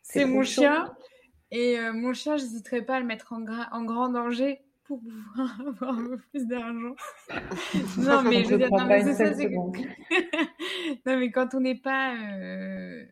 c'est 0.02 0.20
C'est 0.20 0.24
mon 0.24 0.42
chaud. 0.42 0.62
chien. 0.62 0.90
Et 1.50 1.78
euh, 1.78 1.92
mon 1.92 2.12
chien, 2.14 2.36
j'hésiterai 2.36 2.82
pas 2.82 2.96
à 2.96 3.00
le 3.00 3.06
mettre 3.06 3.32
en, 3.32 3.40
gra- 3.42 3.68
en 3.72 3.84
grand 3.84 4.08
danger 4.10 4.60
pour 4.84 5.00
pouvoir 5.00 5.60
avoir 5.66 5.98
un 5.98 6.06
peu 6.08 6.18
plus 6.30 6.46
d'argent. 6.46 6.94
non, 7.98 8.22
mais 8.22 8.44
je 8.44 8.50
veux 8.50 8.58
dire, 8.58 8.70
non, 8.72 8.78
pas 8.88 8.96
mais 8.96 9.00
une 9.00 9.06
c'est 9.06 9.14
ça, 9.14 9.34
c'est 9.34 9.48
que... 9.50 9.54
non, 11.06 11.18
mais 11.18 11.30
quand 11.30 11.54
on 11.54 11.60
n'est 11.60 11.74
pas. 11.80 12.14
euh, 12.16 13.04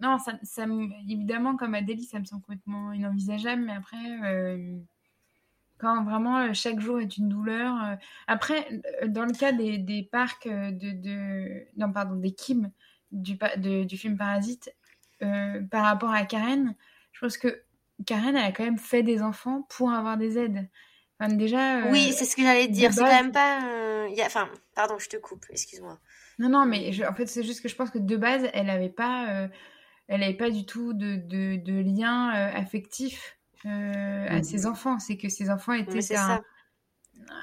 Non, 0.00 0.18
ça, 0.18 0.32
ça 0.42 0.66
me- 0.66 0.88
évidemment, 1.10 1.56
comme 1.56 1.74
Adélie, 1.74 2.04
ça 2.04 2.18
me 2.18 2.24
semble 2.24 2.42
complètement 2.42 2.92
inenvisageable, 2.92 3.62
mais 3.62 3.72
après, 3.74 3.96
euh, 4.24 4.78
quand 5.78 6.04
vraiment 6.04 6.38
euh, 6.38 6.52
chaque 6.52 6.80
jour 6.80 7.00
est 7.00 7.16
une 7.16 7.28
douleur. 7.28 7.82
euh, 7.84 7.96
Après, 8.26 8.68
dans 9.08 9.24
le 9.24 9.32
cas 9.32 9.52
des, 9.52 9.78
des 9.78 10.02
parcs 10.04 10.46
de, 10.48 10.92
de. 10.92 11.64
Non, 11.76 11.92
pardon, 11.92 12.16
des 12.16 12.32
Kim 12.32 12.70
du, 13.10 13.34
de- 13.56 13.84
du 13.84 13.96
film 13.98 14.16
Parasite, 14.16 14.74
euh, 15.22 15.60
par 15.70 15.84
rapport 15.84 16.10
à 16.12 16.24
Karen, 16.24 16.74
je 17.12 17.20
pense 17.20 17.36
que 17.36 17.62
Karen, 18.06 18.36
elle 18.36 18.44
a 18.44 18.52
quand 18.52 18.64
même 18.64 18.78
fait 18.78 19.02
des 19.02 19.22
enfants 19.22 19.62
pour 19.70 19.92
avoir 19.92 20.16
des 20.16 20.38
aides. 20.38 20.68
Enfin, 21.20 21.32
déjà. 21.34 21.90
Oui, 21.90 22.12
c'est 22.12 22.24
ce 22.24 22.34
que 22.36 22.42
j'allais 22.42 22.68
dire. 22.68 22.92
C'est 22.92 23.00
quand 23.00 23.06
même 23.06 23.32
pas. 23.32 24.06
il 24.08 24.14
y 24.16 24.22
a- 24.22 24.26
Enfin, 24.26 24.48
pardon, 24.74 24.98
je 24.98 25.08
te 25.08 25.16
coupe. 25.16 25.44
Excuse-moi. 25.50 25.98
Non, 26.38 26.48
non, 26.48 26.66
mais 26.66 26.92
je- 26.92 27.04
en 27.04 27.14
fait, 27.14 27.26
c'est 27.26 27.42
juste 27.44 27.62
que 27.62 27.68
je 27.68 27.76
pense 27.76 27.90
que 27.90 27.98
de 27.98 28.16
base, 28.16 28.48
elle 28.54 28.66
n'avait 28.66 28.88
pas, 28.90 29.28
euh, 29.44 29.48
elle 30.08 30.36
pas 30.36 30.50
du 30.50 30.66
tout 30.66 30.92
de, 30.94 31.16
de, 31.16 31.56
de 31.56 31.74
lien 31.80 32.34
euh, 32.36 32.52
affectif 32.56 33.38
euh, 33.66 34.28
à 34.30 34.38
Mhm. 34.38 34.44
ses 34.44 34.66
enfants. 34.66 34.98
C'est 34.98 35.16
que 35.16 35.28
ses 35.28 35.50
enfants 35.50 35.72
étaient 35.74 36.02
un, 36.16 36.42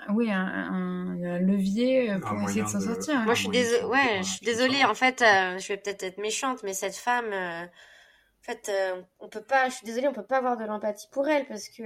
oui, 0.09 0.31
un, 0.31 0.39
un- 0.45 1.23
un 1.23 1.39
levier 1.39 2.09
Un 2.11 2.19
pour 2.19 2.41
essayer 2.41 2.63
de 2.63 2.67
s'en 2.69 2.79
sortir. 2.81 3.19
Moi, 3.21 3.33
je 3.35 3.41
suis 3.41 3.49
Ouais, 3.85 4.21
je 4.23 4.29
suis 4.29 4.45
désolée. 4.45 4.83
En 4.85 4.95
fait, 4.95 5.21
euh, 5.21 5.57
je 5.59 5.67
vais 5.67 5.77
peut-être 5.77 6.03
être 6.03 6.17
méchante, 6.17 6.63
mais 6.63 6.73
cette 6.73 6.95
femme, 6.95 7.31
euh, 7.33 7.63
en 7.65 7.93
fait, 8.43 8.69
euh, 8.69 9.01
on 9.19 9.29
peut 9.29 9.43
pas. 9.43 9.69
Je 9.69 9.75
suis 9.75 9.85
désolée, 9.85 10.07
on 10.07 10.13
peut 10.13 10.25
pas 10.25 10.37
avoir 10.37 10.57
de 10.57 10.65
l'empathie 10.65 11.07
pour 11.11 11.27
elle 11.27 11.47
parce 11.47 11.69
que 11.69 11.83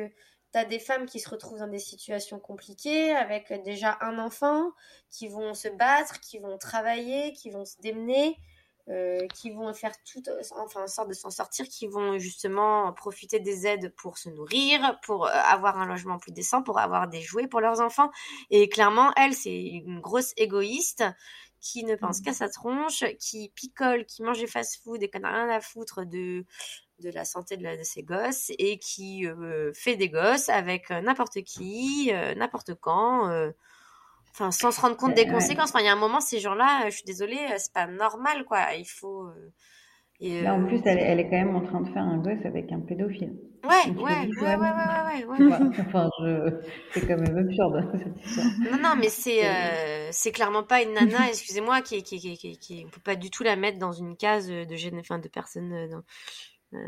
T'as 0.54 0.66
des 0.66 0.80
femmes 0.80 1.08
qui 1.08 1.20
se 1.20 1.30
retrouvent 1.30 1.60
dans 1.60 1.68
des 1.68 1.80
situations 1.80 2.39
compliquées 2.39 3.12
avec 3.12 3.51
déjà 3.64 3.97
un 4.01 4.20
enfant, 4.20 4.72
qui 5.10 5.28
vont 5.28 5.54
se 5.54 5.68
battre, 5.68 6.20
qui 6.20 6.38
vont 6.38 6.58
travailler, 6.58 7.34
qui 7.34 7.49
vont 7.49 7.66
se 7.66 7.82
démener, 7.82 8.38
euh, 8.89 9.28
qui 9.34 9.49
vont 9.49 9.74
faire 9.74 9.93
tout, 10.04 10.22
enfin 10.58 10.84
en 10.84 10.88
sorte 10.88 11.08
de 11.08 11.14
s'en 11.14 11.30
sortir, 11.30 11.68
qui 11.68 11.88
vont 11.88 12.20
justement 12.20 12.91
profiter 12.93 13.39
des 13.39 13.66
aides 13.66 13.93
pour 13.95 14.18
se 14.18 14.30
nourrir, 14.30 14.99
pour 15.04 15.26
euh, 15.26 15.32
avoir 15.32 15.80
un 15.80 15.86
logement 15.86 16.20
plus 16.20 16.34
décent, 16.34 16.62
pour 16.62 16.78
avoir 16.80 17.08
des 17.08 17.22
jouets 17.22 17.47
pour 17.47 17.62
leurs 17.62 17.80
enfants. 17.80 18.12
Et 18.49 18.70
clairement, 18.70 19.14
elle, 19.16 19.34
c'est 19.34 19.58
une 19.58 20.01
grosse 20.01 20.34
égoïste 20.38 21.04
qui 21.62 21.86
ne 21.86 21.95
pense 21.95 22.20
mmh. 22.20 22.24
qu'à 22.24 22.34
sa 22.34 22.49
tronche, 22.49 23.06
qui 23.20 23.54
picole, 23.56 24.06
qui 24.06 24.22
mange 24.22 24.39
des 24.39 24.47
fast-food 24.47 25.01
et 25.01 25.10
qui 25.10 25.20
n'a 25.20 25.32
rien 25.32 25.49
à 25.49 25.62
foutre 25.62 26.06
de 26.06 26.45
de 27.04 27.12
la 27.12 27.26
santé 27.26 27.58
de, 27.58 27.64
de 27.64 27.84
ses 27.84 28.04
gosses 28.04 28.51
et 28.58 28.78
qui 28.78 29.28
euh, 29.28 29.72
fait 29.74 29.95
des 29.95 30.10
gosses 30.10 30.49
avec 30.49 30.89
euh, 30.91 31.01
n'importe 31.01 31.41
qui, 31.43 32.12
euh, 32.14 32.34
n'importe 32.36 32.74
quand, 32.76 33.30
enfin 34.32 34.51
sans 34.51 34.72
se 34.72 34.82
rendre 34.82 34.97
compte 34.97 35.14
des 35.14 35.28
conséquences. 35.28 35.70
Enfin, 35.70 35.80
il 35.82 35.86
y 35.86 35.89
a 35.89 35.93
un 35.93 35.97
moment, 35.97 36.20
ces 36.20 36.39
gens-là, 36.39 36.86
je 36.86 36.95
suis 36.95 37.06
désolée, 37.06 37.39
c'est 37.58 37.74
pas 37.74 37.88
normal, 37.88 38.45
quoi. 38.45 38.74
Il 38.78 38.86
faut. 38.86 39.30
Et, 40.20 40.47
en 40.47 40.66
plus, 40.66 40.80
elle, 40.86 40.99
elle, 40.99 41.20
est 41.20 41.26
quand 41.26 41.38
même 41.38 41.56
en 41.56 41.62
train 41.62 41.82
de 41.82 41.89
faire 41.89 42.04
un 42.04 42.18
gosse 42.18 42.45
avec 42.45 42.72
un 42.72 42.80
pédophile. 42.80 43.34
Ouais, 43.64 43.91
ouais, 43.93 44.01
ouais, 44.01 44.56
ouais, 44.56 45.26
ouais, 45.26 45.26
ouais, 45.26 45.58
Enfin, 45.80 46.10
je... 46.22 46.62
c'est 46.91 47.08
quand 47.08 47.18
même 47.18 47.38
absurde 47.38 47.49
histoire. 48.24 48.45
Non, 48.72 48.78
non, 48.82 48.95
mais 48.97 49.10
c'est 49.10 49.41
c'est 50.14 50.32
clairement 50.32 50.64
pas 50.64 50.82
une 50.82 50.93
nana, 50.93 51.28
excusez-moi, 51.30 51.82
qui, 51.82 52.04
qui, 52.04 52.20
qui, 52.20 52.38
qui, 52.38 52.58
qui, 52.58 52.84
on 52.86 52.89
peut 52.89 53.01
pas 53.04 53.16
du 53.16 53.30
tout 53.30 53.43
la 53.43 53.56
mettre 53.56 53.80
dans 53.80 53.91
une 53.91 54.16
case 54.16 54.47
de 54.47 54.76
gêne, 54.76 54.99
enfin, 54.99 55.20
de. 55.20 55.30
Dans 55.34 55.97
euh, 55.97 56.01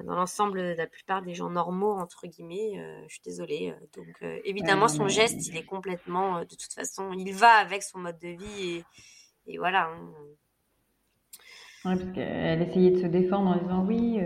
dans 0.06 0.16
l'ensemble, 0.16 0.60
la 0.60 0.88
plupart 0.88 1.22
des 1.22 1.34
gens 1.34 1.50
normaux, 1.50 1.94
entre 1.94 2.28
guillemets, 2.28 2.78
euh, 2.78 3.02
je 3.08 3.14
suis 3.14 3.22
désolée. 3.24 3.74
Euh, 3.74 3.86
donc, 3.96 4.42
évidemment, 4.44 4.88
son 4.88 5.08
geste, 5.08 5.48
il 5.48 5.58
est 5.58 5.66
complètement, 5.66 6.40
de 6.40 6.56
toute 6.56 6.74
façon, 6.74 7.12
il 7.14 7.34
va 7.34 7.52
avec 7.54 7.84
son 7.84 8.00
mode 8.00 8.20
de 8.20 8.30
vie 8.30 8.70
et, 8.70 8.84
et 9.54 9.58
voilà. 9.58 9.90
Hein. 11.84 11.98
parce 11.98 12.12
qu'elle 12.14 12.62
essayait 12.62 12.92
de 12.92 13.02
se 13.02 13.08
défendre 13.08 13.50
en 13.52 13.62
disant 13.62 13.86
oui, 13.86 14.20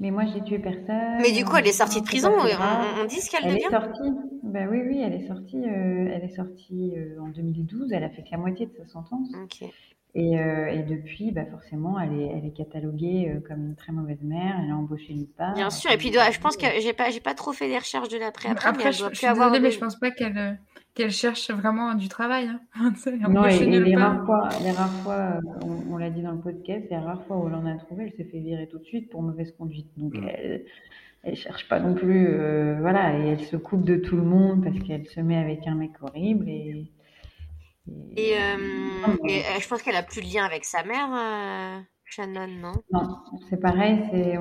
mais 0.00 0.10
moi 0.10 0.24
j'ai 0.26 0.42
tué 0.42 0.58
personne. 0.58 1.18
Mais 1.20 1.32
du 1.32 1.44
coup, 1.44 1.56
elle 1.56 1.66
est 1.66 1.72
sortie 1.72 2.00
de 2.00 2.06
prison. 2.06 2.30
On, 2.30 3.02
on, 3.02 3.04
dit 3.06 3.20
ce 3.20 3.30
qu'elle 3.30 3.44
devient. 3.44 3.64
Elle 3.66 3.74
est 3.74 3.80
sortie. 3.80 4.10
Ben 4.42 4.68
oui, 4.68 4.82
oui, 4.86 5.00
elle 5.00 5.14
est 5.14 5.26
sortie. 5.26 5.62
elle 5.64 6.24
est 6.24 6.34
sortie 6.34 6.94
en 7.20 7.28
2012. 7.28 7.92
Elle 7.92 8.04
a 8.04 8.10
fait 8.10 8.22
que 8.22 8.30
la 8.32 8.38
moitié 8.38 8.66
de 8.66 8.72
sa 8.72 8.86
sentence. 8.86 9.28
Ok. 9.42 9.68
Et, 10.14 10.38
euh, 10.38 10.66
et, 10.66 10.82
depuis, 10.82 11.30
bah 11.30 11.44
forcément, 11.46 11.98
elle 12.00 12.12
est, 12.18 12.26
elle 12.36 12.44
est 12.44 12.56
cataloguée 12.56 13.32
euh, 13.32 13.40
comme 13.46 13.64
une 13.64 13.76
très 13.76 13.92
mauvaise 13.92 14.22
mère. 14.22 14.56
Elle 14.60 14.70
est 14.70 14.72
embauchée 14.72 15.14
nulle 15.14 15.28
part. 15.36 15.54
Bien 15.54 15.70
sûr. 15.70 15.90
Et 15.92 15.98
puis, 15.98 16.12
je 16.12 16.40
pense 16.40 16.56
que 16.56 16.66
j'ai 16.80 16.92
pas, 16.92 17.10
j'ai 17.10 17.20
pas 17.20 17.34
trop 17.34 17.52
fait 17.52 17.68
les 17.68 17.78
recherches 17.78 18.08
de 18.08 18.18
l'après. 18.18 18.48
Après, 18.48 18.70
après 18.70 18.84
mais 18.86 18.92
je, 18.92 19.04
je 19.10 19.14
suis 19.14 19.26
avoir 19.26 19.50
mais 19.52 19.70
je 19.70 19.78
pense 19.78 19.96
pas 19.96 20.10
qu'elle, 20.10 20.36
euh, 20.36 20.52
qu'elle 20.94 21.12
cherche 21.12 21.50
vraiment 21.52 21.94
du 21.94 22.08
travail. 22.08 22.48
Hein. 22.48 22.60
non, 23.28 23.44
et, 23.44 23.58
les, 23.64 23.96
rares 23.96 24.26
fois, 24.26 24.48
les 24.64 24.72
rares 24.72 24.92
fois, 25.04 25.40
on, 25.62 25.94
on 25.94 25.96
l'a 25.96 26.10
dit 26.10 26.22
dans 26.22 26.32
le 26.32 26.40
podcast, 26.40 26.86
les 26.90 26.98
rares 26.98 27.24
fois 27.26 27.36
où 27.36 27.46
elle 27.46 27.54
en 27.54 27.66
a 27.66 27.76
trouvé, 27.76 28.04
elle 28.06 28.12
s'est 28.12 28.30
fait 28.30 28.40
virer 28.40 28.66
tout 28.68 28.78
de 28.78 28.84
suite 28.84 29.10
pour 29.10 29.22
mauvaise 29.22 29.52
conduite. 29.56 29.88
Donc, 29.96 30.14
mm. 30.14 30.28
elle, 30.28 30.64
elle 31.22 31.36
cherche 31.36 31.68
pas 31.68 31.80
non 31.80 31.94
plus, 31.94 32.28
euh, 32.28 32.78
voilà, 32.80 33.18
et 33.18 33.28
elle 33.28 33.44
se 33.44 33.56
coupe 33.56 33.84
de 33.84 33.96
tout 33.96 34.16
le 34.16 34.22
monde 34.22 34.64
parce 34.64 34.78
qu'elle 34.80 35.06
se 35.06 35.20
met 35.20 35.36
avec 35.36 35.66
un 35.66 35.74
mec 35.74 35.92
horrible 36.00 36.48
et 36.48 36.90
et, 38.16 38.34
euh, 38.34 38.56
euh, 39.06 39.60
je 39.60 39.68
pense 39.68 39.82
qu'elle 39.82 39.96
a 39.96 40.02
plus 40.02 40.20
de 40.20 40.32
lien 40.32 40.44
avec 40.44 40.64
sa 40.64 40.82
mère, 40.84 41.08
euh, 41.12 41.80
Shannon, 42.04 42.46
non? 42.46 42.72
Non, 42.92 43.18
c'est 43.48 43.60
pareil. 43.60 44.02
C'est 44.10 44.34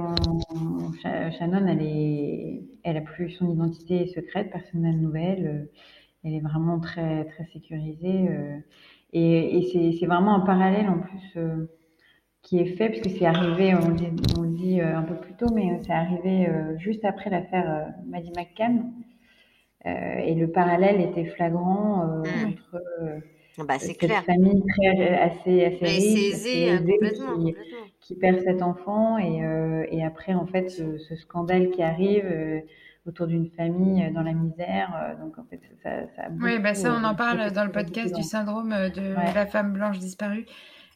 Shannon, 1.37 1.67
elle 1.67 1.81
est, 1.81 2.63
elle 2.83 2.97
a 2.97 3.01
plus 3.01 3.29
son 3.31 3.51
identité 3.51 4.07
secrète, 4.07 4.51
personne 4.51 4.81
n'a 4.81 4.91
de 4.91 4.97
nouvelles. 4.97 5.69
Elle 6.23 6.33
est 6.33 6.41
vraiment 6.41 6.79
très 6.79 7.25
très 7.25 7.45
sécurisée. 7.53 8.27
et, 9.13 9.57
et 9.57 9.97
c'est 9.99 10.05
vraiment 10.05 10.35
un 10.35 10.41
parallèle 10.41 10.89
en 10.89 10.99
plus 10.99 11.37
qui 12.41 12.59
est 12.59 12.75
fait, 12.75 12.89
puisque 12.89 13.17
c'est 13.17 13.25
arrivé, 13.25 13.75
on 13.75 13.91
dit, 13.91 14.07
on 14.37 14.43
dit 14.43 14.81
un 14.81 15.03
peu 15.03 15.15
plus 15.15 15.35
tôt, 15.35 15.53
mais 15.53 15.79
c'est 15.85 15.93
arrivé 15.93 16.49
juste 16.77 17.05
après 17.05 17.29
l'affaire 17.29 17.93
Maddie 18.05 18.31
McCann. 18.35 18.91
Et 19.85 20.35
le 20.35 20.47
parallèle 20.51 21.01
était 21.01 21.25
flagrant 21.25 22.05
mmh. 22.05 22.47
entre 22.47 22.83
bah, 23.65 23.79
c'est 23.79 23.95
clair. 23.95 24.23
famille 24.23 24.63
très, 24.67 25.17
assez, 25.17 25.65
assez 25.65 25.85
riche, 25.85 26.33
aisée, 26.33 26.79
qui, 26.81 27.55
qui, 27.99 28.15
perd 28.15 28.39
cet 28.41 28.61
enfant 28.61 29.17
et, 29.17 29.43
euh, 29.43 29.85
et 29.89 30.03
après 30.03 30.33
en 30.33 30.45
fait 30.45 30.69
ce, 30.69 30.97
ce, 30.97 31.15
scandale 31.15 31.69
qui 31.71 31.81
arrive 31.81 32.25
euh, 32.25 32.59
autour 33.05 33.27
d'une 33.27 33.49
famille 33.51 34.03
euh, 34.03 34.11
dans 34.11 34.21
la 34.21 34.33
misère. 34.33 34.95
Euh, 34.95 35.23
donc 35.23 35.37
en 35.37 35.43
fait 35.49 35.61
ça, 35.83 36.07
ça 36.15 36.29
Oui, 36.39 36.59
bah 36.59 36.73
ça 36.73 36.93
on 36.93 37.03
en 37.03 37.15
parle 37.15 37.51
dans 37.51 37.65
le 37.65 37.71
podcast 37.71 38.15
du 38.15 38.23
syndrome 38.23 38.69
de 38.69 39.13
la 39.35 39.45
femme 39.45 39.73
blanche 39.73 39.99
disparue. 39.99 40.45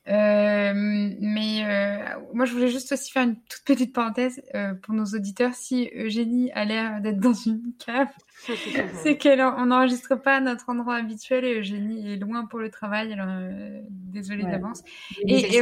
Euh, 0.10 0.74
mais 0.76 1.64
euh, 1.66 2.20
moi, 2.34 2.46
je 2.46 2.54
voulais 2.54 2.68
juste 2.68 2.92
aussi 2.92 3.12
faire 3.12 3.24
une 3.24 3.36
toute 3.36 3.64
petite 3.66 3.94
parenthèse 3.94 4.42
euh, 4.54 4.74
pour 4.74 4.94
nos 4.94 5.06
auditeurs. 5.06 5.54
Si 5.54 5.90
Eugénie 5.96 6.52
a 6.52 6.66
l'air 6.66 7.02
d'être 7.02 7.20
dans 7.20 7.34
une 7.34 7.74
cave, 7.80 8.10
c'est 9.04 9.18
qu'elle 9.18 9.42
on 9.42 9.68
n'enregistre 9.68 10.16
pas 10.16 10.38
à 10.38 10.40
notre 10.42 10.70
endroit 10.70 10.96
habituel 10.96 11.46
et 11.46 11.60
Eugénie 11.60 12.14
est 12.14 12.18
loin 12.18 12.46
pour 12.46 12.60
le 12.60 12.70
travail. 12.70 13.14
Alors, 13.14 13.28
désolée 13.90 14.44
d'avance. 14.44 14.84
Et, 15.26 15.56
et 15.56 15.62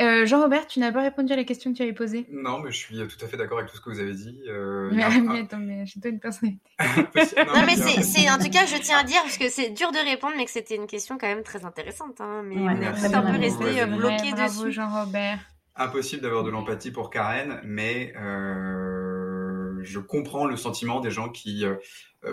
euh, 0.00 0.26
Jean-Robert, 0.26 0.66
tu 0.66 0.80
n'as 0.80 0.90
pas 0.90 1.02
répondu 1.02 1.32
à 1.32 1.36
la 1.36 1.44
question 1.44 1.70
que 1.70 1.76
tu 1.76 1.82
avais 1.82 1.92
posée. 1.92 2.26
Non, 2.32 2.58
mais 2.58 2.72
je 2.72 2.76
suis 2.76 2.96
tout 2.96 3.24
à 3.24 3.28
fait 3.28 3.36
d'accord 3.36 3.58
avec 3.58 3.70
tout 3.70 3.76
ce 3.76 3.80
que 3.80 3.90
vous 3.90 4.00
avez 4.00 4.12
dit. 4.12 4.42
Euh, 4.48 4.90
mais, 4.92 5.04
attends, 5.04 5.58
mais 5.58 5.73
j'ai 5.84 6.00
toi 6.00 6.10
une 6.10 6.20
personnalité. 6.20 6.70
non, 6.80 7.66
mais 7.66 7.76
c'est, 7.76 8.30
en 8.30 8.38
tout 8.38 8.50
cas, 8.50 8.66
je 8.66 8.80
tiens 8.80 8.98
à 8.98 9.04
dire, 9.04 9.20
parce 9.22 9.38
que 9.38 9.48
c'est 9.48 9.70
dur 9.70 9.92
de 9.92 9.98
répondre, 9.98 10.34
mais 10.36 10.44
que 10.44 10.50
c'était 10.50 10.76
une 10.76 10.86
question 10.86 11.18
quand 11.18 11.26
même 11.26 11.42
très 11.42 11.64
intéressante. 11.64 12.20
Hein, 12.20 12.42
mais 12.44 12.56
on 12.56 12.70
est 12.80 13.14
un 13.14 13.22
peu 13.22 13.38
resté 13.38 13.80
euh, 13.80 13.86
bloqué 13.86 14.32
dessus. 14.32 14.72
Jean-Robert. 14.72 15.38
Impossible 15.76 16.22
d'avoir 16.22 16.44
de 16.44 16.50
l'empathie 16.50 16.92
pour 16.92 17.10
Karen, 17.10 17.60
mais 17.64 18.14
euh, 18.16 19.80
je 19.82 19.98
comprends 19.98 20.46
le 20.46 20.56
sentiment 20.56 21.00
des 21.00 21.10
gens 21.10 21.28
qui 21.28 21.64
euh, 21.64 21.76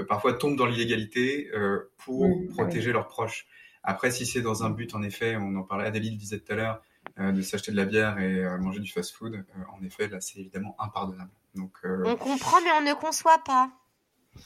parfois 0.08 0.34
tombent 0.34 0.58
dans 0.58 0.68
l'illégalité 0.68 1.50
pour 1.98 2.28
protéger 2.50 2.92
leurs 2.92 3.08
proches. 3.08 3.48
Après, 3.84 4.12
si 4.12 4.26
c'est 4.26 4.42
dans 4.42 4.64
un 4.64 4.70
but, 4.70 4.94
en 4.94 5.02
effet, 5.02 5.38
on 5.38 5.56
en 5.56 5.64
parlait, 5.64 5.86
Adélie 5.86 6.12
le 6.12 6.18
disait 6.18 6.40
tout 6.40 6.52
à 6.52 6.56
l'heure, 6.56 6.82
euh, 7.20 7.32
de 7.32 7.42
s'acheter 7.42 7.72
de 7.72 7.78
la 7.78 7.86
bière 7.86 8.20
et 8.20 8.44
euh, 8.44 8.58
manger 8.58 8.80
du 8.80 8.92
fast-food, 8.92 9.34
euh, 9.34 9.64
en 9.76 9.84
effet, 9.84 10.08
là, 10.08 10.22
c'est 10.22 10.40
évidemment 10.40 10.76
impardonnable. 10.80 11.32
Donc, 11.56 11.78
On 11.84 12.16
comprend, 12.16 12.62
mais 12.64 12.72
on 12.80 12.82
ne 12.82 12.94
conçoit 12.94 13.44
pas. 13.46 13.72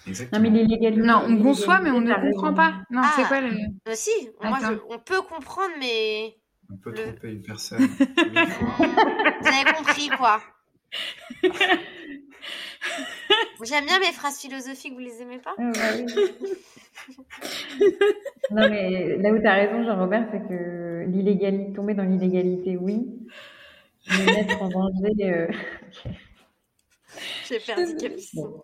Exactement. 0.08 0.44
Non, 0.44 0.52
mais 0.52 0.92
non, 0.92 1.24
on 1.28 1.44
conçoit, 1.44 1.80
mais 1.82 1.92
on 1.92 2.02
ne 2.02 2.14
comprend 2.32 2.54
pas. 2.54 2.82
Non, 2.90 3.02
c'est 3.16 3.24
quoi 3.24 3.42
le. 3.42 3.52
si, 3.94 4.30
moi, 4.42 4.60
on 4.90 5.00
peut 5.00 5.22
comprendre, 5.22 5.74
mais. 5.80 6.36
On 6.72 6.78
peut 6.78 6.94
tromper 6.94 7.32
une 7.32 7.44
personne. 7.44 7.80
Vous 7.88 9.48
avez 9.48 9.74
compris, 9.78 10.10
quoi. 10.18 10.42
J'aime 13.64 13.86
bien 13.86 14.00
mes 14.00 14.12
phrases 14.12 14.40
philosophiques, 14.40 14.94
vous 14.94 15.00
les 15.00 15.22
aimez 15.22 15.40
pas 15.40 15.56
ah, 15.58 15.72
bah 15.74 15.94
Non, 18.52 18.70
mais 18.70 19.18
là 19.18 19.32
où 19.32 19.40
tu 19.40 19.48
as 19.48 19.54
raison, 19.54 19.84
Jean-Robert, 19.84 20.28
c'est 20.32 20.48
que 20.48 21.06
l'illégalité, 21.08 21.74
tomber 21.74 21.94
dans 21.94 22.04
l'illégalité, 22.04 22.78
oui. 22.78 23.08
Mais 24.10 24.26
mettre 24.26 24.62
en 24.62 24.70
danger. 24.70 25.14
Euh... 25.24 25.48
J'ai 27.50 27.60
perdu 27.60 27.96
Capu. 27.98 28.22
Bon. 28.34 28.64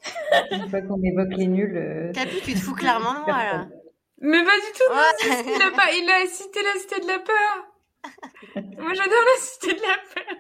Une 0.52 0.70
fois 0.70 0.82
qu'on 0.82 1.02
évoque 1.04 1.38
les 1.38 1.48
nuls. 1.48 1.78
Euh... 1.78 2.12
Capu, 2.14 2.42
tu 2.44 2.54
te 2.54 2.60
fous 2.60 2.74
clairement 2.74 3.14
de 3.14 3.20
moi, 3.20 3.44
là. 3.44 3.68
Mais 4.24 4.44
pas 4.44 4.56
du 4.56 4.72
tout, 4.76 4.94
non, 4.94 5.56
il, 5.56 5.62
a 5.64 5.72
pas, 5.72 5.92
il 5.94 6.08
a 6.08 6.28
cité 6.28 6.60
la 6.62 6.80
cité 6.80 7.00
de 7.00 7.08
la 7.08 7.18
peur. 7.18 7.72
Moi, 8.80 8.94
j'adore 8.94 9.20
la 9.34 9.42
cité 9.42 9.74
de 9.74 9.82
la 9.82 9.98
peur. 10.14 10.36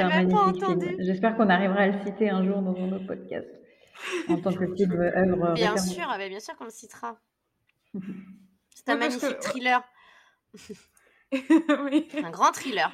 Un 0.00 0.24
magnifique 0.24 0.64
film. 0.64 0.96
J'espère 0.98 1.36
qu'on 1.36 1.48
arrivera 1.48 1.82
à 1.82 1.86
le 1.86 2.04
citer 2.04 2.30
un 2.30 2.44
jour 2.44 2.60
dans 2.62 2.74
un 2.74 2.90
autre 2.90 3.06
podcast. 3.06 3.46
En 4.28 4.40
tant 4.40 4.52
que 4.52 4.74
film 4.74 5.00
œuvre. 5.00 5.54
Bien 5.54 5.76
sûr, 5.76 6.04
ah 6.08 6.18
bah, 6.18 6.28
bien 6.28 6.40
sûr 6.40 6.56
qu'on 6.56 6.64
le 6.64 6.70
citera. 6.70 7.16
C'est 8.74 8.88
un 8.88 8.96
magnifique 8.96 9.38
thriller. 9.38 9.84
oui. 11.32 12.08
Un 12.24 12.30
grand 12.30 12.50
thriller. 12.50 12.90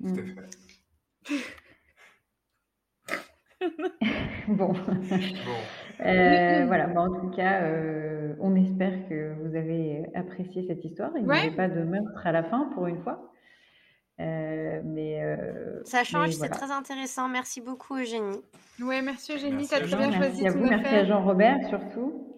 Mm. 0.00 0.32
Bon. 4.48 4.74
Euh, 6.00 6.64
voilà, 6.66 6.88
en 6.98 7.20
tout 7.20 7.30
cas, 7.30 7.62
euh, 7.62 8.34
on 8.40 8.56
espère 8.56 9.08
que 9.08 9.34
vous 9.40 9.54
avez 9.54 10.04
apprécié 10.14 10.64
cette 10.66 10.84
histoire. 10.84 11.10
Il 11.16 11.26
n'y 11.26 11.32
avait 11.32 11.50
pas 11.50 11.68
de 11.68 11.82
meurtre 11.82 12.26
à 12.26 12.32
la 12.32 12.42
fin 12.42 12.70
pour 12.74 12.86
une 12.86 13.02
fois. 13.02 13.30
Euh, 14.20 14.80
mais 14.84 15.20
ça 15.84 16.04
change, 16.04 16.30
c'est 16.30 16.48
très 16.48 16.70
intéressant. 16.70 17.28
Merci 17.28 17.60
beaucoup, 17.60 17.96
Eugénie. 17.96 18.40
Oui, 18.80 19.00
merci 19.02 19.34
Eugénie, 19.34 19.68
tu 19.68 19.74
as 19.74 19.80
très 19.80 19.96
bien 19.96 20.12
choisi. 20.12 20.42
Merci 20.42 20.46
à 20.46 20.50
vous, 20.50 20.66
merci 20.68 20.94
à 20.94 21.04
Jean-Robert 21.04 21.58
surtout. 21.68 22.32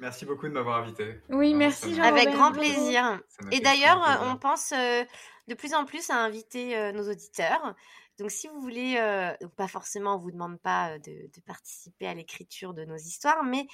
Merci 0.00 0.24
beaucoup 0.24 0.48
de 0.48 0.52
m'avoir 0.52 0.78
invité. 0.78 1.20
Oui, 1.28 1.52
merci 1.52 1.94
Jean 1.94 2.04
Avec 2.04 2.30
grand 2.30 2.52
plaisir. 2.52 3.20
Et 3.52 3.60
d'ailleurs, 3.60 4.26
on 4.32 4.36
pense 4.36 4.72
euh, 4.72 5.04
de 5.46 5.54
plus 5.54 5.74
en 5.74 5.84
plus 5.84 6.08
à 6.08 6.16
inviter 6.16 6.76
euh, 6.76 6.92
nos 6.92 7.10
auditeurs. 7.10 7.74
Donc 8.20 8.30
si 8.30 8.48
vous 8.48 8.60
voulez, 8.60 8.96
euh, 8.98 9.32
pas 9.56 9.66
forcément, 9.66 10.16
on 10.16 10.18
vous 10.18 10.30
demande 10.30 10.60
pas 10.60 10.98
de, 10.98 11.10
de 11.10 11.40
participer 11.46 12.06
à 12.06 12.12
l'écriture 12.12 12.74
de 12.74 12.84
nos 12.84 12.96
histoires, 12.96 13.42
mais 13.44 13.66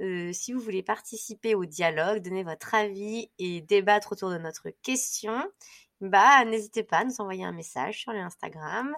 euh, 0.00 0.32
si 0.32 0.52
vous 0.52 0.60
voulez 0.60 0.84
participer 0.84 1.56
au 1.56 1.64
dialogue, 1.64 2.22
donner 2.22 2.44
votre 2.44 2.74
avis 2.74 3.28
et 3.40 3.60
débattre 3.60 4.12
autour 4.12 4.30
de 4.30 4.38
notre 4.38 4.70
question, 4.82 5.42
bah 6.00 6.44
n'hésitez 6.44 6.84
pas 6.84 6.98
à 6.98 7.04
nous 7.04 7.20
envoyer 7.20 7.44
un 7.44 7.52
message 7.52 7.98
sur 8.02 8.12
l'Instagram 8.12 8.94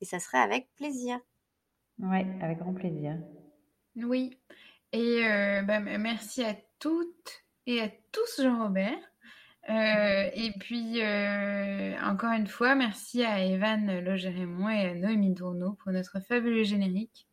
et 0.00 0.04
ça 0.04 0.20
serait 0.20 0.38
avec 0.38 0.68
plaisir. 0.76 1.18
Ouais, 1.98 2.24
avec 2.40 2.58
grand 2.58 2.74
plaisir. 2.74 3.18
Oui. 3.96 4.38
Et 4.92 5.26
euh, 5.26 5.62
bah, 5.62 5.80
merci 5.80 6.44
à 6.44 6.54
toutes 6.78 7.44
et 7.66 7.80
à 7.80 7.88
tous, 8.12 8.40
Jean-Robert. 8.40 9.13
Euh, 9.70 10.30
et 10.34 10.52
puis, 10.58 11.00
euh, 11.00 11.94
encore 12.02 12.32
une 12.32 12.46
fois, 12.46 12.74
merci 12.74 13.24
à 13.24 13.42
Evan 13.44 14.00
Logerémont 14.00 14.68
et 14.68 14.90
à 14.90 14.94
Noémie 14.94 15.34
Tourneau 15.34 15.72
pour 15.82 15.92
notre 15.92 16.20
fabuleux 16.20 16.64
générique. 16.64 17.26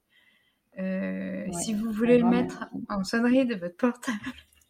Euh, 0.80 1.46
si 1.52 1.74
vous 1.74 1.92
voulez 1.92 2.18
le 2.18 2.30
mettre 2.30 2.70
en 2.88 3.04
sonnerie 3.04 3.46
de 3.46 3.56
votre 3.56 3.76
portable, 3.76 4.18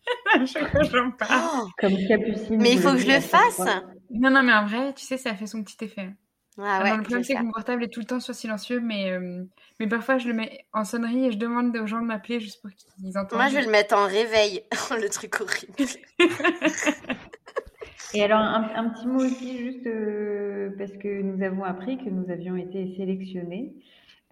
j'en 0.92 1.12
parle. 1.12 1.42
Oh 1.64 1.68
Comme 1.80 1.96
Capucine. 2.08 2.60
Mais 2.60 2.74
il 2.74 2.80
faut 2.80 2.94
que 2.94 2.98
je 2.98 3.08
le 3.08 3.20
fasse. 3.20 3.60
Non, 4.10 4.32
non, 4.32 4.42
mais 4.42 4.54
en 4.54 4.66
vrai, 4.66 4.94
tu 4.96 5.06
sais, 5.06 5.18
ça 5.18 5.36
fait 5.36 5.46
son 5.46 5.64
petit 5.64 5.86
effet. 5.86 6.10
Ah 6.58 6.84
ouais, 6.84 6.98
le 6.98 7.02
problème, 7.02 7.24
c'est 7.24 7.36
que 7.36 7.44
mon 7.44 7.52
portable 7.52 7.84
est 7.84 7.88
tout 7.88 8.02
le 8.02 8.06
temps 8.06 8.20
sur 8.20 8.36
silencieux, 8.36 8.82
mais, 8.82 9.12
euh, 9.12 9.44
mais 9.80 9.88
parfois 9.88 10.18
je 10.18 10.28
le 10.28 10.34
mets 10.34 10.66
en 10.74 10.84
sonnerie 10.84 11.28
et 11.28 11.32
je 11.32 11.38
demande 11.38 11.76
aux 11.78 11.88
gens 11.88 12.02
de 12.02 12.06
m'appeler 12.06 12.42
juste 12.42 12.62
pour 12.62 12.72
qu'ils 12.72 13.18
entendent. 13.18 13.40
Moi, 13.40 13.48
je 13.48 13.56
vais 13.56 13.62
le 13.62 13.72
mettre 13.72 13.96
en 13.96 14.06
réveil. 14.06 14.62
le 14.92 15.10
truc 15.10 15.40
horrible. 15.40 15.74
et 18.14 18.24
alors, 18.24 18.40
un, 18.40 18.90
petit 18.90 19.08
mot 19.08 19.24
aussi, 19.24 19.58
juste 19.58 19.88
euh, 19.88 20.72
parce 20.78 20.94
que 20.94 21.22
nous 21.22 21.44
avons 21.44 21.64
appris 21.64 21.98
que 21.98 22.10
nous 22.10 22.30
avions 22.30 22.56
été 22.56 22.96
sélectionnés 22.98 23.74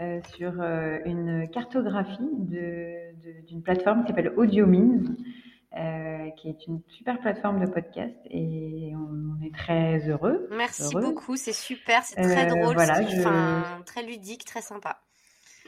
euh, 0.01 0.19
sur 0.35 0.61
une 1.05 1.49
cartographie 1.51 2.29
d'une 3.47 3.61
plateforme 3.63 4.03
qui 4.03 4.09
s'appelle 4.09 4.33
AudioMeans. 4.37 5.15
Euh, 5.77 6.31
qui 6.31 6.49
est 6.49 6.65
une 6.65 6.81
super 6.87 7.19
plateforme 7.19 7.63
de 7.63 7.69
podcast 7.69 8.15
et 8.31 8.91
on, 8.95 9.45
est 9.45 9.53
très 9.53 9.99
heureux. 10.09 10.47
Merci 10.49 10.95
beaucoup, 10.95 11.35
c'est 11.35 11.53
super, 11.53 12.03
c'est 12.03 12.15
très 12.15 12.51
euh, 12.51 12.55
drôle, 12.55 12.73
voilà, 12.73 12.99
très 13.85 14.01
ludique, 14.01 14.45
très 14.45 14.61
sympa. 14.61 14.99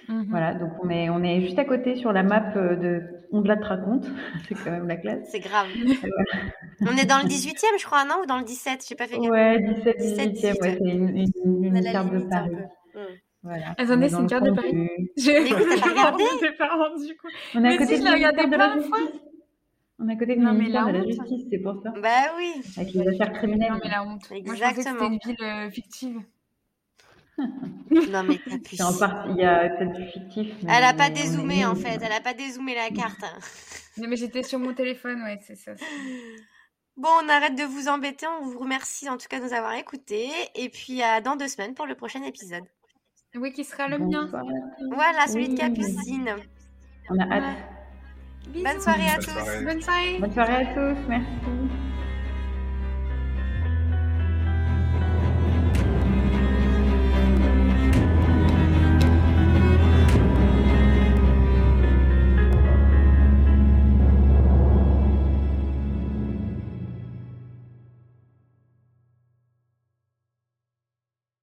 Mhm. 0.08 0.28
Voilà, 0.30 0.54
donc 0.54 0.72
on 0.84 0.90
est, 0.90 1.10
on 1.10 1.24
est 1.24 1.42
juste 1.42 1.60
à 1.60 1.66
côté 1.66 1.96
sur 1.96 2.12
la 2.12 2.24
map 2.24 2.54
euh, 2.56 2.76
de 2.76 3.04
On 3.32 3.42
de 3.42 3.48
la 3.48 3.56
raconte, 3.56 4.06
c'est 4.48 4.56
quand 4.56 4.72
même 4.72 4.88
la 4.88 4.98
classe. 4.98 5.28
C'est 5.32 5.40
grave. 5.40 5.68
on 6.82 6.98
est 6.98 7.06
dans 7.06 7.20
le 7.20 7.28
18e, 7.28 7.80
je 7.80 7.86
crois, 7.86 8.06
non 8.06 8.16
Ou 8.24 8.26
dans 8.26 8.40
le 8.40 8.46
17 8.46 8.86
J'ai 8.88 8.96
pas 8.96 9.08
fait 9.08 9.18
gaffe. 9.18 9.30
Ouais, 9.30 9.60
17, 9.60 9.98
18e, 10.00 10.62
ouais, 10.62 10.78
c'est 10.78 10.90
une, 10.90 11.64
une, 11.64 11.84
carte 11.84 12.14
de 12.14 12.20
Paris. 12.30 12.56
Mm. 12.96 13.00
Voilà. 13.44 13.76
Attendez, 13.78 14.10
c'est 14.10 14.20
une 14.20 14.28
carte 14.28 14.46
de 14.46 14.52
Paris. 14.52 14.72
Je... 15.18 15.32
Mais 15.32 15.80
t'as 15.80 15.90
regardé 15.90 16.24
On 17.56 17.64
est 17.64 17.74
à 17.74 17.78
côté 17.78 18.00
de 18.00 18.04
la 18.04 18.12
regardé 18.12 18.48
plein 18.48 18.76
de 18.76 18.82
fois. 18.82 19.00
On 20.00 20.10
est 20.10 20.14
à 20.14 20.16
côté 20.16 20.36
de 20.36 20.42
non, 20.42 20.54
ministère 20.54 20.88
de 20.88 20.94
la 20.94 21.06
Justice, 21.06 21.46
c'est 21.50 21.60
pour 21.60 21.80
ça. 21.84 21.92
Bah 22.02 22.34
oui. 22.38 22.54
Avec 22.78 22.94
les 22.94 23.08
affaires 23.08 23.34
criminelles. 23.34 23.72
Non, 23.72 23.80
mais 23.84 23.90
la 23.90 24.04
honte. 24.04 24.32
Exactement. 24.32 25.10
Moi, 25.10 25.10
c'était 25.20 25.30
une 25.30 25.36
ville 25.36 25.46
euh, 25.46 25.70
fictive. 25.70 26.18
Non, 28.12 28.24
mais 28.24 28.40
t'as 28.48 28.58
pu. 28.58 28.76
En 28.82 28.98
partie, 28.98 29.30
il 29.30 29.38
y 29.38 29.46
a 29.46 29.70
peut-être 29.70 29.94
du 29.94 30.06
fictif. 30.08 30.54
Elle 30.68 30.84
a 30.84 30.94
pas 30.94 31.10
dézoomé, 31.10 31.66
en 31.66 31.76
fait. 31.76 32.00
Elle 32.02 32.12
a 32.12 32.22
pas 32.22 32.34
dézoomé 32.34 32.76
la 32.76 32.90
carte. 32.90 33.24
non, 33.98 34.08
mais 34.08 34.16
j'étais 34.16 34.44
sur 34.44 34.60
mon 34.60 34.74
téléphone, 34.74 35.22
ouais, 35.24 35.40
c'est 35.42 35.56
ça. 35.56 35.74
Bon, 36.98 37.10
on 37.24 37.30
arrête 37.30 37.56
de 37.56 37.64
vous 37.64 37.88
embêter. 37.88 38.28
On 38.42 38.46
vous 38.46 38.60
remercie 38.60 39.10
en 39.10 39.18
tout 39.18 39.28
cas 39.30 39.40
de 39.40 39.46
nous 39.46 39.54
avoir 39.54 39.74
écoutés. 39.74 40.30
Et 40.56 40.70
puis 40.70 41.02
à 41.02 41.22
dans 41.22 41.36
deux 41.36 41.48
semaines 41.48 41.74
pour 41.74 41.86
le 41.86 41.96
prochain 41.96 42.22
épisode. 42.24 42.64
Oui, 43.36 43.54
qui 43.54 43.64
sera 43.64 43.88
le 43.88 43.98
mien. 43.98 44.30
Voilà, 44.94 45.28
celui 45.28 45.50
de 45.50 45.58
Capucine. 45.58 46.36
On 47.10 47.18
a 47.18 47.24
hâte. 47.24 47.58
Bonne 48.54 48.82
soirée 48.82 49.08
à 49.08 49.20
tous. 49.20 49.64
Bonne 49.64 49.82
soirée. 49.82 50.18
Bonne 50.20 50.34
soirée 50.34 50.68
à 50.68 50.74
tous. 50.74 51.00
Merci. 51.08 51.81